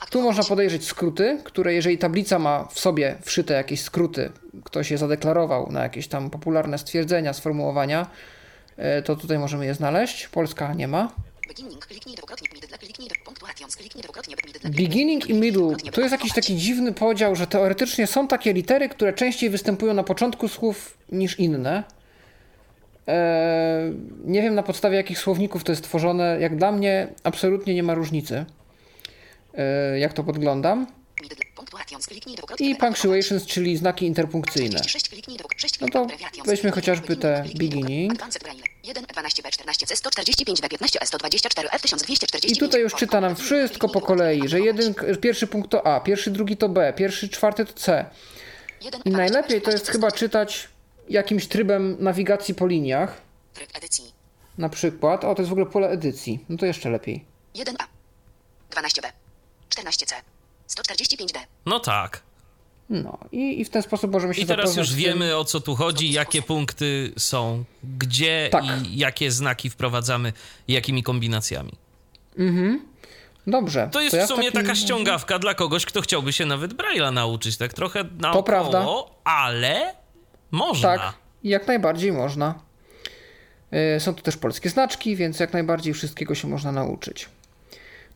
[0.09, 4.31] Tu można podejrzeć skróty, które jeżeli tablica ma w sobie wszyte jakieś skróty,
[4.63, 8.07] ktoś je zadeklarował na jakieś tam popularne stwierdzenia, sformułowania,
[8.77, 10.27] e, to tutaj możemy je znaleźć.
[10.27, 11.11] Polska nie ma.
[14.69, 19.13] Beginning, i middle to jest jakiś taki dziwny podział, że teoretycznie są takie litery, które
[19.13, 21.83] częściej występują na początku słów niż inne.
[23.07, 23.93] Eee,
[24.25, 26.37] nie wiem na podstawie jakich słowników to jest tworzone.
[26.39, 28.45] Jak dla mnie absolutnie nie ma różnicy.
[29.53, 30.87] Eee, jak to podglądam.
[31.21, 31.37] middle,
[32.59, 34.69] i punctuations, czyli znaki interpunkcyjne.
[34.69, 36.07] 46 kliknij dwuk- 6 No to
[36.45, 38.11] weźmy chociażby te beginning.
[38.11, 38.63] Advanced Braille.
[38.83, 42.57] 1, 12b, 14c, 145b, 15e, 124f, 1249.
[42.57, 46.31] I tutaj już czyta nam wszystko po kolei, że jeden, pierwszy punkt to A, pierwszy,
[46.31, 48.05] drugi to B, pierwszy, czwarty to C.
[48.81, 50.67] 1, I najlepiej to jest chyba czytać
[51.09, 53.21] jakimś trybem nawigacji po liniach.
[54.57, 56.45] Na przykład, o to jest w ogóle pole edycji.
[56.49, 57.25] No to jeszcze lepiej.
[57.55, 57.83] 1a.
[58.71, 59.11] 12b.
[59.69, 60.13] 14c.
[60.81, 61.39] 145d.
[61.65, 62.21] No tak.
[62.89, 65.75] No i, i w ten sposób możemy się I teraz już wiemy o co tu
[65.75, 67.63] chodzi, jakie punkty są,
[67.97, 68.63] gdzie Tak.
[68.65, 70.33] i jakie znaki wprowadzamy,
[70.67, 71.71] jakimi kombinacjami.
[73.47, 73.89] Dobrze.
[73.91, 77.13] To jest ja w sumie takim- taka ściągawka dla kogoś, kto chciałby się nawet Braille'a
[77.13, 78.85] nauczyć, tak trochę naokoło, prawda.
[79.23, 79.93] ale
[80.51, 80.97] można.
[80.97, 82.59] Tak, jak najbardziej można.
[83.71, 87.29] Yy, Są tu też polskie znaczki, więc jak najbardziej wszystkiego się można nauczyć.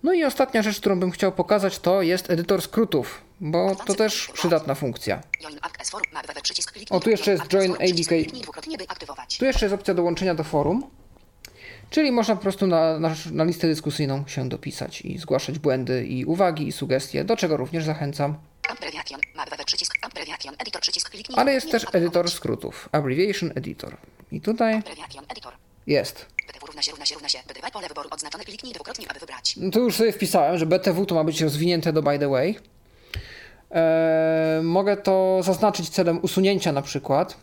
[0.03, 4.29] No i ostatnia rzecz, którą bym chciał pokazać, to jest edytor skrótów, bo to też
[4.33, 5.21] przydatna funkcja.
[6.89, 8.09] O, tu jeszcze jest Join ABK.
[9.39, 10.83] Tu jeszcze jest opcja dołączenia do forum,
[11.89, 16.25] czyli można po prostu na, na, na listę dyskusyjną się dopisać i zgłaszać błędy i
[16.25, 18.35] uwagi i sugestie, do czego również zachęcam.
[21.35, 23.97] Ale jest też edytor skrótów, Abbreviation Editor.
[24.31, 24.81] I tutaj
[25.87, 26.32] jest.
[26.47, 27.39] BTW równa się, równa się, równa się.
[27.47, 28.43] BTW pole wyboru odznaczone.
[28.43, 29.55] Kliknij dwukrotnie, aby wybrać.
[29.57, 32.59] No to już sobie wpisałem, że BTW to ma być rozwinięte do by the way.
[33.71, 37.37] Eee, mogę to zaznaczyć celem usunięcia na przykład,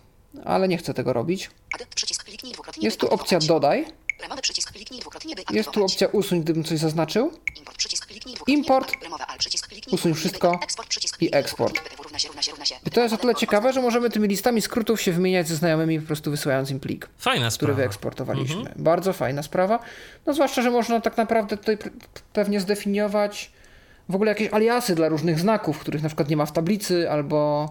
[0.44, 1.51] ale nie chcę tego robić.
[2.81, 3.86] Jest tu opcja dodaj,
[4.22, 7.32] Remowy przycisk kliknij dwukrotnie, by jest tu opcja usuń, gdybym coś zaznaczył.
[8.47, 8.93] Import
[9.92, 10.60] Usuń wszystko.
[11.20, 11.80] I eksport.
[12.86, 16.00] I to jest o tyle ciekawe, że możemy tymi listami skrótów się wymieniać ze znajomymi,
[16.00, 17.08] po prostu wysyłając im plik.
[17.18, 17.76] Fajna który sprawa.
[17.76, 18.72] wyeksportowaliśmy.
[18.76, 19.78] Bardzo fajna sprawa.
[20.26, 21.78] No zwłaszcza, że można tak naprawdę tutaj
[22.32, 23.52] pewnie zdefiniować
[24.08, 27.68] w ogóle jakieś aliasy dla różnych znaków, których na przykład nie ma w tablicy, albo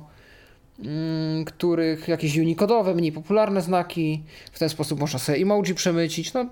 [0.80, 4.24] mm, których jakieś unikodowe, mniej popularne znaki.
[4.52, 6.34] W ten sposób można sobie emoji przemycić.
[6.34, 6.46] No,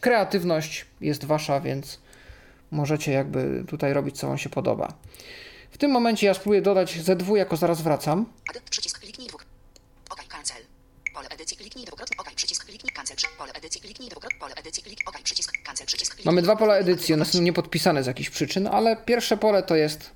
[0.00, 2.00] kreatywność jest wasza, więc
[2.70, 4.94] możecie jakby tutaj robić, co wam się podoba.
[5.70, 8.26] W tym momencie ja spróbuję dodać ZW, jako zaraz wracam.
[8.70, 9.28] Przycisk kliknij.
[10.10, 10.62] OK, cancel.
[11.14, 12.16] Pole edycji kliknij dwukrotnie.
[12.18, 13.16] OK, przycisk kliknij cancel.
[13.38, 14.38] Pole edycji kliknij dwukrotnie.
[14.38, 15.00] Pole edycji klik.
[15.06, 15.86] OK, przycisk cancel.
[15.86, 16.26] Przycisk kliknij.
[16.26, 20.10] Mamy dwa pola edycji, one są niepodpisane z jakichś przyczyn, ale pierwsze pole to jest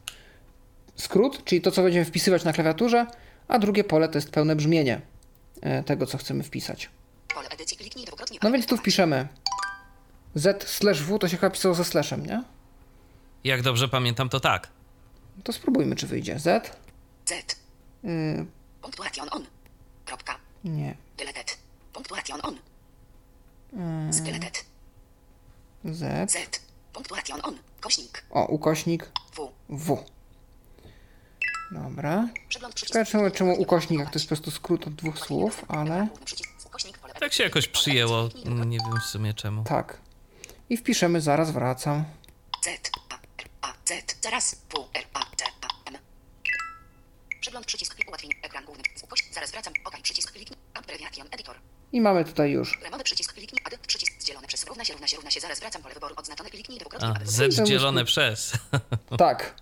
[0.96, 3.06] skrót, czyli to, co będziemy wpisywać na klawiaturze,
[3.48, 5.00] a drugie pole to jest pełne brzmienie
[5.62, 6.90] e, tego, co chcemy wpisać.
[8.42, 9.28] No więc tu wpiszemy
[10.34, 12.42] z slash w, to się chyba pisało ze slashem, nie?
[13.44, 14.68] Jak dobrze pamiętam, to tak.
[15.44, 16.38] To spróbujmy, czy wyjdzie.
[16.38, 16.76] Z,
[17.24, 17.56] Z.
[18.04, 18.46] y,
[18.82, 19.46] Punktuation on.
[20.04, 20.34] Kropka.
[20.64, 21.58] nie, Deleted.
[21.92, 22.56] Punktuation on.
[23.72, 24.12] Mm.
[24.12, 24.64] Skeletet.
[25.84, 26.60] Z, Z.
[26.92, 27.58] Punktuation on.
[27.80, 28.24] Kośnik.
[28.30, 29.48] o, ukośnik W.
[29.68, 30.04] W.
[31.72, 32.28] Dobra.
[32.74, 36.08] Ciekawe czemu, ukośnik, jak to jest po prostu skrót od dwóch słów, ale
[37.20, 38.28] Tak się jakoś przyjęło,
[38.66, 39.64] nie wiem w sumie czemu.
[39.64, 39.98] tak.
[40.70, 42.04] I wpiszemy, zaraz wracam.
[42.64, 42.90] Z.
[43.10, 43.14] A.
[43.14, 43.48] R.
[43.62, 43.72] A.
[43.84, 44.16] Z.
[44.20, 44.54] Zaraz.
[44.54, 44.88] W.
[44.94, 45.04] R.
[45.14, 45.20] A.
[45.36, 45.44] C.
[45.62, 45.90] A.
[45.90, 45.98] M.
[47.40, 47.96] Przegląd przycisk.
[48.08, 48.30] Ułatwień.
[48.42, 48.82] Ekran główny.
[49.04, 49.34] Ukośnik.
[49.34, 49.72] Zaraz wracam.
[49.84, 50.00] OK.
[50.02, 50.58] Przycisk kliknij.
[50.74, 51.26] Abbreviation.
[51.30, 51.56] Editor.
[51.92, 53.62] I mamy tutaj już Remowy przycisk kliknij.
[53.64, 55.40] Add przycisk zdzielony przez równa się, równa się, równa się.
[55.40, 55.82] Zaraz wracam.
[55.82, 56.50] Pole wyboru odznaczone.
[56.50, 57.08] Kliknij dwukrotnie.
[57.08, 58.52] A, aby Z dzielone przez.
[59.18, 59.54] tak.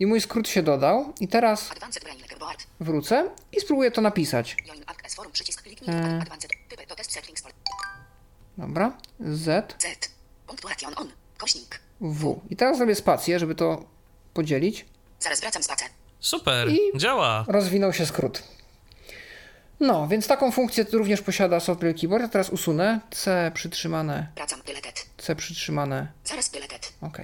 [0.00, 1.14] I mój skrót się dodał.
[1.20, 2.66] I teraz Advanced Braille Keyboard.
[2.80, 4.56] wrócę i spróbuję to napisać.
[4.68, 5.32] Join Act as Forum.
[5.32, 5.90] Przycisk kliknij.
[5.90, 6.22] dwukrotnie.
[6.22, 6.50] Advanced.
[6.68, 7.42] Typy to test settings.
[7.42, 7.54] Pole.
[8.58, 8.98] Dobra.
[9.20, 10.21] Z, Z.
[10.96, 11.08] On.
[11.38, 11.80] Kośnik.
[12.00, 12.40] W.
[12.50, 13.84] I teraz zrobię spację, żeby to
[14.34, 14.86] podzielić.
[15.20, 15.84] Zaraz wracam spacę.
[16.20, 17.44] Super, I- działa.
[17.48, 18.42] Rozwinął się skrót.
[19.80, 22.22] No, więc taką funkcję również posiada Software Keyboard.
[22.22, 24.60] Ja teraz usunę C przytrzymane, Wracam.
[24.66, 25.06] Deleted.
[25.18, 26.12] C przytrzymane.
[26.24, 26.92] Zaraz deleted.
[27.00, 27.18] OK.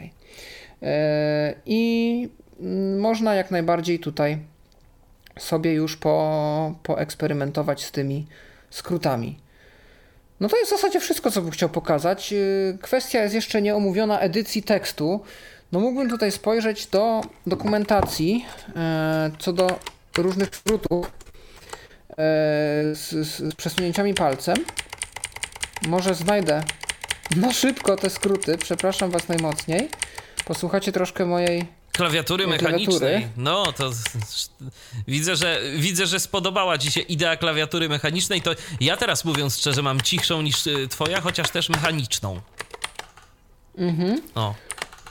[0.83, 2.29] E, I
[2.61, 4.39] mm, można jak najbardziej tutaj
[5.39, 8.27] sobie już po, poeksperymentować z tymi
[8.71, 9.39] skrótami.
[10.41, 12.33] No to jest w zasadzie wszystko, co bym chciał pokazać.
[12.33, 15.21] E, Kwestia jest jeszcze nieomówiona edycji tekstu.
[15.73, 18.47] No mógłbym tutaj spojrzeć do dokumentacji
[18.77, 19.79] e, co do
[20.19, 22.15] różnych skrótów e,
[22.95, 24.57] z, z przesunięciami palcem.
[25.89, 26.63] Może znajdę
[27.37, 28.59] na szybko te skróty.
[28.59, 29.89] Przepraszam Was najmocniej.
[30.45, 31.78] Posłuchacie troszkę mojej.
[31.99, 33.29] Klawiatury mechanicznej.
[33.37, 33.91] No, to
[35.09, 38.43] widzę że, widzę, że spodobała ci się idea klawiatury mechanicznej.
[38.43, 38.51] To
[38.81, 42.41] ja teraz mówiąc szczerze, mam cichszą niż y, twoja, chociaż też mechaniczną.
[43.79, 44.23] Mhm.
[44.35, 44.55] O.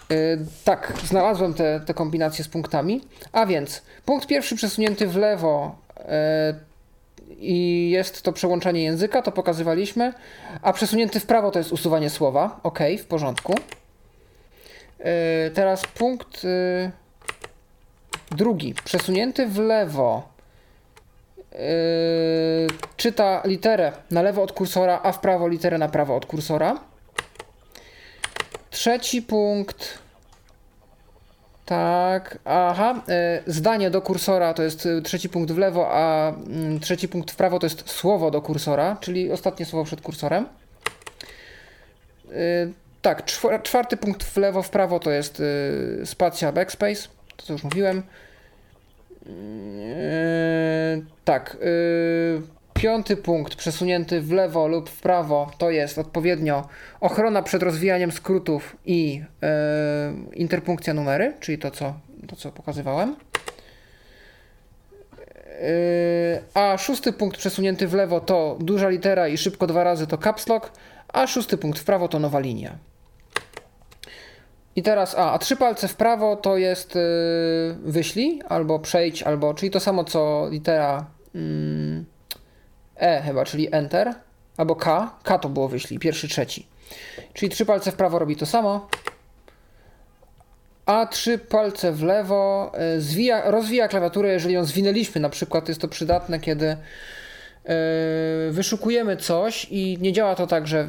[0.09, 3.01] Yy, tak, znalazłem te, te kombinacje z punktami.
[3.31, 6.05] A więc punkt pierwszy przesunięty w lewo yy,
[7.39, 10.13] i jest to przełączanie języka, to pokazywaliśmy.
[10.61, 12.59] A przesunięty w prawo to jest usuwanie słowa.
[12.63, 13.55] Ok, w porządku.
[14.99, 16.91] Yy, teraz punkt yy,
[18.31, 20.29] Drugi, przesunięty w lewo
[21.51, 21.59] yy,
[22.97, 26.79] czyta literę na lewo od kursora, a w prawo literę na prawo od kursora.
[28.69, 29.97] Trzeci punkt.
[31.65, 33.01] Tak, aha.
[33.47, 37.59] zdanie do kursora to jest trzeci punkt w lewo, a mm, trzeci punkt w prawo
[37.59, 40.45] to jest słowo do kursora, czyli ostatnie słowo przed kursorem.
[43.01, 45.39] Tak, czwar- czwarty punkt w lewo, w prawo to jest
[45.99, 48.03] yy, spacja backspace, to co już mówiłem.
[49.25, 52.41] Yy, tak, yy,
[52.73, 56.67] piąty punkt przesunięty w lewo lub w prawo to jest odpowiednio
[56.99, 61.93] ochrona przed rozwijaniem skrótów i yy, interpunkcja numery, czyli to co,
[62.27, 63.15] to, co pokazywałem.
[65.61, 70.17] Yy, a szósty punkt przesunięty w lewo to duża litera i szybko dwa razy to
[70.17, 70.71] caps lock,
[71.13, 72.77] a szósty punkt w prawo to nowa linia.
[74.75, 77.01] I teraz, a, a trzy palce w prawo to jest yy,
[77.91, 81.05] wyślij, albo przejdź, albo, czyli to samo co litera
[81.35, 82.05] mm,
[82.99, 84.13] E chyba, czyli Enter,
[84.57, 86.67] albo K, K to było wyślij, pierwszy, trzeci.
[87.33, 88.87] Czyli trzy palce w prawo robi to samo,
[90.85, 95.81] a trzy palce w lewo y, zwija, rozwija klawiaturę, jeżeli ją zwinęliśmy, na przykład jest
[95.81, 96.77] to przydatne, kiedy
[98.51, 100.87] wyszukujemy coś i nie działa to tak, że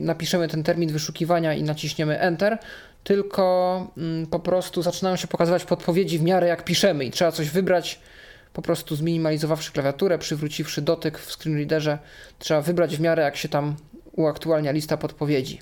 [0.00, 2.58] napiszemy ten termin wyszukiwania i naciśniemy Enter,
[3.04, 7.50] tylko mm, po prostu zaczynają się pokazywać podpowiedzi w miarę jak piszemy i trzeba coś
[7.50, 8.00] wybrać,
[8.52, 11.98] po prostu zminimalizowawszy klawiaturę, przywróciwszy dotyk w screenreaderze,
[12.38, 13.76] trzeba wybrać w miarę jak się tam
[14.12, 15.60] uaktualnia lista podpowiedzi.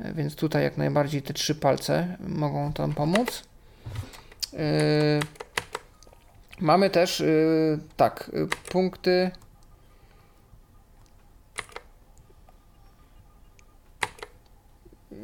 [0.00, 3.42] E, Więc tutaj jak najbardziej te trzy palce mogą tam pomóc.
[4.52, 4.58] Yy,
[6.60, 9.30] Mamy też yy, tak, yy, punkty.
[15.12, 15.18] Yy,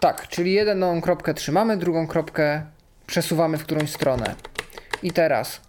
[0.00, 2.62] Tak, czyli jedną kropkę trzymamy, drugą kropkę
[3.06, 4.34] przesuwamy w którąś stronę.
[5.02, 5.60] I teraz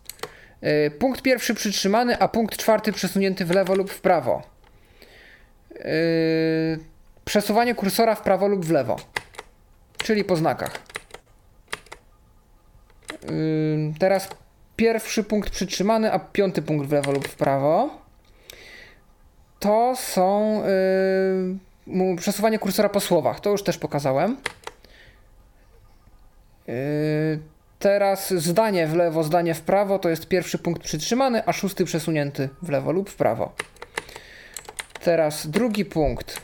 [0.62, 4.44] yy, punkt pierwszy przytrzymany, a punkt czwarty przesunięty w lewo lub w prawo.
[5.76, 6.80] Yy,
[7.26, 8.96] Przesuwanie kursora w prawo lub w lewo,
[9.98, 10.82] czyli po znakach.
[14.00, 14.30] Teraz
[14.80, 17.90] pierwszy punkt przytrzymany, a piąty punkt w lewo lub w prawo.
[19.60, 20.62] To są
[21.88, 23.40] yy, przesuwanie kursora po słowach.
[23.40, 24.38] To już też pokazałem.
[26.68, 26.74] Yy,
[27.80, 32.50] Teraz zdanie w lewo, zdanie w prawo to jest pierwszy punkt przytrzymany, a szósty przesunięty
[32.62, 33.52] w lewo lub w prawo.
[35.04, 36.42] Teraz drugi punkt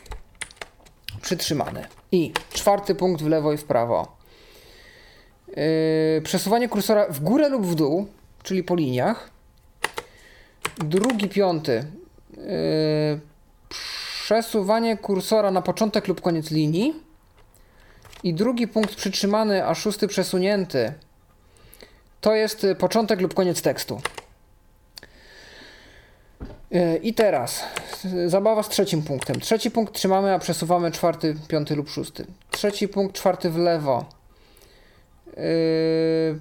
[1.22, 4.16] przytrzymany i czwarty punkt w lewo i w prawo.
[5.48, 8.08] Yy, przesuwanie kursora w górę lub w dół,
[8.46, 9.30] czyli po liniach.
[10.78, 11.84] Drugi, piąty.
[12.36, 13.20] Yy,
[14.24, 16.94] przesuwanie kursora na początek lub koniec linii.
[18.22, 20.92] I drugi punkt przytrzymany, a szósty przesunięty.
[22.20, 24.00] To jest y, początek lub koniec tekstu.
[26.70, 27.64] Yy, I teraz
[28.04, 29.40] y, zabawa z trzecim punktem.
[29.40, 32.26] Trzeci punkt trzymamy, a przesuwamy czwarty, piąty lub szósty.
[32.50, 34.04] Trzeci punkt, czwarty w lewo.
[35.36, 35.42] Yy,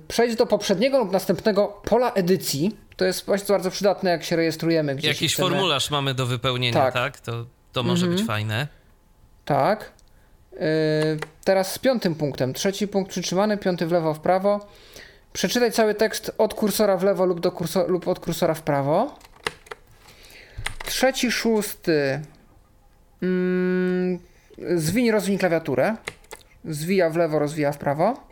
[0.07, 2.77] przejdź do poprzedniego lub następnego pola edycji.
[2.97, 5.07] To jest właśnie bardzo przydatne, jak się rejestrujemy gdzieś.
[5.15, 6.93] Jakiś chcemy- formularz mamy do wypełnienia, tak?
[6.93, 7.19] Tak.
[7.19, 8.17] To, to może Mhm.
[8.17, 8.67] być fajne.
[9.45, 9.91] Tak.
[10.53, 10.59] Yy,
[11.43, 12.53] teraz z piątym punktem.
[12.53, 14.67] Trzeci punkt przytrzymany, piąty w lewo, w prawo.
[15.33, 19.15] Przeczytaj cały tekst od kursora w lewo lub, do kurso- lub od kursora w prawo.
[20.85, 22.21] Trzeci, szósty.
[23.23, 24.19] Mm,
[24.75, 25.95] zwiń, rozwiń klawiaturę.
[26.65, 28.27] Zwija w lewo, rozwija w prawo.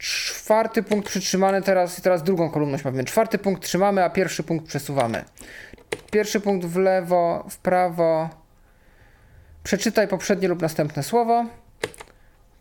[0.00, 3.04] Czwarty punkt przytrzymany, teraz, teraz drugą kolumność mamy.
[3.04, 5.24] Czwarty punkt trzymamy, a pierwszy punkt przesuwamy.
[6.10, 8.28] Pierwszy punkt w lewo, w prawo.
[9.62, 11.46] Przeczytaj poprzednie lub następne słowo.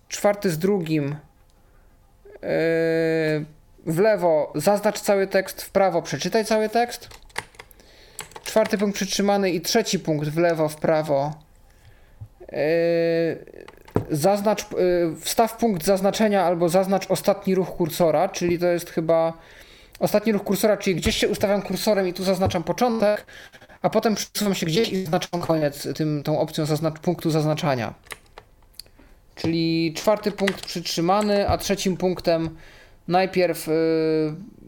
[0.08, 1.06] Czwarty z drugim.
[1.06, 2.40] Yy,
[3.86, 7.10] w lewo zaznacz cały tekst, w prawo przeczytaj cały tekst.
[8.44, 11.34] Czwarty punkt przytrzymany i trzeci punkt w lewo, w prawo.
[12.40, 12.48] Yy,
[14.10, 19.34] zaznacz, yy, wstaw punkt zaznaczenia albo zaznacz ostatni ruch kursora, czyli to jest chyba
[20.00, 23.26] ostatni ruch kursora, czyli gdzieś się ustawiam kursorem i tu zaznaczam początek,
[23.82, 27.94] a potem przesuwam się gdzieś i zaznaczam koniec tym, tą opcją zaznacz, punktu zaznaczania.
[29.36, 32.50] Czyli czwarty punkt przytrzymany, a trzecim punktem
[33.08, 33.74] najpierw yy,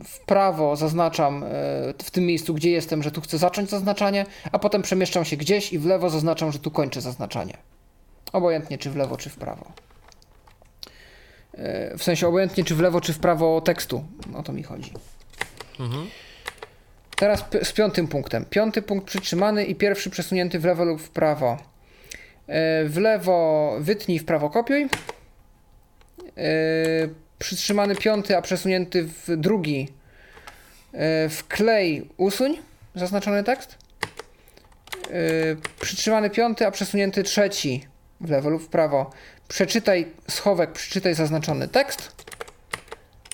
[0.03, 4.60] w prawo zaznaczam yy, w tym miejscu, gdzie jestem, że tu chcę zacząć zaznaczanie, a
[4.60, 7.58] potem przemieszczam się gdzieś i w lewo zaznaczam, że tu kończę zaznaczanie.
[8.34, 9.72] Obojętnie czy w lewo, czy w prawo.
[11.53, 14.06] Yy, w sensie obojętnie czy w lewo, czy w prawo tekstu.
[14.36, 14.94] O to mi chodzi.
[15.80, 16.08] Mhm.
[17.16, 18.45] Teraz z piątym punktem.
[18.45, 21.58] Piąty punkt przytrzymany i pierwszy przesunięty w lewo lub w prawo.
[22.48, 24.90] Yy, W lewo wytnij, w prawo kopiuj.
[26.38, 29.88] Yy, przytrzymany piąty, a przesunięty w drugi
[30.94, 32.58] e, wklej usuń
[32.95, 33.78] zaznaczony tekst.
[35.10, 35.10] E,
[35.82, 37.88] przytrzymany piąty, a przesunięty trzeci
[38.22, 39.10] w lewo lub w prawo.
[39.48, 42.26] Przeczytaj schowek, przeczytaj zaznaczony tekst.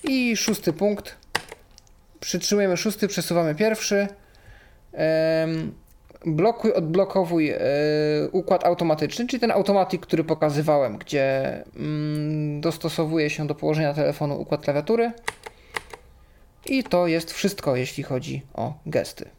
[0.03, 1.15] I szósty punkt.
[2.19, 4.07] Przytrzymujemy szósty, przesuwamy pierwszy.
[4.93, 5.73] Em,
[6.25, 7.59] blokuj, odblokowuj e,
[8.31, 14.61] układ automatyczny, czyli ten automatik, który pokazywałem, gdzie mm, dostosowuje się do położenia telefonu układ
[14.61, 15.11] klawiatury.
[16.65, 19.36] I to jest wszystko, jeśli chodzi o gesty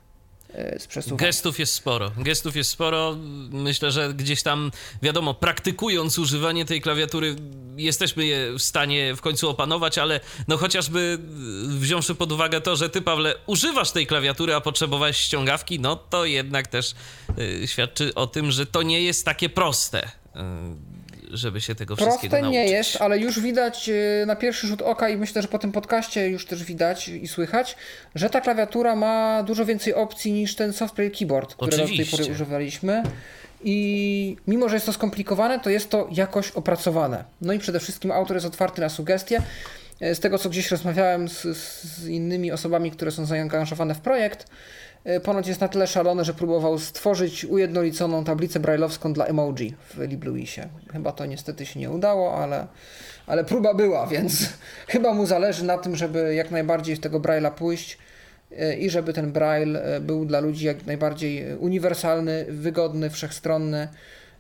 [0.79, 1.27] z przesuwaniem.
[1.27, 2.13] Gestów jest sporo.
[2.19, 3.17] Gestów jest sporo.
[3.51, 4.71] Myślę, że gdzieś tam,
[5.03, 7.37] wiadomo, praktykując używanie tej klawiatury,
[7.77, 11.19] jesteśmy je w stanie w końcu opanować, ale no chociażby
[11.69, 16.25] wziąwszy pod uwagę to, że ty, Pawle, używasz tej klawiatury, a potrzebowałeś ściągawki, no to
[16.25, 16.95] jednak też
[17.39, 20.07] y, świadczy o tym, że to nie jest takie proste.
[20.07, 20.98] y,
[21.33, 22.53] żeby się tego wszystkiego Proste nauczyć.
[22.53, 23.89] nie jest, ale już widać
[24.23, 27.29] e, na pierwszy rzut oka i myślę, że po tym podcaście już też widać i
[27.29, 27.77] słychać,
[28.15, 32.25] że ta klawiatura ma dużo więcej opcji niż ten software keyboard, którego do tej pory
[32.33, 33.03] używaliśmy.
[33.65, 37.25] I mimo, że jest to skomplikowane, to jest to jakoś opracowane.
[37.41, 39.43] No i przede wszystkim autor jest otwarty na sugestie.
[40.01, 44.47] E, Z tego, co gdzieś rozmawiałem z, z innymi osobami, które są zaangażowane w projekt,
[45.23, 50.61] ponoć jest na tyle szalony, że próbował stworzyć ujednoliconą tablicę brailleowską dla emoji w LibLouisie.
[50.93, 52.67] Chyba to niestety się nie udało, ale,
[53.27, 54.49] ale próba była, więc
[54.89, 57.99] chyba mu zależy na tym, żeby jak najbardziej w tego Braille'a pójść
[58.59, 63.89] e, i żeby ten Braille e, był dla ludzi jak najbardziej e, uniwersalny, wygodny, wszechstronny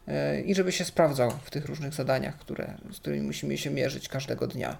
[0.08, 4.08] e, i żeby się sprawdzał w tych różnych zadaniach, które, z którymi musimy się mierzyć
[4.08, 4.76] każdego dnia.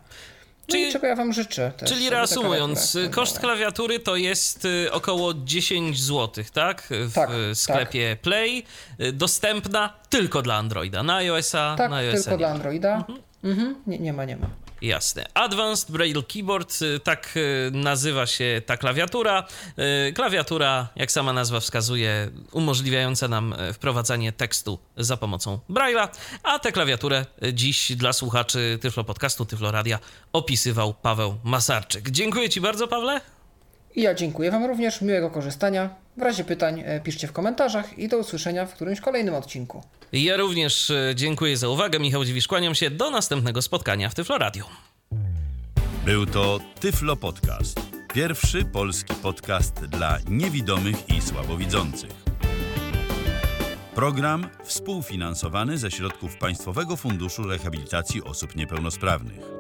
[0.69, 1.91] No Czyli- i czego ja wam życzę też.
[1.91, 6.83] Czyli reasumując, koszt klawiatury to jest y, około 10 zł, tak?
[6.91, 8.65] W Tak, sklepie Play.
[9.01, 11.03] Y, Dostępna tylko dla Androida.
[11.03, 12.49] Na iOS-a, Tak, na iOS-a tylko dla.
[12.49, 13.05] Androida.
[13.45, 13.75] Mhm.
[13.87, 14.47] Nie, nie ma, nie ma.
[14.83, 15.27] Jasne.
[15.35, 19.47] Advanced Braille Keyboard, y, tak y, nazywa się ta klawiatura.
[20.09, 26.09] Y, Klawiatura, jak sama nazwa wskazuje, umożliwiająca nam y, wprowadzanie tekstu za pomocą Braille'a,
[26.43, 29.99] a tę klawiaturę dziś dla słuchaczy Tyflo Podcastu, Tyflo Radia
[30.33, 32.11] opisywał Paweł Masarczyk.
[32.11, 33.38] Dziękuję Ci bardzo, Pawle.
[33.99, 35.91] I ja dziękuję wam również, miłego korzystania.
[36.17, 39.83] W razie pytań e, piszcie w komentarzach i do usłyszenia w którymś kolejnym odcinku.
[40.13, 41.99] Ja również y, dziękuję za uwagę.
[41.99, 42.91] Michał Dziwisz, kłaniam się.
[42.91, 44.65] Do następnego spotkania w Tyflo Radio.
[46.05, 47.81] Był to Tyflo Podcast.
[48.15, 52.11] Pierwszy polski podcast dla niewidomych i słabowidzących.
[53.95, 59.58] Program współfinansowany ze środków Państwowego Funduszu Rehabilitacji Osób Niepełnosprawnych.